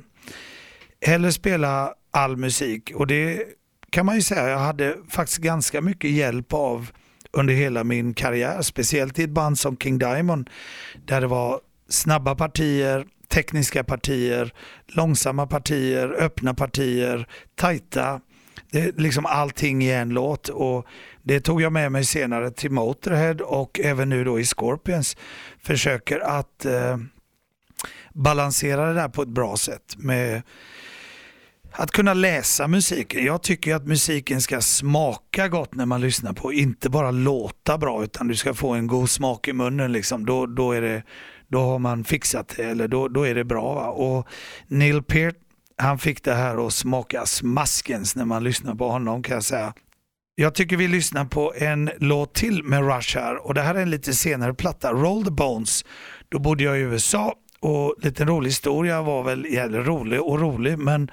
hellre 1.01 1.32
spela 1.32 1.95
all 2.11 2.36
musik 2.36 2.93
och 2.95 3.07
det 3.07 3.47
kan 3.91 4.07
man 4.07 4.14
ju 4.14 4.22
säga, 4.22 4.49
jag 4.49 4.59
hade 4.59 4.97
faktiskt 5.09 5.38
ganska 5.38 5.80
mycket 5.80 6.11
hjälp 6.11 6.53
av 6.53 6.91
under 7.32 7.55
hela 7.55 7.84
min 7.84 8.14
karriär, 8.14 8.62
speciellt 8.62 9.18
i 9.18 9.22
ett 9.22 9.30
band 9.30 9.59
som 9.59 9.76
King 9.76 9.99
Diamond 9.99 10.51
där 11.07 11.20
det 11.20 11.26
var 11.26 11.61
snabba 11.88 12.34
partier, 12.34 13.07
tekniska 13.28 13.84
partier, 13.84 14.53
långsamma 14.86 15.47
partier, 15.47 16.16
öppna 16.18 16.55
partier, 16.55 17.26
tajta. 17.55 18.20
Det 18.72 18.80
är 18.80 18.93
liksom 18.97 19.26
allting 19.26 19.82
i 19.82 19.93
en 19.93 20.09
låt 20.09 20.49
och 20.49 20.86
det 21.22 21.41
tog 21.41 21.62
jag 21.62 21.72
med 21.72 21.93
mig 21.93 22.05
senare 22.05 22.51
till 22.51 22.70
Motorhead 22.70 23.34
och 23.45 23.80
även 23.80 24.09
nu 24.09 24.24
då 24.24 24.41
i 24.41 24.45
Scorpions. 24.45 25.16
Försöker 25.62 26.20
att 26.20 26.64
eh, 26.64 26.97
balansera 28.15 28.87
det 28.87 28.95
där 28.95 29.09
på 29.09 29.23
ett 29.23 29.29
bra 29.29 29.57
sätt 29.57 29.97
med 29.97 30.43
att 31.73 31.91
kunna 31.91 32.15
läsa 32.15 32.69
musiken. 32.69 33.25
Jag 33.25 33.43
tycker 33.43 33.75
att 33.75 33.87
musiken 33.87 34.41
ska 34.41 34.61
smaka 34.61 35.49
gott 35.49 35.75
när 35.75 35.87
man 35.87 36.01
lyssnar 36.01 36.33
på, 36.33 36.53
inte 36.53 36.91
bara 36.91 37.11
låta 37.11 37.79
bra 37.79 38.05
utan 38.05 38.29
du 38.29 38.37
ska 38.37 38.55
få 38.55 38.71
en 38.71 38.87
god 38.87 39.11
smak 39.11 39.49
i 39.49 39.53
munnen. 39.53 39.93
Liksom. 39.93 40.27
Då, 40.27 40.47
då, 40.47 40.73
är 40.73 40.81
det, 40.81 41.03
då 41.49 41.61
har 41.61 41.79
man 41.79 42.05
fixat 42.05 42.55
det, 42.57 42.65
eller 42.65 42.89
då, 42.89 43.09
då 43.09 43.27
är 43.27 43.35
det 43.35 43.45
bra. 43.45 43.75
Va? 43.75 43.89
Och 43.89 44.29
Neil 44.67 45.03
Peart, 45.03 45.35
han 45.77 45.99
fick 45.99 46.25
det 46.25 46.35
här 46.35 46.67
att 46.67 46.73
smaka 46.73 47.27
smaskens 47.27 48.17
när 48.17 48.25
man 48.25 48.45
lyssnar 48.45 48.75
på 48.75 48.89
honom 48.89 49.23
kan 49.23 49.35
jag 49.35 49.45
säga. 49.45 49.75
Jag 50.35 50.55
tycker 50.55 50.77
vi 50.77 50.89
lyssnar 50.89 51.25
på 51.25 51.55
en 51.57 51.91
låt 51.99 52.35
till 52.35 52.65
med 52.65 52.95
Rush 52.95 53.19
här 53.19 53.47
och 53.47 53.55
det 53.55 53.63
här 53.63 53.75
är 53.75 53.83
en 53.83 53.91
lite 53.91 54.15
senare 54.15 54.55
platta, 54.55 54.93
Roll 54.93 55.25
the 55.25 55.31
Bones. 55.31 55.85
Då 56.29 56.39
bodde 56.39 56.65
jag 56.65 56.79
i 56.79 56.81
USA 56.81 57.35
och 57.61 57.95
lite 57.99 58.25
rolig 58.25 58.51
historia 58.51 59.03
var 59.03 59.23
väl, 59.23 59.45
eller 59.45 59.83
rolig 59.83 60.23
och 60.23 60.41
rolig, 60.41 60.79
men 60.79 61.11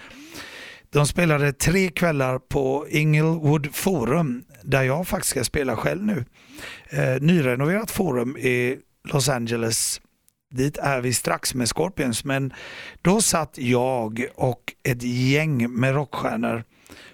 de 0.90 1.08
spelade 1.08 1.54
tre 1.54 1.90
kvällar 1.90 2.40
på 2.40 2.86
Inglewood 2.90 3.76
Forum 3.76 4.44
där 4.64 4.84
jag 4.84 5.08
faktiskt 5.08 5.30
ska 5.32 5.44
spela 5.44 5.76
själv 5.76 6.06
nu. 6.06 6.26
Eh, 6.90 7.22
nyrenoverat 7.22 7.92
forum 7.92 8.38
i 8.38 8.78
Los 9.04 9.30
Angeles. 9.30 10.02
Dit 10.52 10.78
är 10.78 11.02
vi 11.02 11.14
strax 11.14 11.54
med 11.54 11.68
Scorpions 11.68 12.24
men 12.24 12.54
då 13.02 13.22
satt 13.22 13.58
jag 13.58 14.26
och 14.36 14.74
ett 14.84 15.04
gäng 15.04 15.72
med 15.80 15.96
rockstjärnor 15.96 16.64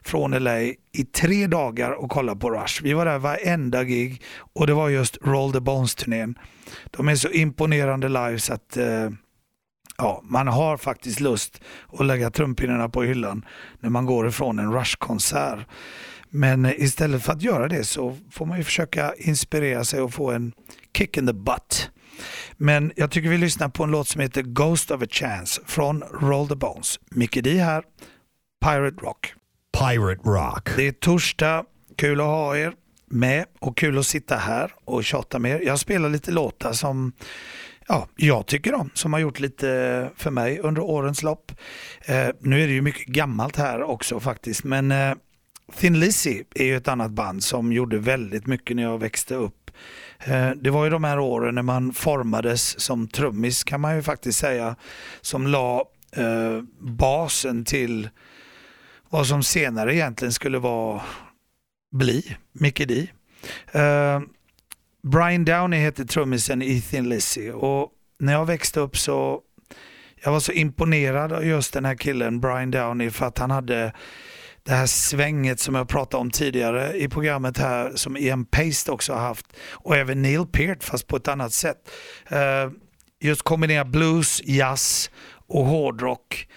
från 0.02 0.32
LA 0.32 0.62
i 0.62 1.06
tre 1.16 1.48
dagar 1.48 1.92
och 1.92 2.12
kollade 2.12 2.40
på 2.40 2.52
Rush. 2.52 2.84
Vi 2.84 2.94
var 2.94 3.06
där 3.06 3.20
varenda 3.20 3.84
gig 3.84 4.22
och 4.54 4.68
det 4.68 4.74
var 4.74 4.90
just 4.90 5.18
Roll 5.22 5.54
the 5.54 5.60
Bones-turnén. 5.60 6.36
De 6.92 7.08
är 7.08 7.16
så 7.16 7.30
imponerande 7.30 8.10
live 8.10 8.40
så 8.40 8.54
att 8.54 8.78
eh, 8.78 9.10
ja, 9.98 10.22
man 10.24 10.48
har 10.48 10.78
faktiskt 10.78 11.20
lust 11.20 11.62
att 12.00 12.06
lägga 12.06 12.30
trumpinnarna 12.30 12.90
på 12.90 13.04
hyllan 13.04 13.46
när 13.80 13.90
man 13.90 14.06
går 14.06 14.28
ifrån 14.28 14.60
en 14.60 14.74
Rush-konsert. 14.74 15.60
Men 16.30 16.66
istället 16.66 17.24
för 17.24 17.34
att 17.34 17.42
göra 17.42 17.68
det 17.68 17.84
så 17.84 18.18
får 18.32 18.46
man 18.46 18.58
ju 18.58 18.64
försöka 18.64 19.14
inspirera 19.18 19.84
sig 19.84 20.02
och 20.02 20.14
få 20.14 20.32
en 20.32 20.54
kick 20.98 21.18
in 21.18 21.28
the 21.28 21.34
butt. 21.34 21.92
Men 22.58 22.92
jag 22.96 23.12
tycker 23.12 23.30
vi 23.30 23.38
lyssnar 23.38 23.70
på 23.70 23.84
en 23.84 23.92
låt 23.92 24.08
som 24.08 24.22
heter 24.22 24.42
Ghost 24.42 24.92
of 24.92 25.02
a 25.02 25.06
Chance 25.10 25.62
från 25.66 26.04
Roll 26.22 26.48
the 26.48 26.56
Bones. 26.56 27.00
Mickey 27.10 27.42
D 27.42 27.58
här, 27.58 27.84
Pirate 28.66 29.06
Rock. 29.06 29.34
Pirate 29.80 30.22
Rock. 30.30 30.70
Det 30.76 30.88
är 30.88 30.92
torsdag, 30.92 31.64
kul 31.98 32.22
att 32.22 32.28
ha 32.28 32.58
er 32.58 32.74
med 33.06 33.46
och 33.60 33.78
kul 33.78 33.98
att 33.98 34.06
sitta 34.06 34.36
här 34.36 34.72
och 34.86 35.04
tjata 35.04 35.40
med 35.40 35.52
er. 35.52 35.66
Jag 35.66 35.80
spelar 35.80 36.10
lite 36.10 36.32
låtar 36.32 36.74
som 36.74 37.12
ja, 37.88 38.08
jag 38.16 38.46
tycker 38.46 38.74
om, 38.74 38.90
som 38.94 39.14
har 39.14 39.20
gjort 39.20 39.40
lite 39.40 40.10
för 40.16 40.32
mig 40.32 40.60
under 40.60 40.82
årens 40.82 41.24
lopp. 41.24 41.52
Eh, 42.06 42.28
nu 42.40 42.64
är 42.64 42.68
det 42.68 42.74
ju 42.74 42.82
mycket 42.82 43.08
gammalt 43.08 43.56
här 43.56 43.84
också 43.84 44.20
faktiskt, 44.20 44.64
men 44.64 44.92
eh, 44.92 45.14
Thin 45.80 46.00
Lizzy 46.00 46.44
är 46.56 46.66
ju 46.66 46.78
ett 46.78 46.88
annat 46.88 47.12
band 47.12 47.44
som 47.44 47.74
gjorde 47.74 47.98
väldigt 47.98 48.48
mycket 48.48 48.76
när 48.76 48.84
jag 48.84 48.98
växte 48.98 49.36
upp. 49.36 49.72
Eh, 50.20 50.50
det 50.52 50.70
var 50.70 50.84
ju 50.84 50.90
de 50.90 51.04
här 51.04 51.20
åren 51.20 51.56
när 51.56 51.62
man 51.62 51.94
formades 51.94 52.80
som 52.80 53.08
trummis 53.08 53.64
kan 53.64 53.82
man 53.82 53.96
ju 53.96 54.02
faktiskt 54.02 54.40
säga, 54.40 54.76
som 55.22 55.48
la 55.48 55.86
eh, 56.16 56.62
basen 56.80 57.66
till 57.66 58.10
vad 59.10 59.28
som 59.28 59.44
senare 59.44 59.96
egentligen 59.96 60.32
skulle 60.32 60.60
vara 60.60 61.02
bli 61.92 62.38
Mickey 62.52 62.86
D. 62.86 63.08
Eh, 63.72 64.22
Brian 65.08 65.46
Downey 65.46 65.80
heter 65.80 66.06
trummisen 66.06 66.62
i 66.62 66.82
Thin 66.82 67.10
Lizzy 67.10 67.52
och 67.52 67.92
när 68.20 68.34
jag 68.34 68.46
växte 68.46 68.80
upp 68.80 68.98
så 68.98 69.42
jag 70.24 70.32
var 70.32 70.40
så 70.40 70.52
imponerad 70.52 71.34
av 71.34 71.46
just 71.46 71.74
den 71.74 71.86
här 71.86 71.96
killen 71.96 72.40
Brian 72.40 72.72
Downey 72.72 73.10
för 73.10 73.26
att 73.26 73.38
han 73.38 73.52
hade 73.52 73.94
det 74.64 74.72
här 74.72 74.86
svänget 74.86 75.60
som 75.60 75.76
jag 75.76 75.88
pratade 75.88 76.22
om 76.22 76.32
tidigare 76.32 76.98
i 76.98 77.10
programmet 77.10 77.58
här 77.58 77.92
som 77.96 78.18
Ian 78.18 78.46
Paste 78.46 78.92
också 78.92 79.14
har 79.14 79.20
haft 79.20 79.46
och 79.72 79.96
även 79.96 80.22
Neil 80.22 80.46
Peart 80.46 80.84
fast 80.84 81.08
på 81.08 81.18
ett 81.18 81.28
annat 81.28 81.54
sätt. 81.54 81.78
Eh, 82.28 82.72
just 83.20 83.42
kombinera 83.42 83.86
blues, 83.86 84.42
jazz 84.46 85.12
och 85.48 85.66
hårdrock 85.66 86.48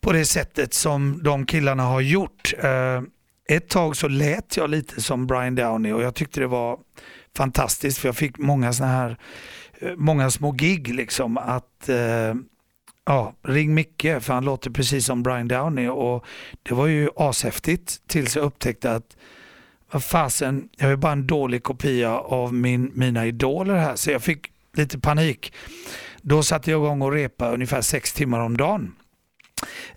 på 0.00 0.12
det 0.12 0.24
sättet 0.24 0.74
som 0.74 1.22
de 1.22 1.46
killarna 1.46 1.82
har 1.82 2.00
gjort. 2.00 2.54
Eh, 2.58 3.02
ett 3.48 3.68
tag 3.68 3.96
så 3.96 4.08
lät 4.08 4.56
jag 4.56 4.70
lite 4.70 5.02
som 5.02 5.26
Brian 5.26 5.54
Downey 5.54 5.92
och 5.92 6.02
jag 6.02 6.14
tyckte 6.14 6.40
det 6.40 6.46
var 6.46 6.78
fantastiskt 7.36 7.98
för 7.98 8.08
jag 8.08 8.16
fick 8.16 8.38
många 8.38 8.72
såna 8.72 8.88
här 8.88 9.18
eh, 9.80 9.92
många 9.96 10.30
små 10.30 10.52
gig 10.52 10.94
liksom 10.94 11.38
att 11.38 11.88
eh, 11.88 12.34
Ja, 13.08 13.34
ring 13.42 13.74
Micke 13.74 14.02
för 14.20 14.32
han 14.32 14.44
låter 14.44 14.70
precis 14.70 15.06
som 15.06 15.22
Brian 15.22 15.48
Downey 15.48 15.88
och 15.88 16.24
det 16.62 16.74
var 16.74 16.86
ju 16.86 17.08
ashäftigt 17.16 18.08
tills 18.08 18.36
jag 18.36 18.44
upptäckte 18.44 18.92
att 18.92 19.16
vad 19.90 20.04
fasen, 20.04 20.68
jag 20.76 20.90
är 20.92 20.96
bara 20.96 21.12
en 21.12 21.26
dålig 21.26 21.62
kopia 21.62 22.18
av 22.18 22.54
min, 22.54 22.90
mina 22.94 23.26
idoler 23.26 23.74
här 23.74 23.96
så 23.96 24.10
jag 24.10 24.22
fick 24.22 24.52
lite 24.76 24.98
panik. 24.98 25.52
Då 26.22 26.42
satte 26.42 26.70
jag 26.70 26.84
igång 26.84 27.02
och 27.02 27.12
repa 27.12 27.50
ungefär 27.50 27.80
sex 27.80 28.12
timmar 28.12 28.40
om 28.40 28.56
dagen. 28.56 28.94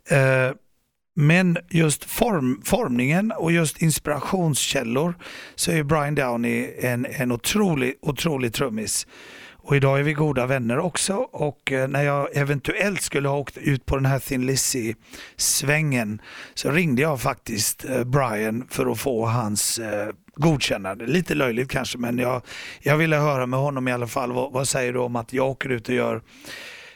Eh, 0.10 0.52
men 1.22 1.58
just 1.70 2.06
form, 2.06 2.62
formningen 2.66 3.32
och 3.32 3.52
just 3.52 3.82
inspirationskällor 3.82 5.16
så 5.56 5.72
är 5.72 5.84
Brian 5.84 6.16
Downey 6.16 6.74
en, 6.80 7.06
en 7.10 7.32
otrolig, 7.32 7.96
otrolig 8.02 8.54
trummis. 8.54 9.08
Och 9.64 9.76
idag 9.76 10.00
är 10.00 10.04
vi 10.04 10.14
goda 10.14 10.46
vänner 10.46 10.80
också 10.80 11.14
och 11.16 11.72
eh, 11.72 11.88
när 11.88 12.04
jag 12.04 12.38
eventuellt 12.38 13.02
skulle 13.02 13.30
ha 13.30 13.38
åkt 13.38 13.58
ut 13.58 13.86
på 13.86 13.96
den 13.96 14.06
här 14.06 14.20
Thin 14.20 14.46
Lizzy-svängen 14.46 16.22
så 16.54 16.72
ringde 16.72 17.02
jag 17.02 17.22
faktiskt 17.22 17.86
eh, 17.86 18.04
Brian 18.04 18.68
för 18.70 18.92
att 18.92 19.00
få 19.00 19.26
hans 19.26 19.80
eh, 19.80 20.10
godkännande. 20.36 21.06
Lite 21.06 21.36
löjligt 21.36 21.72
kanske 21.72 21.98
men 21.98 22.18
jag, 22.18 22.42
jag 22.80 22.98
ville 22.98 23.16
höra 23.16 23.46
med 23.46 23.60
honom 23.60 23.88
i 23.88 23.92
alla 23.92 24.08
fall. 24.08 24.32
Vad, 24.32 24.52
vad 24.52 24.68
säger 24.68 24.94
du 24.94 25.00
om 25.00 25.16
att 25.16 25.34
jag 25.34 25.50
åker 25.50 25.70
ut 25.70 25.90
och 25.90 25.96
gör 25.96 26.22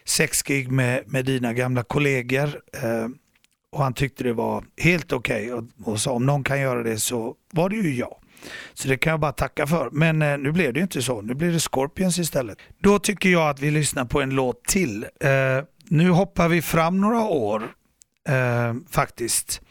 sexgig 0.06 0.72
med, 0.72 1.04
med 1.06 1.26
dina 1.26 1.54
gamla 1.54 1.84
kollegor? 1.84 2.50
Och 3.76 3.84
han 3.84 3.94
tyckte 3.94 4.24
det 4.24 4.34
var 4.34 4.64
helt 4.78 5.14
okej 5.14 5.54
okay 5.54 5.66
och, 5.84 5.92
och 5.92 6.00
sa 6.00 6.12
om 6.12 6.26
någon 6.26 6.44
kan 6.44 6.60
göra 6.60 6.84
det 6.84 7.00
så 7.00 7.36
var 7.52 7.70
det 7.70 7.76
ju 7.76 7.96
jag. 7.96 8.16
Så 8.74 8.88
det 8.88 8.98
kan 8.98 9.12
jag 9.12 9.20
bara 9.20 9.32
tacka 9.32 9.68
för. 9.68 9.90
Men 9.92 10.22
eh, 10.22 10.38
nu 10.38 10.52
blev 10.52 10.74
det 10.74 10.80
inte 10.80 11.02
så. 11.02 11.22
Nu 11.22 11.34
blir 11.34 11.52
det 11.52 11.60
Scorpions 11.60 12.20
istället. 12.20 12.58
Då 12.80 13.00
tycker 13.00 13.30
jag 13.30 13.50
att 13.50 13.60
vi 13.60 13.72
lyssnar 13.72 14.06
på 14.06 14.22
en 14.22 14.30
låt 14.30 14.64
till. 14.64 15.04
Eh, 15.04 15.30
nu 15.90 16.10
hoppar 16.10 16.50
vi 16.50 16.62
fram 16.62 17.02
några 17.02 17.22
år 17.22 17.64
eh, 18.30 18.74
faktiskt. 18.90 19.62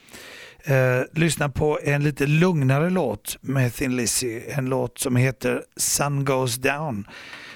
Eh, 0.64 1.00
lyssna 1.12 1.48
på 1.48 1.78
en 1.82 2.05
lite 2.05 2.26
lugnare 2.26 2.90
låt 2.90 3.38
med 3.40 3.74
Thin 3.74 3.96
Lizzy. 3.96 4.40
En 4.48 4.66
låt 4.66 4.98
som 4.98 5.16
heter 5.16 5.62
Sun 5.76 6.24
Goes 6.24 6.57
Down. 6.57 7.09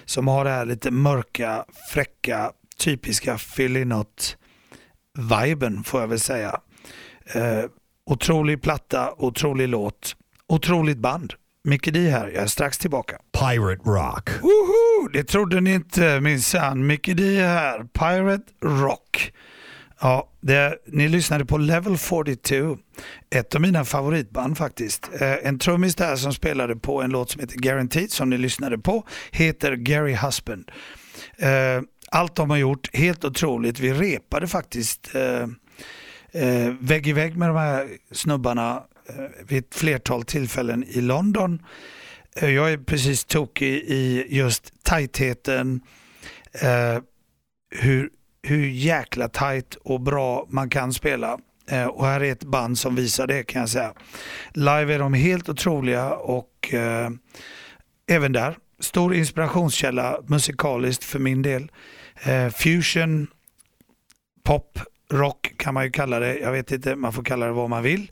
Som 0.04 0.28
har 0.28 0.44
det 0.44 0.50
här 0.50 0.64
lite 0.64 0.90
mörka, 0.90 1.64
fräcka, 1.92 2.52
typiska 2.78 3.38
Fillinot-viben 5.18 5.84
får 5.84 6.00
jag 6.00 6.08
väl 6.08 6.20
säga. 6.20 6.60
Eh, 7.34 7.64
otrolig 8.06 8.62
platta, 8.62 9.14
otrolig 9.18 9.68
låt. 9.68 10.16
Otroligt 10.48 10.98
band. 10.98 11.34
Micke 11.64 11.92
Di 11.92 12.10
här, 12.10 12.28
jag 12.28 12.42
är 12.42 12.46
strax 12.46 12.78
tillbaka. 12.78 13.18
Pirate 13.38 13.82
Rock. 13.84 14.30
Woho! 14.42 15.08
Det 15.12 15.24
trodde 15.24 15.60
ni 15.60 15.74
inte 15.74 16.20
minsann. 16.20 16.86
Micke 16.86 17.16
Di 17.16 17.40
här, 17.40 17.84
Pirate 17.84 18.52
Rock. 18.62 19.32
Ja, 20.00 20.30
det, 20.40 20.74
ni 20.86 21.08
lyssnade 21.08 21.44
på 21.44 21.58
Level 21.58 21.96
42, 21.96 22.78
ett 23.30 23.54
av 23.54 23.60
mina 23.60 23.84
favoritband 23.84 24.58
faktiskt. 24.58 25.10
Eh, 25.20 25.32
en 25.32 25.58
trummis 25.58 25.94
där 25.94 26.16
som 26.16 26.32
spelade 26.32 26.76
på 26.76 27.02
en 27.02 27.10
låt 27.10 27.30
som 27.30 27.40
heter 27.40 27.56
Guaranteed 27.56 28.10
som 28.10 28.30
ni 28.30 28.38
lyssnade 28.38 28.78
på 28.78 29.06
heter 29.30 29.72
Gary 29.72 30.14
Husband. 30.14 30.70
Eh, 31.38 31.82
allt 32.10 32.36
de 32.36 32.50
har 32.50 32.56
gjort, 32.56 32.96
helt 32.96 33.24
otroligt. 33.24 33.80
Vi 33.80 33.92
repade 33.92 34.48
faktiskt 34.48 35.14
eh, 35.14 35.42
eh, 36.42 36.72
vägg 36.80 37.06
i 37.06 37.12
vägg 37.12 37.36
med 37.36 37.48
de 37.48 37.56
här 37.56 37.88
snubbarna 38.12 38.82
Eh, 39.08 39.46
vid 39.48 39.58
ett 39.58 39.74
flertal 39.74 40.24
tillfällen 40.24 40.84
i 40.88 41.00
London. 41.00 41.62
Eh, 42.36 42.50
jag 42.50 42.72
är 42.72 42.78
precis 42.78 43.24
tokig 43.24 43.74
i 43.74 44.26
just 44.28 44.72
tajtheten, 44.82 45.80
eh, 46.52 47.02
hur, 47.70 48.10
hur 48.42 48.66
jäkla 48.68 49.28
tajt 49.28 49.74
och 49.74 50.00
bra 50.00 50.46
man 50.48 50.70
kan 50.70 50.92
spela. 50.92 51.38
Eh, 51.70 51.86
och 51.86 52.06
här 52.06 52.20
är 52.20 52.32
ett 52.32 52.44
band 52.44 52.78
som 52.78 52.94
visar 52.94 53.26
det 53.26 53.42
kan 53.42 53.60
jag 53.60 53.68
säga. 53.68 53.92
Live 54.52 54.94
är 54.94 54.98
de 54.98 55.14
helt 55.14 55.48
otroliga 55.48 56.14
och 56.14 56.74
eh, 56.74 57.10
även 58.10 58.32
där, 58.32 58.56
stor 58.80 59.14
inspirationskälla 59.14 60.20
musikaliskt 60.26 61.04
för 61.04 61.18
min 61.18 61.42
del. 61.42 61.70
Eh, 62.22 62.48
fusion, 62.48 63.26
pop, 64.44 64.78
rock 65.12 65.52
kan 65.56 65.74
man 65.74 65.84
ju 65.84 65.90
kalla 65.90 66.18
det. 66.18 66.38
Jag 66.38 66.52
vet 66.52 66.72
inte, 66.72 66.96
man 66.96 67.12
får 67.12 67.22
kalla 67.22 67.46
det 67.46 67.52
vad 67.52 67.70
man 67.70 67.82
vill. 67.82 68.10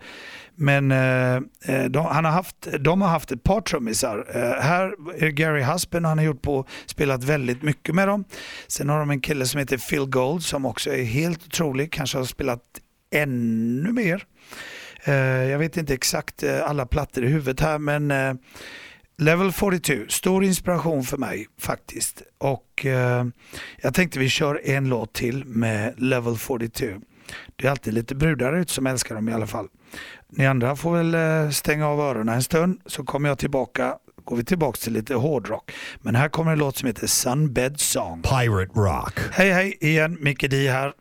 Men 0.59 0.91
eh, 0.91 1.37
eh, 1.65 1.85
de, 1.85 2.07
han 2.07 2.25
har 2.25 2.33
haft, 2.33 2.69
de 2.81 3.03
har 3.03 3.09
haft 3.09 3.33
ett 3.33 3.43
par 3.43 3.61
trummisar. 3.61 4.27
Eh, 4.35 4.63
här 4.63 4.93
är 5.19 5.29
Gary 5.29 5.63
Husband, 5.63 6.07
han 6.07 6.19
har 6.19 6.25
gjort 6.25 6.43
på, 6.43 6.67
spelat 6.87 7.25
väldigt 7.25 7.63
mycket 7.63 7.95
med 7.95 8.09
dem. 8.09 8.25
Sen 8.67 8.89
har 8.89 8.99
de 8.99 9.11
en 9.11 9.21
kille 9.21 9.47
som 9.47 9.59
heter 9.59 9.79
Phil 9.79 10.07
Gold 10.07 10.43
som 10.43 10.67
också 10.67 10.91
är 10.91 11.05
helt 11.05 11.47
otrolig, 11.47 11.93
kanske 11.93 12.19
har 12.19 12.25
spelat 12.25 12.63
ännu 13.11 13.93
mer. 13.93 14.25
Eh, 15.05 15.15
jag 15.51 15.59
vet 15.59 15.77
inte 15.77 15.95
exakt 15.95 16.43
eh, 16.43 16.71
alla 16.71 16.87
plattor 16.87 17.25
i 17.25 17.29
huvudet 17.29 17.61
här 17.61 17.79
men 17.79 18.11
eh, 18.11 18.35
Level 19.19 19.53
42, 19.53 19.95
stor 20.09 20.45
inspiration 20.45 21.05
för 21.05 21.17
mig 21.17 21.47
faktiskt. 21.59 22.23
Och 22.39 22.87
jag 23.83 23.95
tänkte 23.95 24.19
vi 24.19 24.29
kör 24.29 24.61
en 24.65 24.89
låt 24.89 25.13
till 25.13 25.45
med 25.45 25.95
Level 25.97 26.37
42. 26.37 26.87
Det 27.57 27.67
är 27.67 27.71
alltid 27.71 27.95
lite 27.95 28.15
brudar 28.15 28.57
ute 28.57 28.73
som 28.73 28.87
älskar 28.87 29.15
dem 29.15 29.29
i 29.29 29.33
alla 29.33 29.47
fall. 29.47 29.69
Ni 30.29 30.47
andra 30.47 30.77
får 30.77 30.97
väl 30.97 31.15
eh, 31.15 31.51
stänga 31.51 31.89
av 31.89 32.01
öronen 32.01 32.35
en 32.35 32.43
stund 32.43 32.81
så 32.87 33.05
kommer 33.05 33.29
jag 33.29 33.39
tillbaka 33.39 33.99
går 34.25 34.37
vi 34.37 34.45
tillbaka 34.45 34.77
till 34.77 34.93
lite 34.93 35.15
hårdrock. 35.15 35.73
Men 36.01 36.15
här 36.15 36.29
kommer 36.29 36.53
en 36.53 36.59
låt 36.59 36.77
som 36.77 36.87
heter 36.87 37.07
Sunbed 37.07 37.81
Song. 37.81 38.23
Pirate 38.23 38.73
Rock. 38.75 39.21
Hej 39.33 39.51
hej 39.51 39.79
igen, 39.81 40.19
Micke 40.21 40.51
Di 40.51 40.69
här. 40.69 40.93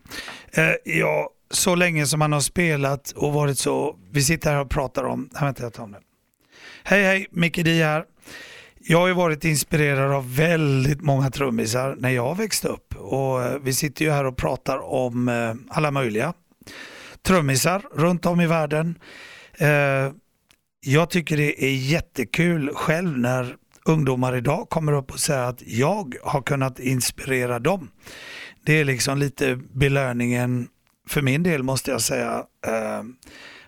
Eh, 0.51 0.63
ja, 0.84 1.30
så 1.51 1.76
länge 1.76 2.05
som 2.05 2.20
man 2.20 2.32
har 2.32 2.39
spelat 2.39 3.11
och 3.11 3.34
varit 3.34 3.57
så, 3.57 3.95
vi 4.11 4.24
sitter 4.24 4.51
här 4.51 4.61
och 4.61 4.70
pratar 4.70 5.03
om, 5.03 5.30
nej 5.34 5.43
vänta 5.43 5.63
jag 5.63 5.74
tar 5.74 5.84
om 5.84 5.91
den. 5.91 6.01
Hej 6.88 7.03
hej, 7.03 7.27
Micke 7.31 7.63
Di 7.63 7.83
här. 7.83 8.05
Jag 8.79 8.99
har 8.99 9.07
ju 9.07 9.13
varit 9.13 9.45
inspirerad 9.45 10.11
av 10.11 10.36
väldigt 10.36 11.01
många 11.01 11.31
trummisar 11.31 11.95
när 11.99 12.09
jag 12.09 12.38
växte 12.38 12.67
upp 12.67 12.95
och 12.95 13.43
eh, 13.43 13.59
vi 13.63 13.73
sitter 13.73 14.05
ju 14.05 14.11
här 14.11 14.25
och 14.25 14.38
pratar 14.38 14.93
om 14.93 15.29
eh, 15.29 15.53
alla 15.69 15.91
möjliga 15.91 16.33
trummisar 17.21 17.81
runt 17.93 18.25
om 18.25 18.41
i 18.41 18.47
världen. 18.47 18.99
Eh, 19.57 20.11
jag 20.79 21.09
tycker 21.09 21.38
det 21.38 21.65
är 21.65 21.75
jättekul 21.75 22.71
själv 22.75 23.17
när 23.17 23.55
ungdomar 23.86 24.36
idag 24.36 24.69
kommer 24.69 24.91
upp 24.93 25.11
och 25.11 25.19
säger 25.19 25.43
att 25.43 25.61
jag 25.65 26.15
har 26.23 26.41
kunnat 26.41 26.79
inspirera 26.79 27.59
dem. 27.59 27.89
Det 28.65 28.73
är 28.73 28.86
liksom 28.86 29.17
lite 29.17 29.55
belöningen 29.55 30.67
för 31.09 31.21
min 31.21 31.43
del 31.43 31.63
måste 31.63 31.91
jag 31.91 32.01
säga. 32.01 32.43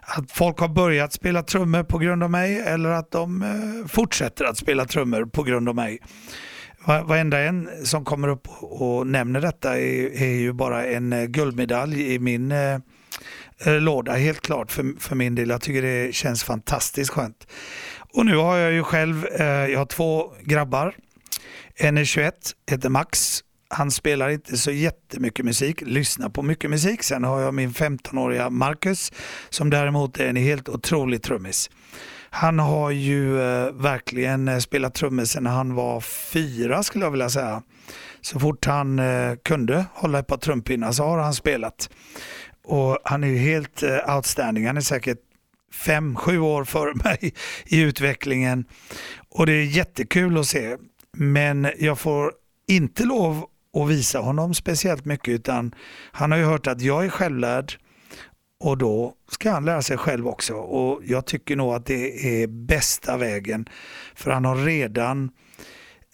Att 0.09 0.31
folk 0.31 0.59
har 0.59 0.67
börjat 0.67 1.13
spela 1.13 1.43
trummor 1.43 1.83
på 1.83 1.97
grund 1.97 2.23
av 2.23 2.31
mig 2.31 2.59
eller 2.59 2.89
att 2.89 3.11
de 3.11 3.41
eh, 3.41 3.87
fortsätter 3.87 4.45
att 4.45 4.57
spela 4.57 4.85
trummor 4.85 5.25
på 5.25 5.43
grund 5.43 5.69
av 5.69 5.75
mig. 5.75 5.99
Varenda 6.85 7.39
en 7.39 7.69
som 7.83 8.05
kommer 8.05 8.27
upp 8.27 8.47
och 8.61 9.07
nämner 9.07 9.41
detta 9.41 9.79
är, 9.79 10.21
är 10.21 10.35
ju 10.35 10.53
bara 10.53 10.85
en 10.85 11.13
eh, 11.13 11.25
guldmedalj 11.25 12.13
i 12.13 12.19
min 12.19 12.51
eh, 12.51 12.79
eh, 13.65 13.81
låda 13.81 14.13
helt 14.13 14.41
klart 14.41 14.71
för, 14.71 14.99
för 14.99 15.15
min 15.15 15.35
del. 15.35 15.49
Jag 15.49 15.61
tycker 15.61 15.81
det 15.81 16.15
känns 16.15 16.43
fantastiskt 16.43 17.11
skönt. 17.11 17.47
Och 18.13 18.25
nu 18.25 18.35
har 18.35 18.57
jag 18.57 18.71
ju 18.71 18.83
själv, 18.83 19.25
eh, 19.25 19.45
jag 19.45 19.79
har 19.79 19.85
två 19.85 20.33
grabbar. 20.43 20.95
En 21.75 21.97
är 21.97 22.05
21, 22.05 22.33
heter 22.71 22.89
Max 22.89 23.43
han 23.69 23.91
spelar 23.91 24.29
inte 24.29 24.57
så 24.57 24.71
jättemycket 24.71 25.45
musik, 25.45 25.81
lyssnar 25.81 26.29
på 26.29 26.41
mycket 26.41 26.69
musik. 26.69 27.03
Sen 27.03 27.23
har 27.23 27.41
jag 27.41 27.53
min 27.53 27.71
15-åriga 27.71 28.49
Marcus 28.49 29.11
som 29.49 29.69
däremot 29.69 30.19
är 30.19 30.27
en 30.27 30.35
helt 30.35 30.69
otrolig 30.69 31.23
trummis. 31.23 31.69
Han 32.29 32.59
har 32.59 32.91
ju 32.91 33.41
eh, 33.41 33.71
verkligen 33.73 34.47
eh, 34.47 34.57
spelat 34.57 34.93
trummor 34.93 35.25
sedan 35.25 35.45
han 35.45 35.75
var 35.75 36.01
fyra 36.01 36.83
skulle 36.83 37.05
jag 37.05 37.11
vilja 37.11 37.29
säga. 37.29 37.63
Så 38.21 38.39
fort 38.39 38.65
han 38.65 38.99
eh, 38.99 39.35
kunde 39.43 39.85
hålla 39.93 40.19
ett 40.19 40.27
par 40.27 40.37
trumpinnar 40.37 40.91
så 40.91 41.03
har 41.03 41.17
han 41.17 41.33
spelat. 41.33 41.89
Och 42.63 42.99
han 43.03 43.23
är 43.23 43.27
ju 43.27 43.37
helt 43.37 43.83
eh, 43.83 44.15
outstanding. 44.15 44.67
Han 44.67 44.77
är 44.77 44.81
säkert 44.81 45.19
fem, 45.73 46.15
sju 46.15 46.39
år 46.39 46.63
före 46.63 46.93
mig 47.03 47.33
i 47.65 47.81
utvecklingen. 47.81 48.65
Och 49.29 49.45
det 49.45 49.53
är 49.53 49.63
jättekul 49.63 50.37
att 50.37 50.45
se. 50.45 50.77
Men 51.17 51.71
jag 51.79 51.99
får 51.99 52.31
inte 52.67 53.03
lov 53.03 53.45
och 53.77 53.91
visa 53.91 54.19
honom 54.19 54.53
speciellt 54.53 55.05
mycket 55.05 55.33
utan 55.33 55.75
han 56.11 56.31
har 56.31 56.37
ju 56.37 56.45
hört 56.45 56.67
att 56.67 56.81
jag 56.81 57.05
är 57.05 57.09
självlärd 57.09 57.73
och 58.59 58.77
då 58.77 59.13
ska 59.31 59.51
han 59.51 59.65
lära 59.65 59.81
sig 59.81 59.97
själv 59.97 60.27
också. 60.27 60.53
Och 60.53 61.01
jag 61.05 61.25
tycker 61.25 61.55
nog 61.55 61.73
att 61.73 61.85
det 61.85 62.41
är 62.41 62.47
bästa 62.47 63.17
vägen. 63.17 63.69
För 64.15 64.31
han 64.31 64.45
har 64.45 64.55
redan 64.55 65.29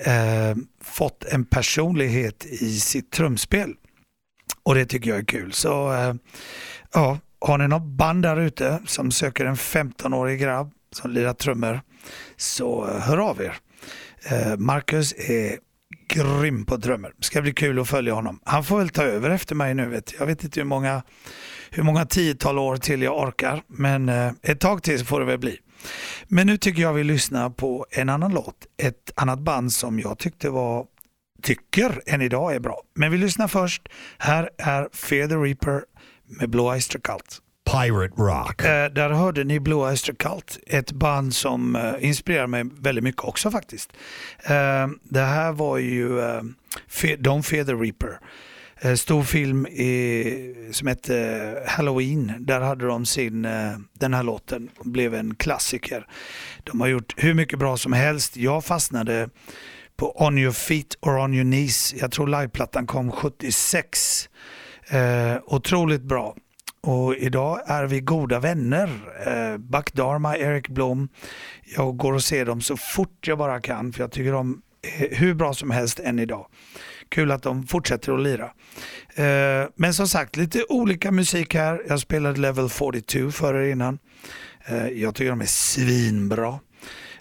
eh, 0.06 0.58
fått 0.82 1.24
en 1.24 1.46
personlighet 1.46 2.46
i 2.46 2.80
sitt 2.80 3.12
trumspel. 3.12 3.74
Och 4.64 4.76
det 4.76 4.86
tycker 4.86 5.10
jag 5.10 5.20
är 5.20 5.26
kul. 5.26 5.54
Så 5.54 5.94
eh, 5.94 6.14
ja, 6.94 7.18
har 7.42 7.58
ni 7.58 7.68
något 7.68 7.98
band 7.98 8.24
där 8.24 8.40
ute 8.40 8.80
som 8.86 9.12
söker 9.12 9.46
en 9.46 9.56
15-årig 9.56 10.40
grabb 10.40 10.72
som 10.92 11.12
lirar 11.12 11.34
trummor 11.34 11.82
så 12.38 12.88
eh, 12.88 13.00
hör 13.00 13.18
av 13.18 13.42
er. 13.42 13.58
Eh, 14.30 14.58
Marcus 14.58 15.14
är 15.14 15.58
grym 16.14 16.66
på 16.66 16.78
trummor. 16.78 17.14
Ska 17.20 17.42
bli 17.42 17.54
kul 17.54 17.80
att 17.80 17.90
följa 17.90 18.14
honom. 18.14 18.40
Han 18.44 18.64
får 18.64 18.78
väl 18.78 18.90
ta 18.90 19.04
över 19.04 19.30
efter 19.30 19.56
mig 19.56 19.74
nu. 19.74 19.90
Vet 19.90 20.12
jag. 20.12 20.22
jag 20.22 20.28
vet 20.28 20.44
inte 20.44 20.60
hur 20.60 20.68
många, 20.68 21.04
hur 21.70 21.84
många 21.84 22.06
tiotal 22.06 22.60
år 22.60 22.78
till 22.78 23.02
jag 23.02 23.20
orkar. 23.20 23.64
Men 23.68 24.10
eh, 24.10 24.32
ett 24.42 24.60
tag 24.60 24.84
till 24.84 25.06
får 25.06 25.20
det 25.20 25.26
väl 25.26 25.40
bli. 25.40 25.58
Men 26.28 26.48
nu 26.48 26.58
tycker 26.58 26.82
jag 26.82 26.94
vi 26.94 27.04
lyssnar 27.04 27.50
på 27.50 27.86
en 27.92 28.10
annan 28.10 28.34
låt. 28.34 28.56
Ett 28.78 29.12
annat 29.16 29.40
band 29.40 29.74
som 29.74 30.00
jag 30.00 30.18
tyckte 30.20 30.50
var 30.50 30.86
tycker 31.42 32.02
än 32.06 32.22
idag 32.22 32.56
är 32.56 32.60
bra. 32.60 32.82
Men 32.96 33.12
vi 33.12 33.18
lyssnar 33.18 33.48
först. 33.48 33.82
Här 34.18 34.50
är 34.58 34.90
Fear 34.94 35.28
the 35.28 35.36
Reaper 35.36 35.84
med 36.40 36.50
Blue 36.50 36.66
Oyster 36.66 37.00
Cult. 37.00 37.43
Pirate 37.74 38.14
Rock. 38.18 38.66
Eh, 38.66 38.92
där 38.92 39.10
hörde 39.10 39.44
ni 39.44 39.60
Blue 39.60 39.90
Oyster 39.90 40.14
Cult, 40.14 40.60
ett 40.68 40.92
band 40.92 41.36
som 41.36 41.76
eh, 41.76 41.94
inspirerar 42.00 42.48
mig 42.48 42.64
väldigt 42.80 43.04
mycket 43.04 43.24
också 43.24 43.52
faktiskt. 43.52 43.94
Eh, 44.44 44.88
det 45.04 45.20
här 45.20 45.52
var 45.52 45.78
ju 45.78 46.20
eh, 46.20 46.42
Don't 47.02 47.42
Fear 47.42 47.64
the 47.64 47.74
Reaper. 47.74 48.20
Eh, 48.82 48.94
stor 48.94 49.24
film 49.24 49.68
i, 49.68 50.70
som 50.72 50.88
hette 50.88 51.18
eh, 51.66 51.72
Halloween. 51.72 52.34
Där 52.40 52.62
hade 52.62 52.86
de 52.88 53.06
sin, 53.06 53.46
eh, 53.46 53.72
den 53.94 54.14
här 54.14 54.24
låten 54.24 54.70
och 54.78 54.88
blev 54.88 55.16
en 55.16 55.36
klassiker. 55.36 56.08
De 56.64 56.82
har 56.82 56.88
gjort 56.88 57.14
hur 57.18 57.34
mycket 57.34 57.60
bra 57.60 57.78
som 57.78 57.94
helst. 57.94 58.38
Jag 58.38 58.66
fastnade 58.66 59.30
på 59.96 60.26
On 60.26 60.38
Your 60.38 60.52
Feet 60.52 60.96
or 61.02 61.18
On 61.18 61.34
Your 61.34 61.52
Knees. 61.52 61.94
Jag 61.94 62.12
tror 62.12 62.28
liveplattan 62.28 62.88
kom 62.88 63.12
76. 63.12 64.30
Eh, 64.88 65.38
otroligt 65.46 66.02
bra. 66.04 66.36
Och 66.88 67.16
idag 67.16 67.62
är 67.66 67.86
vi 67.86 68.00
goda 68.00 68.40
vänner. 68.40 68.90
Eh, 69.26 69.58
Buck 69.58 69.94
Dharma, 69.94 70.38
Eric 70.38 70.68
Blom. 70.68 71.10
Jag 71.76 71.98
går 71.98 72.14
och 72.14 72.24
ser 72.24 72.46
dem 72.46 72.62
så 72.62 72.78
fort 72.78 73.28
jag 73.28 73.38
bara 73.38 73.62
kan 73.62 73.94
för 73.94 74.02
jag 74.02 74.12
tycker 74.12 74.32
de 74.32 74.62
är 75.00 75.16
hur 75.16 75.34
bra 75.34 75.54
som 75.54 75.72
helst 75.72 76.00
än 76.00 76.20
idag. 76.20 76.48
Kul 77.10 77.32
att 77.32 77.44
de 77.44 77.68
fortsätter 77.68 78.14
att 78.14 78.22
lira. 78.22 78.52
Eh, 79.16 79.68
men 79.76 79.94
som 79.94 80.08
sagt, 80.08 80.38
lite 80.38 80.66
olika 80.70 81.12
musik 81.12 81.56
här. 81.56 81.84
Jag 81.88 82.00
spelade 82.00 82.42
Level 82.42 82.70
42 82.70 83.32
för 83.32 83.56
er 83.56 83.72
innan. 83.72 84.00
Eh, 84.66 84.88
jag 84.88 85.16
tycker 85.16 85.30
de 85.30 85.42
är 85.42 85.46
svinbra. 85.46 86.60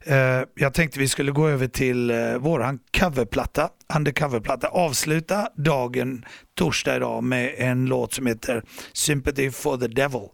Eh, 0.05 0.42
jag 0.55 0.74
tänkte 0.74 0.98
vi 0.98 1.09
skulle 1.09 1.32
gå 1.32 1.48
över 1.48 1.66
till 1.66 2.11
eh, 2.11 2.36
våran 2.36 2.78
coverplatta, 2.98 3.68
undercoverplatta, 3.94 4.68
avsluta 4.68 5.48
dagen 5.57 6.24
torsdag 6.55 6.96
idag 6.96 7.24
med 7.24 7.55
en 7.57 7.86
låt 7.86 8.12
som 8.12 8.26
heter 8.26 8.62
Sympathy 8.92 9.50
for 9.50 9.76
the 9.76 9.88
Devil. 9.88 10.28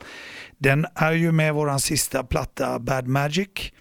Den 0.59 0.87
är 0.95 1.13
ju 1.13 1.33
med 1.33 1.55
våran 1.55 1.81
sista 1.81 2.25
platta 2.25 2.79
Bad 2.79 3.07
Magic. 3.07 3.73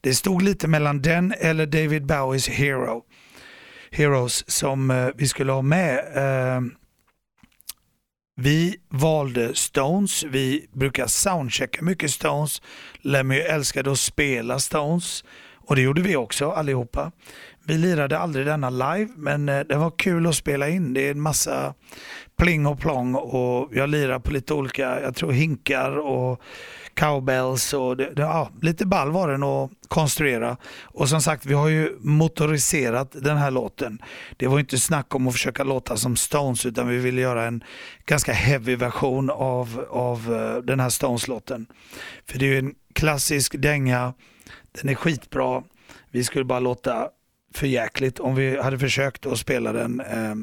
Det 0.00 0.14
stod 0.14 0.42
lite 0.42 0.68
mellan 0.68 1.02
den 1.02 1.34
eller 1.40 1.66
David 1.66 2.06
Bowies 2.06 2.48
Hero. 2.48 3.02
Heroes 3.90 4.50
som 4.50 4.90
eh, 4.90 5.08
vi 5.14 5.28
skulle 5.28 5.52
ha 5.52 5.62
med. 5.62 6.00
Vi 8.36 8.76
valde 8.88 9.54
Stones. 9.54 10.24
Vi 10.24 10.66
brukar 10.72 11.06
soundchecka 11.06 11.82
mycket 11.82 12.10
Stones. 12.10 12.62
Lemmy 13.00 13.36
älskade 13.36 13.92
att 13.92 13.98
spela 13.98 14.58
Stones 14.58 15.24
och 15.66 15.76
det 15.76 15.82
gjorde 15.82 16.02
vi 16.02 16.16
också 16.16 16.50
allihopa. 16.50 17.12
Vi 17.64 17.78
lirade 17.78 18.18
aldrig 18.18 18.46
denna 18.46 18.70
live 18.70 19.08
men 19.16 19.48
eh, 19.48 19.60
det 19.60 19.76
var 19.76 19.90
kul 19.90 20.26
att 20.26 20.34
spela 20.34 20.68
in. 20.68 20.94
Det 20.94 21.06
är 21.06 21.10
en 21.10 21.20
massa 21.20 21.74
pling 22.38 22.66
och 22.66 22.80
plong 22.80 23.14
och 23.14 23.68
jag 23.72 23.88
lirar 23.88 24.18
på 24.18 24.30
lite 24.30 24.54
olika, 24.54 25.00
jag 25.00 25.14
tror 25.14 25.32
hinkar 25.32 25.98
och 25.98 26.40
cowbells 26.94 27.72
och 27.72 27.96
det, 27.96 28.14
det, 28.14 28.22
ja, 28.22 28.50
lite 28.62 28.86
ball 28.86 29.10
var 29.10 29.28
den 29.28 29.42
att 29.42 29.70
konstruera. 29.88 30.56
Och 30.82 31.08
som 31.08 31.22
sagt, 31.22 31.46
vi 31.46 31.54
har 31.54 31.68
ju 31.68 31.96
motoriserat 32.00 33.12
den 33.22 33.36
här 33.36 33.50
låten. 33.50 34.02
Det 34.36 34.46
var 34.46 34.60
inte 34.60 34.78
snack 34.78 35.14
om 35.14 35.28
att 35.28 35.34
försöka 35.34 35.64
låta 35.64 35.96
som 35.96 36.16
Stones 36.16 36.66
utan 36.66 36.88
vi 36.88 36.98
ville 36.98 37.20
göra 37.20 37.44
en 37.44 37.64
ganska 38.06 38.32
heavy 38.32 38.76
version 38.76 39.30
av, 39.30 39.86
av 39.90 40.34
eh, 40.34 40.62
den 40.62 40.80
här 40.80 40.90
Stones-låten. 40.90 41.66
För 42.26 42.38
det 42.38 42.44
är 42.44 42.50
ju 42.50 42.58
en 42.58 42.74
klassisk 42.92 43.54
dänga, 43.58 44.14
den 44.80 44.90
är 44.90 44.94
skitbra. 44.94 45.62
Vi 46.10 46.24
skulle 46.24 46.44
bara 46.44 46.60
låta 46.60 47.08
för 47.54 47.66
jäkligt 47.66 48.20
om 48.20 48.34
vi 48.34 48.60
hade 48.60 48.78
försökt 48.78 49.26
att 49.26 49.38
spela 49.38 49.72
den 49.72 50.00
eh, 50.00 50.34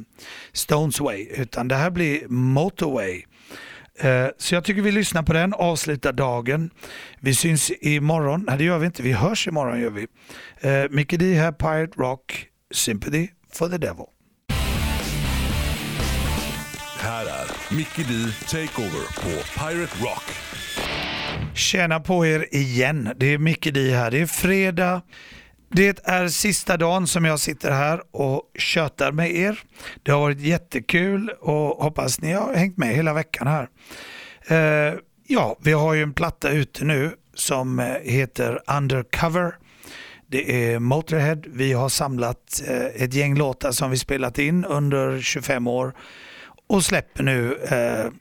Stones 0.54 1.00
Way. 1.00 1.28
Utan 1.38 1.68
det 1.68 1.76
här 1.76 1.89
blir 1.89 2.28
Motorway. 2.28 3.24
Eh, 4.00 4.28
så 4.38 4.56
jag 4.56 4.64
tycker 4.64 4.82
vi 4.82 4.91
lyssnar 4.91 5.24
på 5.24 5.34
den, 5.34 5.54
avslutar 5.54 6.14
dagen. 6.14 6.70
Vi 7.20 7.36
syns 7.36 7.72
imorgon. 7.82 8.45
Nej 8.47 8.58
det 8.58 8.64
gör 8.64 8.78
vi 8.78 8.86
inte, 8.86 9.04
vi 9.04 9.12
hörs 9.12 9.47
imorgon 9.47 9.80
gör 9.80 9.89
vi. 9.89 10.08
Eh, 10.62 10.89
Mickey 10.89 11.18
D 11.18 11.34
här, 11.34 11.52
Pirate 11.52 12.02
Rock, 12.02 12.45
Sympathy 12.72 13.28
for 13.54 13.70
the 13.70 13.78
Devil. 13.78 14.06
Här 17.00 17.26
är 17.26 17.76
Mickey 17.76 18.04
D 18.04 18.14
Takeover 18.47 19.06
på 19.16 19.60
Pirate 19.60 20.04
Rock. 20.04 20.24
Tjena 21.54 22.00
på 22.00 22.26
er 22.26 22.56
igen. 22.56 23.10
Det 23.18 23.34
är 23.34 23.38
Micke 23.38 23.74
Di 23.74 23.91
här. 23.91 24.12
Det 24.12 24.22
är 24.22 24.26
fredag. 24.26 25.02
Det 25.72 25.99
är 26.03 26.28
sista 26.28 26.78
dagen 26.78 27.07
som 27.07 27.26
jag 27.26 27.39
sitter 27.39 27.72
här 27.72 28.01
och 28.11 28.41
tjötar 28.57 29.11
med 29.11 29.32
er. 29.32 29.59
Det 30.03 30.11
har 30.11 30.20
varit 30.20 30.39
jättekul 30.39 31.30
och 31.30 31.84
hoppas 31.84 32.22
ni 32.22 32.34
har 32.34 32.53
hängt 32.53 32.78
med 32.78 32.95
hela 32.95 33.13
veckan 33.13 33.47
här. 33.47 33.70
Eh, 34.47 34.95
ja, 35.28 35.57
vi 35.61 35.72
har 35.72 35.93
ju 35.93 36.03
en 36.03 36.13
platta 36.13 36.49
ute 36.49 36.86
nu 36.86 37.11
som 37.34 37.80
eh, 37.80 37.86
heter 38.03 38.59
Undercover. 38.78 39.55
Det 40.28 40.74
är 40.74 40.80
Motorhead. 40.80 41.41
Vi 41.45 41.74
har 41.74 41.89
samlat 41.89 42.61
eh, 42.67 43.03
ett 43.03 43.13
gäng 43.13 43.36
låtar 43.38 43.72
som 43.72 43.91
vi 43.91 43.97
spelat 43.97 44.39
in 44.39 44.65
under 44.65 45.22
25 45.22 45.67
år 45.67 45.93
och 46.67 46.86
släpper 46.86 47.24
nu 47.24 47.55
eh, 47.55 48.11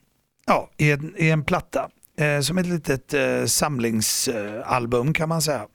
ja, 0.46 0.70
i, 0.76 0.90
en, 0.92 1.14
i 1.16 1.30
en 1.30 1.44
platta 1.44 1.88
eh, 2.18 2.40
som 2.40 2.58
ett 2.58 2.66
litet 2.66 3.14
eh, 3.14 3.44
samlingsalbum 3.44 5.12
kan 5.12 5.28
man 5.28 5.42
säga. 5.42 5.66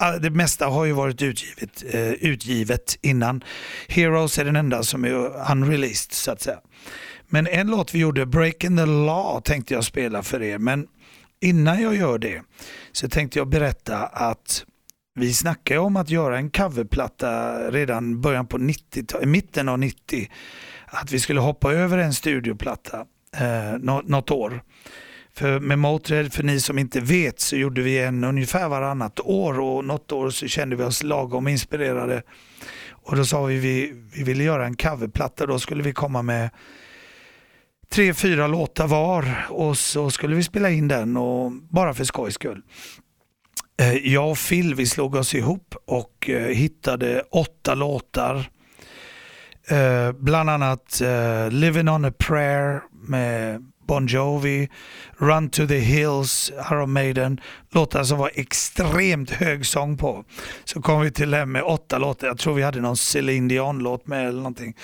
Ah, 0.00 0.18
det 0.18 0.30
mesta 0.30 0.66
har 0.66 0.84
ju 0.84 0.92
varit 0.92 1.22
utgivet, 1.22 1.84
eh, 1.94 2.12
utgivet 2.12 2.98
innan. 3.02 3.44
Heroes 3.88 4.38
är 4.38 4.44
den 4.44 4.56
enda 4.56 4.82
som 4.82 5.04
är 5.04 5.12
unreleased 5.50 6.12
så 6.12 6.30
att 6.30 6.40
säga. 6.40 6.58
Men 7.28 7.46
en 7.46 7.66
låt 7.66 7.94
vi 7.94 7.98
gjorde, 7.98 8.26
Breaking 8.26 8.76
the 8.76 8.86
Law, 8.86 9.40
tänkte 9.40 9.74
jag 9.74 9.84
spela 9.84 10.22
för 10.22 10.42
er. 10.42 10.58
Men 10.58 10.86
innan 11.40 11.82
jag 11.82 11.96
gör 11.96 12.18
det 12.18 12.42
så 12.92 13.08
tänkte 13.08 13.38
jag 13.38 13.48
berätta 13.48 14.06
att 14.06 14.64
vi 15.14 15.34
snackade 15.34 15.80
om 15.80 15.96
att 15.96 16.10
göra 16.10 16.38
en 16.38 16.50
coverplatta 16.50 17.58
redan 17.70 18.20
början 18.20 18.46
på 18.46 18.58
90 18.58 19.26
mitten 19.26 19.68
av 19.68 19.78
90. 19.78 20.30
Att 20.86 21.12
vi 21.12 21.20
skulle 21.20 21.40
hoppa 21.40 21.72
över 21.72 21.98
en 21.98 22.14
studioplatta 22.14 23.04
eh, 23.36 23.78
något 24.04 24.30
år. 24.30 24.62
För 25.38 25.60
med 25.60 25.78
Motörhead, 25.78 26.30
för 26.30 26.42
ni 26.42 26.60
som 26.60 26.78
inte 26.78 27.00
vet, 27.00 27.40
så 27.40 27.56
gjorde 27.56 27.82
vi 27.82 27.98
en 27.98 28.24
ungefär 28.24 28.68
varannat 28.68 29.20
år 29.20 29.60
och 29.60 29.84
något 29.84 30.12
år 30.12 30.30
så 30.30 30.46
kände 30.46 30.76
vi 30.76 30.82
oss 30.82 31.02
lagom 31.02 31.48
inspirerade. 31.48 32.22
Och 32.90 33.16
då 33.16 33.24
sa 33.24 33.44
vi 33.44 33.58
vi, 33.58 33.92
vi 34.14 34.22
ville 34.22 34.44
göra 34.44 34.66
en 34.66 34.76
coverplatta, 34.76 35.46
då 35.46 35.58
skulle 35.58 35.82
vi 35.82 35.92
komma 35.92 36.22
med 36.22 36.50
tre, 37.88 38.14
fyra 38.14 38.46
låtar 38.46 38.86
var 38.86 39.46
och 39.48 39.78
så 39.78 40.10
skulle 40.10 40.36
vi 40.36 40.42
spela 40.42 40.70
in 40.70 40.88
den 40.88 41.16
och 41.16 41.52
bara 41.52 41.94
för 41.94 42.04
skojs 42.04 42.34
skull. 42.34 42.62
Eh, 43.80 43.94
jag 43.94 44.30
och 44.30 44.38
Phil 44.48 44.74
vi 44.74 44.86
slog 44.86 45.14
oss 45.14 45.34
ihop 45.34 45.74
och 45.86 46.30
eh, 46.30 46.48
hittade 46.48 47.22
åtta 47.30 47.74
låtar 47.74 48.50
eh, 49.68 50.12
bland 50.12 50.50
annat 50.50 51.02
Living 51.50 51.88
on 51.88 52.04
a 52.04 52.12
prayer 52.18 52.82
med 53.08 53.62
Bon 53.88 54.06
Jovi, 54.08 54.68
Run 55.16 55.50
to 55.50 55.66
the 55.66 55.78
Hills, 55.78 56.52
Iron 56.70 56.92
Maiden, 56.92 57.40
låtar 57.70 58.04
som 58.04 58.18
var 58.18 58.30
extremt 58.34 59.30
hög 59.30 59.66
sång 59.66 59.96
på. 59.96 60.24
Så 60.64 60.82
kom 60.82 61.00
vi 61.00 61.10
till 61.10 61.30
Lem 61.30 61.52
med 61.52 61.62
åtta 61.62 61.98
låtar, 61.98 62.26
jag 62.26 62.38
tror 62.38 62.54
vi 62.54 62.62
hade 62.62 62.80
någon 62.80 62.96
Celine 62.96 63.48
Dion-låt 63.48 64.06
med 64.06 64.28
eller 64.28 64.38
någonting. 64.38 64.76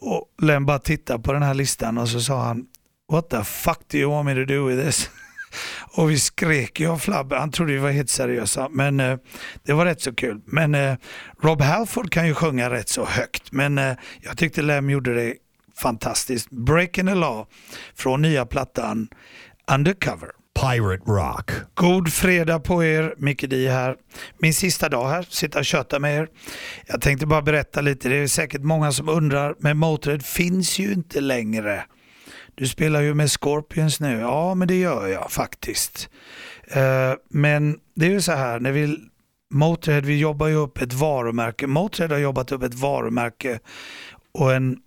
Och 0.00 0.24
Lem 0.42 0.66
bara 0.66 0.78
tittade 0.78 1.22
på 1.22 1.32
den 1.32 1.42
här 1.42 1.54
listan 1.54 1.98
och 1.98 2.08
så 2.08 2.20
sa 2.20 2.42
han 2.42 2.66
What 3.12 3.30
the 3.30 3.44
fuck 3.44 3.78
do 3.88 3.98
you 3.98 4.10
want 4.10 4.26
me 4.26 4.34
to 4.34 4.44
do 4.44 4.66
with 4.66 4.84
this? 4.86 5.10
Och 5.96 6.10
vi 6.10 6.18
skrek 6.18 6.80
ju 6.80 6.86
av 6.86 6.98
flabb. 6.98 7.32
han 7.32 7.50
trodde 7.50 7.72
vi 7.72 7.78
var 7.78 7.90
helt 7.90 8.10
seriösa. 8.10 8.68
Men 8.68 9.00
eh, 9.00 9.18
det 9.62 9.72
var 9.72 9.84
rätt 9.84 10.00
så 10.00 10.14
kul. 10.14 10.40
Men 10.44 10.74
eh, 10.74 10.96
Rob 11.42 11.60
Halford 11.60 12.10
kan 12.10 12.26
ju 12.26 12.34
sjunga 12.34 12.70
rätt 12.70 12.88
så 12.88 13.04
högt. 13.04 13.52
Men 13.52 13.78
eh, 13.78 13.96
jag 14.20 14.38
tyckte 14.38 14.62
Lem 14.62 14.90
gjorde 14.90 15.14
det 15.14 15.34
fantastiskt. 15.78 16.50
Breaking 16.50 17.06
the 17.06 17.14
Law 17.14 17.46
från 17.94 18.22
nya 18.22 18.46
plattan 18.46 19.08
Undercover. 19.72 20.28
Pirate 20.60 21.04
Rock. 21.06 21.50
God 21.74 22.12
fredag 22.12 22.58
på 22.58 22.84
er, 22.84 23.14
Micke 23.18 23.50
Di 23.50 23.68
här. 23.68 23.96
Min 24.38 24.54
sista 24.54 24.88
dag 24.88 25.08
här, 25.08 25.26
sitta 25.30 25.58
och 25.58 25.64
köta 25.64 25.98
med 25.98 26.16
er. 26.16 26.28
Jag 26.86 27.00
tänkte 27.00 27.26
bara 27.26 27.42
berätta 27.42 27.80
lite, 27.80 28.08
det 28.08 28.16
är 28.16 28.26
säkert 28.26 28.62
många 28.62 28.92
som 28.92 29.08
undrar, 29.08 29.54
men 29.58 29.78
Motörhead 29.78 30.20
finns 30.20 30.78
ju 30.78 30.92
inte 30.92 31.20
längre. 31.20 31.84
Du 32.54 32.68
spelar 32.68 33.00
ju 33.00 33.14
med 33.14 33.30
Scorpions 33.30 34.00
nu. 34.00 34.18
Ja, 34.18 34.54
men 34.54 34.68
det 34.68 34.74
gör 34.74 35.06
jag 35.06 35.32
faktiskt. 35.32 36.08
Uh, 36.76 37.14
men 37.30 37.78
det 37.94 38.06
är 38.06 38.10
ju 38.10 38.20
så 38.20 38.32
här, 38.32 38.60
när 38.60 38.72
vi 38.72 38.98
Motörhead, 39.50 40.00
vi 40.00 40.18
jobbar 40.18 40.46
ju 40.46 40.54
upp 40.54 40.78
ett 40.78 40.92
varumärke. 40.92 41.66
Motörhead 41.66 42.14
har 42.14 42.18
jobbat 42.18 42.52
upp 42.52 42.62
ett 42.62 42.74
varumärke 42.74 43.58
och 44.32 44.54
en 44.54 44.78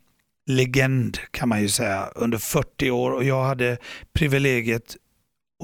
legend 0.47 1.17
kan 1.31 1.49
man 1.49 1.61
ju 1.61 1.69
säga 1.69 2.11
under 2.15 2.37
40 2.37 2.91
år 2.91 3.11
och 3.11 3.23
jag 3.23 3.43
hade 3.43 3.77
privilegiet 4.13 4.95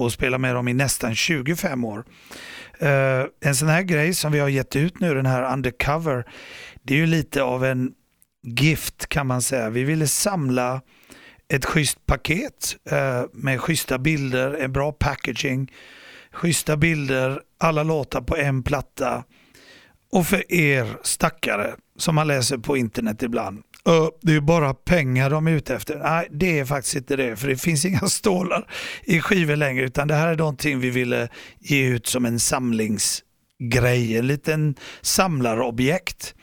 att 0.00 0.12
spela 0.12 0.38
med 0.38 0.54
dem 0.54 0.68
i 0.68 0.74
nästan 0.74 1.14
25 1.14 1.84
år. 1.84 2.04
Uh, 2.82 3.26
en 3.40 3.54
sån 3.54 3.68
här 3.68 3.82
grej 3.82 4.14
som 4.14 4.32
vi 4.32 4.38
har 4.38 4.48
gett 4.48 4.76
ut 4.76 5.00
nu, 5.00 5.14
den 5.14 5.26
här 5.26 5.52
Undercover, 5.52 6.24
det 6.82 6.94
är 6.94 6.98
ju 6.98 7.06
lite 7.06 7.42
av 7.42 7.64
en 7.64 7.92
gift 8.46 9.08
kan 9.08 9.26
man 9.26 9.42
säga. 9.42 9.70
Vi 9.70 9.84
ville 9.84 10.06
samla 10.06 10.80
ett 11.48 11.64
schysst 11.64 12.06
paket 12.06 12.76
uh, 12.92 13.26
med 13.32 13.60
schyssta 13.60 13.98
bilder, 13.98 14.54
en 14.54 14.72
bra 14.72 14.92
packaging, 14.92 15.72
schyssta 16.32 16.76
bilder, 16.76 17.42
alla 17.58 17.82
låtar 17.82 18.20
på 18.20 18.36
en 18.36 18.62
platta. 18.62 19.24
Och 20.12 20.26
för 20.26 20.52
er 20.52 20.96
stackare 21.02 21.74
som 21.96 22.14
man 22.14 22.26
läser 22.26 22.58
på 22.58 22.76
internet 22.76 23.22
ibland, 23.22 23.62
det 24.22 24.34
är 24.34 24.40
bara 24.40 24.74
pengar 24.74 25.30
de 25.30 25.46
är 25.46 25.52
ute 25.52 25.74
efter. 25.74 25.98
Nej, 25.98 26.28
det 26.30 26.58
är 26.58 26.64
faktiskt 26.64 26.96
inte 26.96 27.16
det, 27.16 27.36
för 27.36 27.48
det 27.48 27.56
finns 27.56 27.84
inga 27.84 28.00
stålar 28.08 28.66
i 29.04 29.20
skivor 29.20 29.56
längre, 29.56 29.84
utan 29.84 30.08
det 30.08 30.14
här 30.14 30.28
är 30.28 30.36
någonting 30.36 30.80
vi 30.80 30.90
ville 30.90 31.28
ge 31.58 31.86
ut 31.86 32.06
som 32.06 32.24
en 32.24 32.40
samlingsgrej, 32.40 34.16
en 34.16 34.26
liten 34.26 34.74
samlarobjekt 35.00 36.34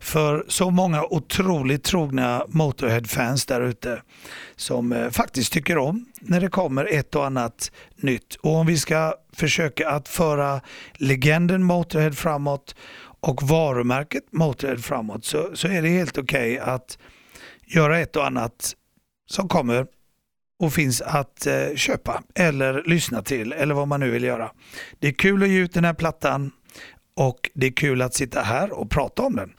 för 0.00 0.44
så 0.48 0.70
många 0.70 1.04
otroligt 1.04 1.84
trogna 1.84 2.44
Motorhead-fans 2.48 3.46
där 3.46 3.60
ute 3.60 4.02
som 4.56 4.92
eh, 4.92 5.10
faktiskt 5.10 5.52
tycker 5.52 5.78
om 5.78 6.06
när 6.20 6.40
det 6.40 6.48
kommer 6.48 6.84
ett 6.84 7.14
och 7.14 7.26
annat 7.26 7.72
nytt. 7.96 8.34
Och 8.34 8.54
om 8.54 8.66
vi 8.66 8.78
ska 8.78 9.14
försöka 9.32 9.90
att 9.90 10.08
föra 10.08 10.60
legenden 10.94 11.62
Motorhead 11.62 12.12
framåt 12.12 12.74
och 13.20 13.42
varumärket 13.42 14.32
Motörhead 14.32 14.78
framåt 14.78 15.24
så, 15.24 15.50
så 15.54 15.68
är 15.68 15.82
det 15.82 15.88
helt 15.88 16.18
okej 16.18 16.60
okay 16.60 16.74
att 16.74 16.98
göra 17.66 17.98
ett 17.98 18.16
och 18.16 18.26
annat 18.26 18.74
som 19.30 19.48
kommer 19.48 19.86
och 20.58 20.72
finns 20.72 21.00
att 21.00 21.46
eh, 21.46 21.74
köpa 21.76 22.22
eller 22.34 22.82
lyssna 22.86 23.22
till 23.22 23.52
eller 23.52 23.74
vad 23.74 23.88
man 23.88 24.00
nu 24.00 24.10
vill 24.10 24.24
göra. 24.24 24.50
Det 24.98 25.08
är 25.08 25.12
kul 25.12 25.42
att 25.42 25.48
ge 25.48 25.58
ut 25.58 25.74
den 25.74 25.84
här 25.84 25.94
plattan 25.94 26.50
och 27.16 27.50
det 27.54 27.66
är 27.66 27.72
kul 27.72 28.02
att 28.02 28.14
sitta 28.14 28.40
här 28.40 28.72
och 28.72 28.90
prata 28.90 29.22
om 29.22 29.36
den. 29.36 29.52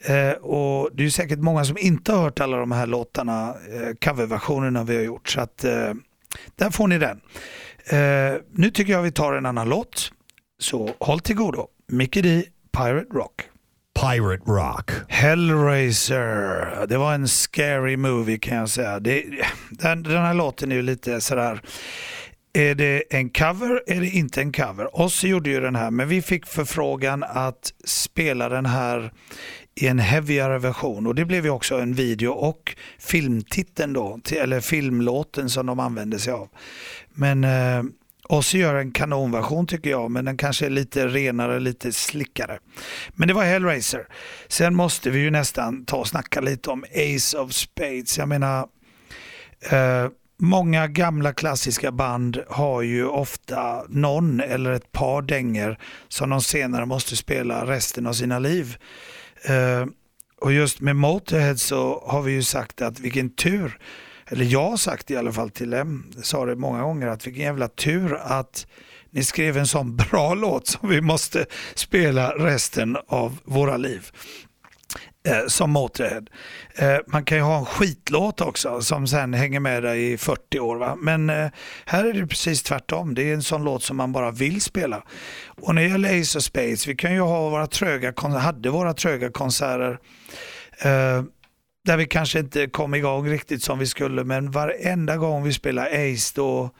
Eh, 0.00 0.32
och 0.32 0.90
Det 0.92 1.04
är 1.04 1.10
säkert 1.10 1.38
många 1.38 1.64
som 1.64 1.78
inte 1.78 2.12
har 2.12 2.22
hört 2.22 2.40
alla 2.40 2.56
de 2.56 2.72
här 2.72 2.86
låtarna, 2.86 3.48
eh, 3.48 3.94
coverversionerna 4.04 4.84
vi 4.84 4.96
har 4.96 5.02
gjort. 5.02 5.28
Så 5.28 5.40
att, 5.40 5.64
eh, 5.64 5.92
där 6.56 6.70
får 6.70 6.88
ni 6.88 6.98
den. 6.98 7.20
Eh, 7.86 8.40
nu 8.50 8.70
tycker 8.70 8.92
jag 8.92 9.02
vi 9.02 9.12
tar 9.12 9.32
en 9.32 9.46
annan 9.46 9.68
låt. 9.68 10.12
Så 10.58 10.90
håll 11.00 11.20
till 11.20 11.36
godo. 11.36 11.68
Mickey 11.88 12.22
D 12.22 12.44
Pirate 12.76 13.14
Rock. 13.14 13.42
Pirate 14.00 14.42
Rock. 14.46 14.90
Hellraiser. 15.08 16.86
Det 16.86 16.98
var 16.98 17.14
en 17.14 17.28
scary 17.28 17.96
movie 17.96 18.38
kan 18.38 18.56
jag 18.56 18.68
säga. 18.68 19.00
Det, 19.00 19.24
den, 19.70 20.02
den 20.02 20.22
här 20.22 20.34
låten 20.34 20.72
är 20.72 20.76
ju 20.76 20.82
lite 20.82 21.20
sådär 21.20 21.62
är 22.54 22.74
det 22.74 23.02
en 23.10 23.30
cover? 23.30 23.82
Är 23.86 24.00
det 24.00 24.08
inte 24.08 24.40
en 24.40 24.52
cover? 24.52 25.00
Oss 25.00 25.24
gjorde 25.24 25.50
ju 25.50 25.60
den 25.60 25.76
här, 25.76 25.90
men 25.90 26.08
vi 26.08 26.22
fick 26.22 26.46
förfrågan 26.46 27.22
att 27.22 27.72
spela 27.84 28.48
den 28.48 28.66
här 28.66 29.12
i 29.74 29.86
en 29.86 29.98
heavyare 29.98 30.58
version 30.58 31.06
och 31.06 31.14
det 31.14 31.24
blev 31.24 31.44
ju 31.44 31.50
också 31.50 31.80
en 31.80 31.94
video 31.94 32.30
och 32.32 32.76
filmtiteln 32.98 33.92
då, 33.92 34.20
eller 34.36 34.60
filmlåten 34.60 35.50
som 35.50 35.66
de 35.66 35.80
använde 35.80 36.18
sig 36.18 36.32
av. 36.32 36.48
Men 37.08 37.44
eh, 37.44 37.82
Ozzy 38.32 38.58
gör 38.58 38.74
en 38.74 38.92
kanonversion 38.92 39.66
tycker 39.66 39.90
jag, 39.90 40.10
men 40.10 40.24
den 40.24 40.36
kanske 40.36 40.66
är 40.66 40.70
lite 40.70 41.08
renare, 41.08 41.60
lite 41.60 41.92
slickare. 41.92 42.58
Men 43.14 43.28
det 43.28 43.34
var 43.34 43.44
Hellraiser. 43.44 44.06
Sen 44.48 44.74
måste 44.74 45.10
vi 45.10 45.18
ju 45.20 45.30
nästan 45.30 45.84
ta 45.84 45.96
och 45.96 46.08
snacka 46.08 46.40
lite 46.40 46.70
om 46.70 46.84
Ace 46.94 47.38
of 47.38 47.52
Spades. 47.52 48.18
Jag 48.18 48.28
menar, 48.28 48.66
eh, 49.70 50.08
många 50.38 50.86
gamla 50.86 51.32
klassiska 51.32 51.92
band 51.92 52.42
har 52.48 52.82
ju 52.82 53.06
ofta 53.06 53.84
någon 53.88 54.40
eller 54.40 54.72
ett 54.72 54.92
par 54.92 55.22
dänger 55.22 55.78
som 56.08 56.30
de 56.30 56.40
senare 56.40 56.86
måste 56.86 57.16
spela 57.16 57.66
resten 57.66 58.06
av 58.06 58.12
sina 58.12 58.38
liv. 58.38 58.76
Eh, 59.44 59.86
och 60.40 60.52
just 60.52 60.80
med 60.80 60.96
Motorhead 60.96 61.56
så 61.56 62.04
har 62.06 62.22
vi 62.22 62.32
ju 62.32 62.42
sagt 62.42 62.82
att 62.82 63.00
vilken 63.00 63.30
tur 63.30 63.78
eller 64.32 64.44
jag 64.44 64.70
har 64.70 64.76
sagt 64.76 65.10
i 65.10 65.16
alla 65.16 65.32
fall 65.32 65.50
till 65.50 65.70
dem, 65.70 66.04
sa 66.22 66.46
det 66.46 66.56
många 66.56 66.82
gånger, 66.82 67.06
att 67.06 67.26
vilken 67.26 67.42
jävla 67.42 67.68
tur 67.68 68.14
att 68.22 68.66
ni 69.10 69.24
skrev 69.24 69.58
en 69.58 69.66
sån 69.66 69.96
bra 70.10 70.34
låt 70.34 70.66
som 70.66 70.88
vi 70.88 71.00
måste 71.00 71.46
spela 71.74 72.30
resten 72.30 72.96
av 73.08 73.38
våra 73.44 73.76
liv. 73.76 74.10
Eh, 75.24 75.46
som 75.46 75.70
Motörhead. 75.70 76.24
Eh, 76.74 76.98
man 77.06 77.24
kan 77.24 77.38
ju 77.38 77.44
ha 77.44 77.58
en 77.58 77.64
skitlåt 77.64 78.40
också 78.40 78.80
som 78.80 79.06
sen 79.06 79.34
hänger 79.34 79.60
med 79.60 79.82
dig 79.82 80.12
i 80.12 80.18
40 80.18 80.60
år. 80.60 80.76
Va? 80.76 80.96
Men 81.00 81.30
eh, 81.30 81.50
här 81.84 82.04
är 82.04 82.12
det 82.12 82.26
precis 82.26 82.62
tvärtom. 82.62 83.14
Det 83.14 83.30
är 83.30 83.34
en 83.34 83.42
sån 83.42 83.64
låt 83.64 83.82
som 83.82 83.96
man 83.96 84.12
bara 84.12 84.30
vill 84.30 84.60
spela. 84.60 85.02
Och 85.44 85.74
när 85.74 85.82
det 85.82 85.88
gäller 85.88 86.20
Ace 86.20 86.38
of 86.38 86.44
Space, 86.44 86.88
vi 86.90 86.96
kan 86.96 87.14
ju 87.14 87.20
ha 87.20 87.48
våra 87.48 87.66
tröga, 87.66 88.14
hade 88.38 88.70
våra 88.70 88.94
tröga 88.94 89.30
konserter 89.30 89.98
eh, 90.78 91.22
där 91.84 91.96
vi 91.96 92.06
kanske 92.06 92.38
inte 92.38 92.66
kom 92.66 92.94
igång 92.94 93.28
riktigt 93.28 93.62
som 93.62 93.78
vi 93.78 93.86
skulle, 93.86 94.24
men 94.24 94.50
varenda 94.50 95.16
gång 95.16 95.44
vi 95.44 95.52
spelade 95.52 95.88
Ace 95.88 96.32
då, 96.34 96.70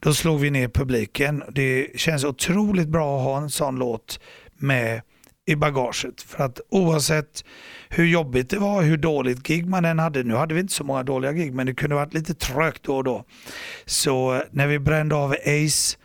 då 0.00 0.14
slog 0.14 0.40
vi 0.40 0.50
ner 0.50 0.68
publiken. 0.68 1.42
Det 1.52 1.88
känns 2.00 2.24
otroligt 2.24 2.88
bra 2.88 3.18
att 3.18 3.24
ha 3.24 3.38
en 3.38 3.50
sån 3.50 3.76
låt 3.76 4.20
med 4.56 5.02
i 5.46 5.56
bagaget. 5.56 6.22
För 6.22 6.44
att 6.44 6.60
oavsett 6.68 7.44
hur 7.88 8.04
jobbigt 8.04 8.50
det 8.50 8.58
var, 8.58 8.82
hur 8.82 8.96
dåligt 8.96 9.42
gig 9.42 9.66
man 9.66 9.84
än 9.84 9.98
hade, 9.98 10.22
nu 10.22 10.34
hade 10.34 10.54
vi 10.54 10.60
inte 10.60 10.74
så 10.74 10.84
många 10.84 11.02
dåliga 11.02 11.32
gig, 11.32 11.54
men 11.54 11.66
det 11.66 11.74
kunde 11.74 11.96
varit 11.96 12.14
lite 12.14 12.34
trögt 12.34 12.82
då 12.82 12.96
och 12.96 13.04
då. 13.04 13.24
Så 13.84 14.34
eh, 14.34 14.42
när 14.50 14.66
vi 14.66 14.78
brände 14.78 15.14
av 15.14 15.32
Ace, 15.32 15.98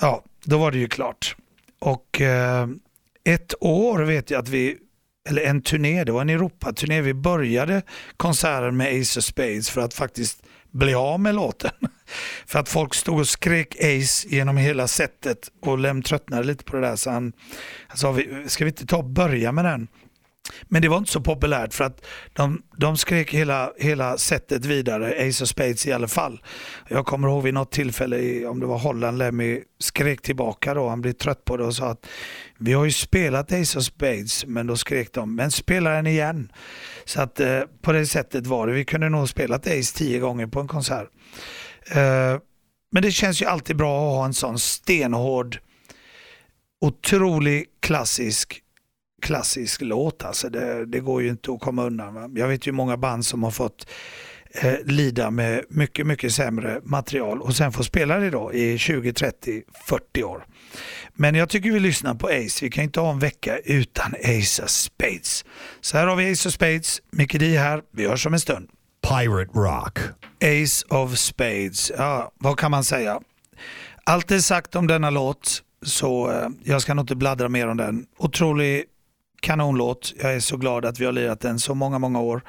ja, 0.00 0.24
då 0.44 0.58
var 0.58 0.70
det 0.70 0.78
ju 0.78 0.88
klart. 0.88 1.36
Och 1.78 2.20
eh, 2.20 2.68
ett 3.24 3.54
år 3.60 3.98
vet 3.98 4.30
jag 4.30 4.38
att 4.38 4.48
vi 4.48 4.78
eller 5.28 5.42
en 5.42 5.62
turné, 5.62 6.04
det 6.04 6.12
var 6.12 6.20
en 6.20 6.30
Europaturné. 6.30 7.00
Vi 7.00 7.14
började 7.14 7.82
konserten 8.16 8.76
med 8.76 9.00
Ace 9.00 9.20
of 9.20 9.24
Spades 9.24 9.70
för 9.70 9.80
att 9.80 9.94
faktiskt 9.94 10.42
bli 10.70 10.94
av 10.94 11.20
med 11.20 11.34
låten. 11.34 11.70
För 12.46 12.58
att 12.58 12.68
folk 12.68 12.94
stod 12.94 13.18
och 13.18 13.28
skrek 13.28 13.76
Ace 13.76 14.28
genom 14.28 14.56
hela 14.56 14.88
setet 14.88 15.50
och 15.62 15.78
Lem 15.78 16.02
tröttnade 16.02 16.44
lite 16.44 16.64
på 16.64 16.76
det 16.76 16.82
där 16.82 16.96
så 16.96 17.10
han, 17.10 17.32
han 17.88 17.98
sa, 17.98 18.18
ska 18.46 18.64
vi 18.64 18.70
inte 18.70 18.86
ta 18.86 18.96
och 18.96 19.04
börja 19.04 19.52
med 19.52 19.64
den? 19.64 19.88
Men 20.62 20.82
det 20.82 20.88
var 20.88 20.98
inte 20.98 21.10
så 21.10 21.20
populärt 21.20 21.74
för 21.74 21.84
att 21.84 22.06
de, 22.32 22.62
de 22.76 22.96
skrek 22.96 23.34
hela, 23.34 23.72
hela 23.78 24.18
sättet 24.18 24.64
vidare, 24.64 25.28
Ace 25.28 25.44
of 25.44 25.48
Spades 25.48 25.86
i 25.86 25.92
alla 25.92 26.08
fall. 26.08 26.40
Jag 26.88 27.06
kommer 27.06 27.28
ihåg 27.28 27.42
vid 27.42 27.54
något 27.54 27.72
tillfälle, 27.72 28.18
i, 28.18 28.46
om 28.46 28.60
det 28.60 28.66
var 28.66 28.78
Holland, 28.78 29.18
Lemmy 29.18 29.60
skrek 29.80 30.22
tillbaka 30.22 30.74
då, 30.74 30.88
han 30.88 31.00
blev 31.00 31.12
trött 31.12 31.44
på 31.44 31.56
det 31.56 31.64
och 31.64 31.74
sa 31.74 31.90
att 31.90 32.06
vi 32.58 32.72
har 32.72 32.84
ju 32.84 32.92
spelat 32.92 33.52
Ace 33.52 33.78
of 33.78 33.84
Spades, 33.84 34.46
men 34.46 34.66
då 34.66 34.76
skrek 34.76 35.12
de, 35.12 35.34
men 35.34 35.50
spela 35.50 35.90
den 35.90 36.06
igen. 36.06 36.52
Så 37.04 37.20
att 37.20 37.40
eh, 37.40 37.60
på 37.82 37.92
det 37.92 38.06
sättet 38.06 38.46
var 38.46 38.66
det. 38.66 38.72
Vi 38.72 38.84
kunde 38.84 39.08
nog 39.08 39.28
spelat 39.28 39.66
Ace 39.66 39.96
tio 39.96 40.18
gånger 40.18 40.46
på 40.46 40.60
en 40.60 40.68
konsert. 40.68 41.08
Eh, 41.90 42.38
men 42.92 43.02
det 43.02 43.10
känns 43.10 43.42
ju 43.42 43.46
alltid 43.46 43.76
bra 43.76 43.96
att 43.96 44.16
ha 44.16 44.24
en 44.24 44.34
sån 44.34 44.58
stenhård, 44.58 45.58
otrolig 46.80 47.66
klassisk 47.80 48.62
klassisk 49.22 49.80
låt. 49.82 50.24
Alltså 50.24 50.48
det, 50.48 50.86
det 50.86 51.00
går 51.00 51.22
ju 51.22 51.28
inte 51.28 51.52
att 51.52 51.60
komma 51.60 51.84
undan. 51.84 52.14
Va? 52.14 52.30
Jag 52.34 52.48
vet 52.48 52.66
ju 52.66 52.72
många 52.72 52.96
band 52.96 53.26
som 53.26 53.42
har 53.42 53.50
fått 53.50 53.86
eh, 54.50 54.74
lida 54.84 55.30
med 55.30 55.64
mycket, 55.68 56.06
mycket 56.06 56.32
sämre 56.32 56.80
material 56.84 57.42
och 57.42 57.56
sen 57.56 57.72
får 57.72 57.82
spela 57.82 58.18
det 58.18 58.30
då 58.30 58.52
i 58.52 58.78
20, 58.78 59.12
30, 59.12 59.62
40 59.88 60.22
år. 60.22 60.46
Men 61.14 61.34
jag 61.34 61.48
tycker 61.48 61.72
vi 61.72 61.80
lyssnar 61.80 62.14
på 62.14 62.26
Ace. 62.26 62.64
Vi 62.64 62.70
kan 62.70 62.84
inte 62.84 63.00
ha 63.00 63.10
en 63.10 63.18
vecka 63.18 63.58
utan 63.58 64.14
Ace 64.24 64.62
of 64.62 64.70
Spades. 64.70 65.44
Så 65.80 65.98
här 65.98 66.06
har 66.06 66.16
vi 66.16 66.32
Ace 66.32 66.48
of 66.48 66.54
Spades, 66.54 67.02
Micke 67.10 67.38
D 67.38 67.58
här. 67.58 67.82
Vi 67.92 68.08
hörs 68.08 68.26
om 68.26 68.34
en 68.34 68.40
stund. 68.40 68.68
Pirate 69.08 69.52
Rock. 69.54 69.98
Ace 70.42 70.86
of 70.88 71.18
Spades. 71.18 71.92
Ja, 71.98 72.32
vad 72.38 72.58
kan 72.58 72.70
man 72.70 72.84
säga? 72.84 73.20
Allt 74.04 74.30
är 74.30 74.38
sagt 74.38 74.76
om 74.76 74.86
denna 74.86 75.10
låt, 75.10 75.62
så 75.82 76.30
eh, 76.30 76.48
jag 76.64 76.82
ska 76.82 76.94
nog 76.94 77.02
inte 77.02 77.16
bladdra 77.16 77.48
mer 77.48 77.68
om 77.68 77.76
den. 77.76 78.06
Otrolig 78.18 78.84
kanonlåt. 79.40 80.14
Jag 80.22 80.34
är 80.34 80.40
så 80.40 80.56
glad 80.56 80.84
att 80.84 81.00
vi 81.00 81.04
har 81.04 81.12
lirat 81.12 81.40
den 81.40 81.58
så 81.58 81.74
många, 81.74 81.98
många 81.98 82.20
år. 82.20 82.42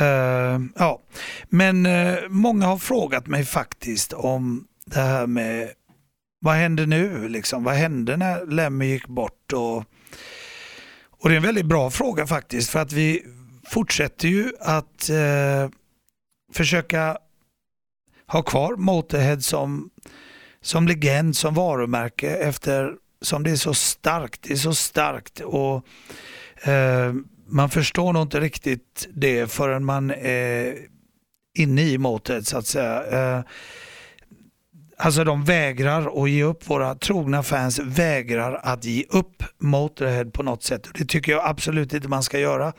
Uh, 0.00 0.60
ja. 0.76 1.02
Men 1.48 1.86
uh, 1.86 2.18
många 2.28 2.66
har 2.66 2.78
frågat 2.78 3.26
mig 3.26 3.44
faktiskt 3.44 4.12
om 4.12 4.66
det 4.86 5.00
här 5.00 5.26
med 5.26 5.70
vad 6.40 6.54
händer 6.54 6.86
nu? 6.86 7.28
Liksom? 7.28 7.64
Vad 7.64 7.74
hände 7.74 8.16
när 8.16 8.46
Lemmy 8.46 8.86
gick 8.86 9.06
bort? 9.06 9.52
Och, 9.52 9.76
och 11.10 11.28
det 11.28 11.34
är 11.34 11.36
en 11.36 11.42
väldigt 11.42 11.66
bra 11.66 11.90
fråga 11.90 12.26
faktiskt 12.26 12.70
för 12.70 12.78
att 12.78 12.92
vi 12.92 13.22
fortsätter 13.66 14.28
ju 14.28 14.52
att 14.60 15.10
uh, 15.10 15.70
försöka 16.52 17.18
ha 18.26 18.42
kvar 18.42 18.76
Motorhead 18.76 19.40
som, 19.40 19.90
som 20.60 20.88
legend, 20.88 21.36
som 21.36 21.54
varumärke 21.54 22.36
efter 22.36 22.94
som 23.22 23.42
det 23.42 23.50
är 23.50 23.56
så 23.56 23.74
starkt. 23.74 24.42
Det 24.42 24.52
är 24.52 24.56
så 24.56 24.74
starkt 24.74 25.40
och 25.40 25.86
eh, 26.68 27.14
man 27.46 27.70
förstår 27.70 28.12
nog 28.12 28.22
inte 28.22 28.40
riktigt 28.40 29.08
det 29.14 29.52
förrän 29.52 29.84
man 29.84 30.10
är 30.10 30.76
inne 31.58 31.82
i 31.82 31.98
motet 31.98 32.46
så 32.46 32.58
att 32.58 32.66
säga. 32.66 33.02
Eh, 33.36 33.44
Alltså 35.02 35.24
de 35.24 35.44
vägrar 35.44 36.22
att 36.22 36.30
ge 36.30 36.42
upp, 36.42 36.70
våra 36.70 36.94
trogna 36.94 37.42
fans 37.42 37.78
vägrar 37.78 38.60
att 38.62 38.84
ge 38.84 39.04
upp 39.08 39.42
Motörhead 39.58 40.24
på 40.24 40.42
något 40.42 40.62
sätt. 40.62 40.88
Det 40.94 41.04
tycker 41.04 41.32
jag 41.32 41.46
absolut 41.46 41.94
inte 41.94 42.08
man 42.08 42.22
ska 42.22 42.38
göra. 42.38 42.72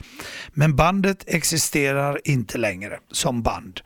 Men 0.54 0.76
bandet 0.76 1.24
existerar 1.28 2.22
inte 2.24 2.58
längre 2.58 3.00
som 3.12 3.42
band. 3.42 3.82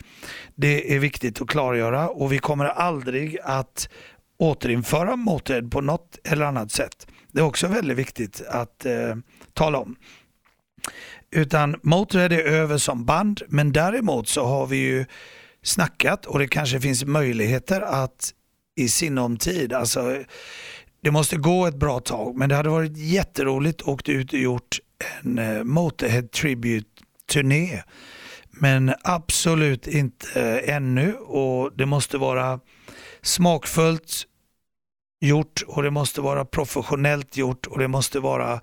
Det 0.56 0.96
är 0.96 1.00
viktigt 1.00 1.42
att 1.42 1.48
klargöra 1.48 2.10
och 2.10 2.34
vi 2.34 2.40
kommer 2.40 2.66
aldrig 2.66 3.38
att 3.44 3.90
återinföra 4.38 5.16
Motorhead 5.16 5.70
på 5.70 5.82
något 5.82 6.18
eller 6.24 6.46
annat 6.46 6.72
sätt. 6.72 7.08
Det 7.32 7.40
är 7.40 7.44
också 7.44 7.68
väldigt 7.68 7.98
viktigt 7.98 8.42
att 8.48 8.86
eh, 8.86 9.16
tala 9.54 9.78
om. 9.78 9.96
Utan 11.32 11.76
Motörhead 11.84 12.36
är 12.36 12.44
över 12.44 12.78
som 12.78 13.06
band, 13.06 13.42
men 13.48 13.72
däremot 13.72 14.28
så 14.28 14.46
har 14.46 14.68
vi 14.68 14.78
ju 14.78 15.06
snackat 15.64 16.26
och 16.26 16.40
det 16.40 16.48
kanske 16.48 16.82
finns 16.82 17.06
möjligheter 17.06 17.82
att 17.82 18.34
i 18.76 18.90
sinom 18.90 19.38
tid, 19.38 19.74
alltså 19.74 20.24
det 21.02 21.12
måste 21.12 21.38
gå 21.38 21.66
ett 21.66 21.76
bra 21.76 22.00
tag, 22.00 22.36
men 22.36 22.50
det 22.50 22.56
hade 22.56 22.70
varit 22.70 22.98
jätteroligt 22.98 23.82
att 23.82 23.88
åkt 23.88 24.10
ut 24.10 24.34
och 24.34 24.40
gjort 24.40 24.80
en 25.22 25.40
eh, 25.40 25.64
Motorhead 25.64 26.28
Tribute-turné. 26.28 27.84
Men 28.50 28.94
absolut 29.02 29.88
inte 29.88 30.42
eh, 30.42 30.76
ännu 30.76 31.14
och 31.14 31.78
det 31.78 31.86
måste 31.86 32.18
vara 32.18 32.60
smakfullt 33.26 34.26
gjort 35.22 35.64
och 35.68 35.84
det 35.84 35.92
måste 35.92 36.22
vara 36.22 36.46
professionellt 36.46 37.38
gjort 37.38 37.66
och 37.66 37.80
det 37.80 37.88
måste 37.88 38.20
vara 38.20 38.62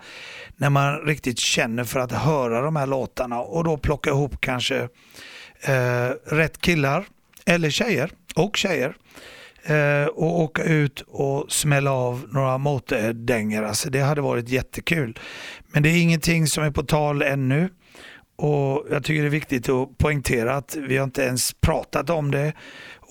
när 0.56 0.70
man 0.70 1.00
riktigt 1.00 1.38
känner 1.38 1.84
för 1.84 2.00
att 2.00 2.12
höra 2.12 2.60
de 2.60 2.76
här 2.76 2.86
låtarna 2.86 3.40
och 3.40 3.64
då 3.64 3.76
plocka 3.76 4.10
ihop 4.10 4.40
kanske 4.40 4.88
eh, 5.60 6.10
rätt 6.24 6.60
killar 6.60 7.04
eller 7.46 7.70
tjejer 7.70 8.10
och 8.36 8.56
tjejer 8.56 8.96
eh, 9.64 10.06
och 10.06 10.40
åka 10.40 10.64
ut 10.64 11.00
och 11.00 11.52
smälla 11.52 11.92
av 11.92 12.28
några 12.32 12.58
motordängor. 12.58 13.62
Alltså 13.62 13.90
det 13.90 14.00
hade 14.00 14.20
varit 14.20 14.48
jättekul. 14.48 15.18
Men 15.72 15.82
det 15.82 15.88
är 15.88 16.02
ingenting 16.02 16.46
som 16.46 16.64
är 16.64 16.70
på 16.70 16.82
tal 16.82 17.22
ännu. 17.22 17.68
Och 18.36 18.86
Jag 18.90 19.04
tycker 19.04 19.22
det 19.22 19.28
är 19.28 19.30
viktigt 19.30 19.68
att 19.68 19.98
poängtera 19.98 20.54
att 20.54 20.76
vi 20.76 20.96
har 20.96 21.04
inte 21.04 21.22
ens 21.22 21.52
pratat 21.52 22.10
om 22.10 22.30
det 22.30 22.52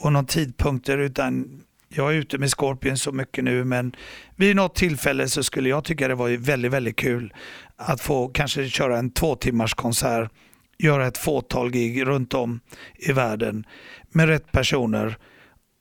och 0.02 0.14
någon 0.14 0.26
tidpunkter 0.26 0.98
utan 0.98 1.62
jag 1.90 2.14
är 2.14 2.16
ute 2.16 2.38
med 2.38 2.50
Scorpion 2.50 2.98
så 2.98 3.12
mycket 3.12 3.44
nu 3.44 3.64
men 3.64 3.96
vid 4.36 4.56
något 4.56 4.76
tillfälle 4.76 5.28
så 5.28 5.44
skulle 5.44 5.70
jag 5.70 5.84
tycka 5.84 6.08
det 6.08 6.16
var 6.16 6.30
väldigt, 6.38 6.72
väldigt 6.72 6.96
kul 6.96 7.34
att 7.76 8.02
få 8.02 8.28
kanske 8.28 8.70
köra 8.70 8.98
en 8.98 9.12
två 9.12 9.36
timmars 9.36 9.74
konsert, 9.74 10.32
göra 10.78 11.08
ett 11.08 11.18
fåtal 11.18 11.72
gig 11.72 12.08
runt 12.08 12.34
om 12.34 12.60
i 12.96 13.12
världen 13.12 13.66
med 14.10 14.28
rätt 14.28 14.52
personer 14.52 15.18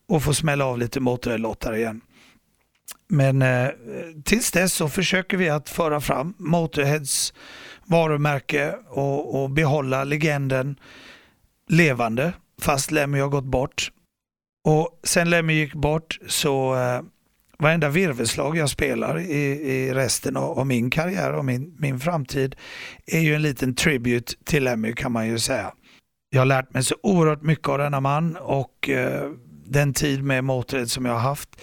och 0.09 0.23
få 0.23 0.35
smälla 0.35 0.65
av 0.65 0.79
lite 0.79 1.01
Motorhead-låtar 1.01 1.77
igen. 1.77 2.01
Men 3.09 3.43
eh, 3.43 3.69
tills 4.25 4.51
dess 4.51 4.75
så 4.75 4.89
försöker 4.89 5.37
vi 5.37 5.49
att 5.49 5.69
föra 5.69 6.01
fram 6.01 6.35
Motorheads 6.39 7.33
varumärke 7.85 8.75
och, 8.89 9.43
och 9.43 9.51
behålla 9.51 10.05
legenden 10.05 10.77
levande 11.69 12.33
fast 12.61 12.91
Lemmy 12.91 13.21
har 13.21 13.29
gått 13.29 13.45
bort. 13.45 13.91
Och 14.65 15.01
sen 15.05 15.31
Lemmy 15.31 15.53
gick 15.53 15.75
bort 15.75 16.19
så 16.27 16.75
eh, 16.75 17.03
varenda 17.59 17.89
virvelslag 17.89 18.57
jag 18.57 18.71
spelar 18.71 19.19
i, 19.19 19.43
i 19.73 19.95
resten 19.95 20.37
av, 20.37 20.59
av, 20.59 20.67
min 20.67 20.91
karriär 20.91 21.33
och 21.33 21.45
min, 21.45 21.77
min 21.79 22.01
framtid 22.01 22.57
är 23.07 23.21
ju 23.21 23.35
en 23.35 23.43
liten 23.43 23.75
tribute 23.75 24.35
till 24.45 24.65
Lemmy 24.65 24.93
kan 24.93 25.13
man 25.13 25.29
ju 25.29 25.39
säga. 25.39 25.73
Jag 26.31 26.41
har 26.41 26.47
lärt 26.47 26.75
mig 26.75 26.85
så 26.85 26.95
oerhört 27.03 27.43
mycket 27.43 27.69
av 27.69 27.79
denna 27.79 28.01
man 28.01 28.37
och 28.37 28.89
eh, 28.89 29.31
den 29.67 29.95
tid 29.95 30.25
med 30.25 30.45
Motörhead 30.45 30.87
som 30.87 31.05
jag 31.05 31.13
har 31.13 31.21
haft. 31.21 31.61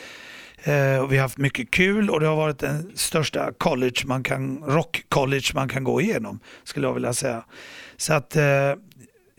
Eh, 0.63 0.97
och 0.97 1.11
vi 1.11 1.17
har 1.17 1.21
haft 1.21 1.37
mycket 1.37 1.71
kul 1.71 2.09
och 2.09 2.19
det 2.19 2.27
har 2.27 2.35
varit 2.35 2.59
den 2.59 2.91
största 2.95 3.51
college 3.57 4.03
man 4.05 4.23
kan, 4.23 4.57
rock 4.57 5.03
college 5.09 5.51
man 5.53 5.69
kan 5.69 5.83
gå 5.83 6.01
igenom 6.01 6.39
skulle 6.63 6.87
jag 6.87 6.93
vilja 6.93 7.13
säga. 7.13 7.43
Så 7.97 8.13
att 8.13 8.35
eh, 8.35 8.43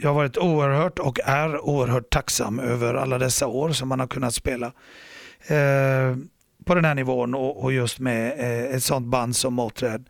jag 0.00 0.10
har 0.10 0.14
varit 0.14 0.36
oerhört 0.36 0.98
och 0.98 1.20
är 1.24 1.60
oerhört 1.60 2.10
tacksam 2.10 2.60
över 2.60 2.94
alla 2.94 3.18
dessa 3.18 3.46
år 3.46 3.70
som 3.70 3.88
man 3.88 4.00
har 4.00 4.06
kunnat 4.06 4.34
spela 4.34 4.66
eh, 5.46 6.16
på 6.64 6.74
den 6.74 6.84
här 6.84 6.94
nivån 6.94 7.34
och, 7.34 7.64
och 7.64 7.72
just 7.72 7.98
med 7.98 8.40
eh, 8.40 8.74
ett 8.76 8.82
sånt 8.82 9.06
band 9.06 9.36
som 9.36 9.54
Motörhead. 9.54 10.04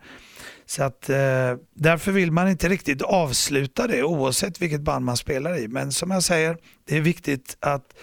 Så 0.65 0.83
att 0.83 1.09
eh, 1.09 1.55
därför 1.73 2.11
vill 2.11 2.31
man 2.31 2.49
inte 2.49 2.69
riktigt 2.69 3.01
avsluta 3.01 3.87
det 3.87 4.03
oavsett 4.03 4.61
vilket 4.61 4.81
band 4.81 5.05
man 5.05 5.17
spelar 5.17 5.57
i. 5.57 5.67
Men 5.67 5.91
som 5.91 6.11
jag 6.11 6.23
säger, 6.23 6.57
det 6.87 6.97
är 6.97 7.01
viktigt 7.01 7.57
att, 7.59 7.93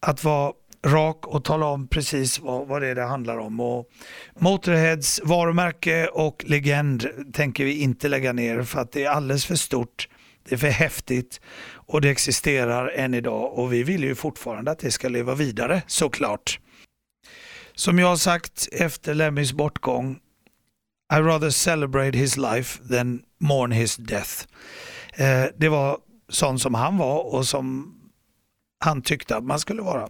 att 0.00 0.24
vara 0.24 0.52
rak 0.86 1.26
och 1.26 1.44
tala 1.44 1.66
om 1.66 1.88
precis 1.88 2.40
vad, 2.40 2.68
vad 2.68 2.82
det 2.82 2.88
är 2.88 2.94
det 2.94 3.02
handlar 3.02 3.38
om. 3.38 3.60
Och 3.60 3.86
Motorheads 4.38 5.20
varumärke 5.24 6.06
och 6.06 6.44
legend 6.46 7.08
tänker 7.32 7.64
vi 7.64 7.80
inte 7.80 8.08
lägga 8.08 8.32
ner 8.32 8.62
för 8.62 8.80
att 8.80 8.92
det 8.92 9.04
är 9.04 9.10
alldeles 9.10 9.46
för 9.46 9.54
stort 9.54 10.08
det 10.44 10.54
är 10.54 10.58
för 10.58 10.66
häftigt 10.66 11.40
och 11.72 12.00
det 12.00 12.10
existerar 12.10 12.88
än 12.88 13.14
idag 13.14 13.58
och 13.58 13.72
vi 13.72 13.82
vill 13.82 14.04
ju 14.04 14.14
fortfarande 14.14 14.70
att 14.70 14.78
det 14.78 14.90
ska 14.90 15.08
leva 15.08 15.34
vidare 15.34 15.82
såklart. 15.86 16.58
Som 17.74 17.98
jag 17.98 18.06
har 18.06 18.16
sagt 18.16 18.68
efter 18.72 19.14
Lemmys 19.14 19.52
bortgång, 19.52 20.18
I 21.14 21.20
rather 21.20 21.50
celebrate 21.50 22.18
his 22.18 22.36
life 22.36 22.88
than 22.88 23.22
mourn 23.40 23.72
his 23.72 23.96
death. 23.96 24.46
Eh, 25.14 25.44
det 25.56 25.68
var 25.68 25.98
sån 26.28 26.58
som 26.58 26.74
han 26.74 26.98
var 26.98 27.34
och 27.34 27.46
som 27.46 27.94
han 28.84 29.02
tyckte 29.02 29.36
att 29.36 29.44
man 29.44 29.60
skulle 29.60 29.82
vara. 29.82 30.08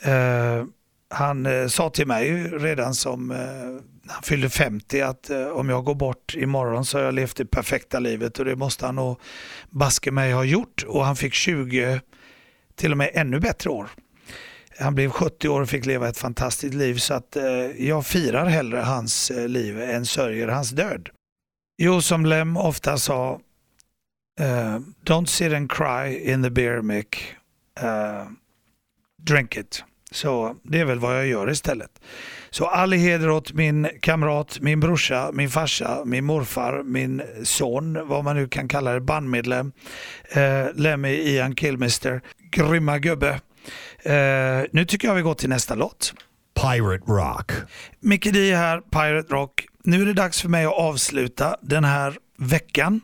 Eh, 0.00 0.64
han 1.14 1.46
eh, 1.46 1.66
sa 1.66 1.90
till 1.90 2.06
mig 2.06 2.48
redan 2.48 2.94
som 2.94 3.30
eh, 3.30 3.38
han 4.06 4.22
fyllde 4.22 4.50
50 4.50 5.00
att 5.00 5.30
eh, 5.30 5.46
om 5.46 5.68
jag 5.68 5.84
går 5.84 5.94
bort 5.94 6.34
imorgon 6.34 6.84
så 6.84 6.98
har 6.98 7.04
jag 7.04 7.14
levt 7.14 7.36
det 7.36 7.46
perfekta 7.46 7.98
livet 7.98 8.38
och 8.38 8.44
det 8.44 8.56
måste 8.56 8.86
han 8.86 8.96
nog 8.96 9.20
baske 9.70 10.10
mig 10.10 10.32
ha 10.32 10.44
gjort 10.44 10.84
och 10.86 11.04
han 11.04 11.16
fick 11.16 11.34
20 11.34 12.00
till 12.76 12.92
och 12.92 12.98
med 12.98 13.10
ännu 13.14 13.40
bättre 13.40 13.70
år. 13.70 13.88
Han 14.78 14.94
blev 14.94 15.10
70 15.10 15.48
år 15.48 15.60
och 15.60 15.68
fick 15.68 15.86
leva 15.86 16.08
ett 16.08 16.18
fantastiskt 16.18 16.74
liv 16.74 16.96
så 16.96 17.14
att 17.14 17.36
jag 17.78 18.06
firar 18.06 18.46
hellre 18.46 18.78
hans 18.78 19.32
liv 19.34 19.80
än 19.80 20.06
sörjer 20.06 20.48
hans 20.48 20.70
död. 20.70 21.08
Jo, 21.78 22.02
som 22.02 22.26
Lem 22.26 22.56
ofta 22.56 22.98
sa, 22.98 23.40
uh, 24.40 24.78
don't 25.04 25.26
sit 25.26 25.52
and 25.52 25.72
cry 25.72 26.32
in 26.32 26.42
the 26.42 26.50
beer 26.50 26.82
mick, 26.82 27.34
uh, 27.82 28.30
drink 29.22 29.56
it. 29.56 29.84
Så 30.14 30.56
det 30.62 30.80
är 30.80 30.84
väl 30.84 30.98
vad 30.98 31.16
jag 31.16 31.26
gör 31.26 31.50
istället. 31.50 31.90
Så 32.50 32.66
all 32.66 32.92
heder 32.92 33.30
åt 33.30 33.52
min 33.52 33.88
kamrat, 34.00 34.58
min 34.60 34.80
brorsa, 34.80 35.30
min 35.32 35.50
farsa, 35.50 36.02
min 36.04 36.24
morfar, 36.24 36.82
min 36.82 37.22
son, 37.42 38.08
vad 38.08 38.24
man 38.24 38.36
nu 38.36 38.48
kan 38.48 38.68
kalla 38.68 38.92
det, 38.92 39.00
bandmedlem, 39.00 39.72
eh, 40.30 40.66
Lemmy 40.74 41.14
Ian 41.14 41.56
Kilmister, 41.56 42.20
grymma 42.50 42.98
gubbe. 42.98 43.40
Eh, 44.02 44.62
nu 44.72 44.84
tycker 44.84 45.08
jag 45.08 45.14
vi 45.14 45.22
går 45.22 45.34
till 45.34 45.48
nästa 45.48 45.74
låt. 45.74 46.14
Pirate 46.54 47.04
Rock. 47.12 47.52
Micke 48.00 48.32
D 48.32 48.54
här, 48.56 48.80
Pirate 48.80 49.34
Rock. 49.34 49.66
nu 49.84 50.02
är 50.02 50.06
det 50.06 50.12
dags 50.12 50.42
för 50.42 50.48
mig 50.48 50.64
att 50.64 50.72
avsluta 50.72 51.56
den 51.62 51.84
här 51.84 52.16
veckan. 52.36 53.00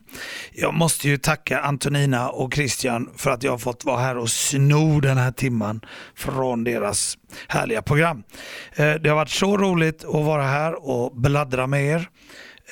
Jag 0.53 0.75
måste 0.75 1.09
ju 1.09 1.17
tacka 1.17 1.61
Antonina 1.61 2.31
och 2.31 2.55
Christian 2.55 3.11
för 3.17 3.31
att 3.31 3.43
jag 3.43 3.51
har 3.51 3.59
fått 3.59 3.85
vara 3.85 4.01
här 4.01 4.17
och 4.17 4.31
sno 4.31 5.01
den 5.01 5.19
här 5.19 5.33
timman 5.33 5.81
från 6.15 6.65
deras 6.65 7.19
härliga 7.49 7.83
program. 7.83 8.23
Eh, 8.73 8.95
det 8.95 9.09
har 9.09 9.17
varit 9.17 9.31
så 9.31 9.57
roligt 9.57 10.05
att 10.05 10.25
vara 10.25 10.43
här 10.43 10.89
och 10.89 11.17
bladdra 11.17 11.67
med 11.67 11.85
er. 11.85 12.09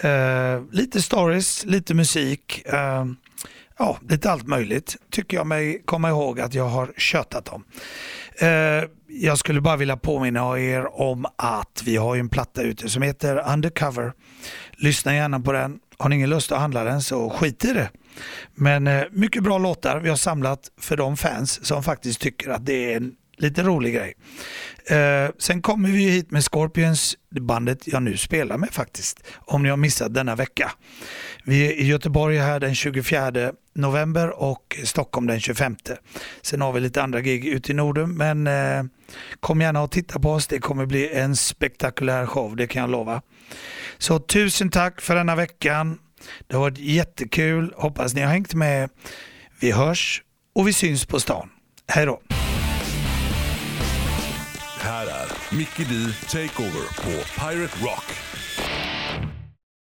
Eh, 0.01 0.63
lite 0.73 1.03
stories, 1.03 1.65
lite 1.65 1.95
musik, 1.95 2.63
eh, 2.67 3.05
ja, 3.79 3.99
lite 4.09 4.31
allt 4.31 4.47
möjligt 4.47 4.97
tycker 5.11 5.37
jag 5.37 5.47
mig 5.47 5.83
komma 5.85 6.09
ihåg 6.09 6.41
att 6.41 6.55
jag 6.55 6.69
har 6.69 6.93
köttat 6.97 7.49
om. 7.49 7.65
Jag 9.09 9.39
skulle 9.39 9.61
bara 9.61 9.77
vilja 9.77 9.97
påminna 9.97 10.59
er 10.59 11.01
om 11.01 11.27
att 11.37 11.83
vi 11.85 11.97
har 11.97 12.17
en 12.17 12.29
platta 12.29 12.63
ute 12.63 12.89
som 12.89 13.03
heter 13.03 13.53
Undercover. 13.53 14.13
Lyssna 14.77 15.15
gärna 15.15 15.41
på 15.41 15.53
den. 15.53 15.79
Har 15.99 16.09
ni 16.09 16.17
ingen 16.17 16.31
lust 16.31 16.53
att 16.53 16.59
handla 16.59 16.85
den 16.85 17.03
så 17.03 17.31
skit 17.31 17.65
i 17.65 17.73
det. 17.73 17.91
Men 18.55 18.87
eh, 18.87 19.05
mycket 19.11 19.43
bra 19.43 19.59
låtar 19.59 20.01
vi 20.01 20.09
har 20.09 20.17
samlat 20.17 20.71
för 20.81 20.97
de 20.97 21.17
fans 21.17 21.67
som 21.67 21.83
faktiskt 21.83 22.21
tycker 22.21 22.51
att 22.51 22.67
det 22.67 22.93
är 22.93 22.97
en 22.97 23.15
lite 23.37 23.63
rolig 23.63 23.95
grej. 23.95 24.15
Eh, 24.87 25.31
sen 25.39 25.63
kommer 25.63 25.89
vi 25.89 26.11
hit 26.11 26.31
med 26.31 26.45
Scorpions, 26.45 27.17
bandet 27.31 27.87
jag 27.87 28.03
nu 28.03 28.17
spelar 28.17 28.59
med 28.59 28.71
faktiskt, 28.71 29.25
om 29.37 29.63
ni 29.63 29.69
har 29.69 29.77
missat 29.77 30.15
denna 30.15 30.35
vecka. 30.35 30.73
Vi 31.45 31.67
är 31.67 31.73
i 31.73 31.87
Göteborg 31.87 32.39
här 32.39 32.61
den 32.61 32.75
24 32.75 33.53
november 33.75 34.43
och 34.43 34.79
Stockholm 34.85 35.27
den 35.27 35.41
25. 35.41 35.77
Sen 36.43 36.61
har 36.61 36.73
vi 36.73 36.81
lite 36.81 37.03
andra 37.03 37.21
gig 37.21 37.47
ute 37.47 37.73
i 37.73 37.75
Norden, 37.75 38.15
men 38.17 38.47
eh, 38.47 38.85
kom 39.41 39.61
gärna 39.61 39.83
och 39.83 39.91
titta 39.91 40.19
på 40.19 40.31
oss. 40.31 40.47
Det 40.47 40.59
kommer 40.59 40.87
bli 40.87 41.13
en 41.13 41.37
spektakulär 41.37 42.27
show, 42.27 42.57
det 42.57 42.67
kan 42.67 42.81
jag 42.81 42.91
lova. 42.91 43.23
Så 43.99 44.19
tusen 44.19 44.71
tack 44.71 45.01
för 45.01 45.15
denna 45.15 45.35
veckan. 45.37 45.99
Det 46.47 46.57
har 46.57 46.61
varit 46.61 46.79
jättekul. 46.79 47.73
Hoppas 47.77 48.15
ni 48.15 48.21
har 48.21 48.29
hängt 48.29 48.55
med. 48.55 48.91
Vi 49.61 49.73
hörs 49.73 50.23
och 50.55 50.69
vi 50.69 50.73
syns 50.73 51.07
på 51.07 51.21
stan. 51.21 51.51
Hej 51.89 52.07
då! 52.07 52.21
Här 54.81 55.07
är 55.07 55.57
Mickey 55.57 55.85
D 55.85 56.13
Takeover 56.27 56.87
på 56.97 57.11
Pirate 57.41 57.85
Rock. 57.85 58.05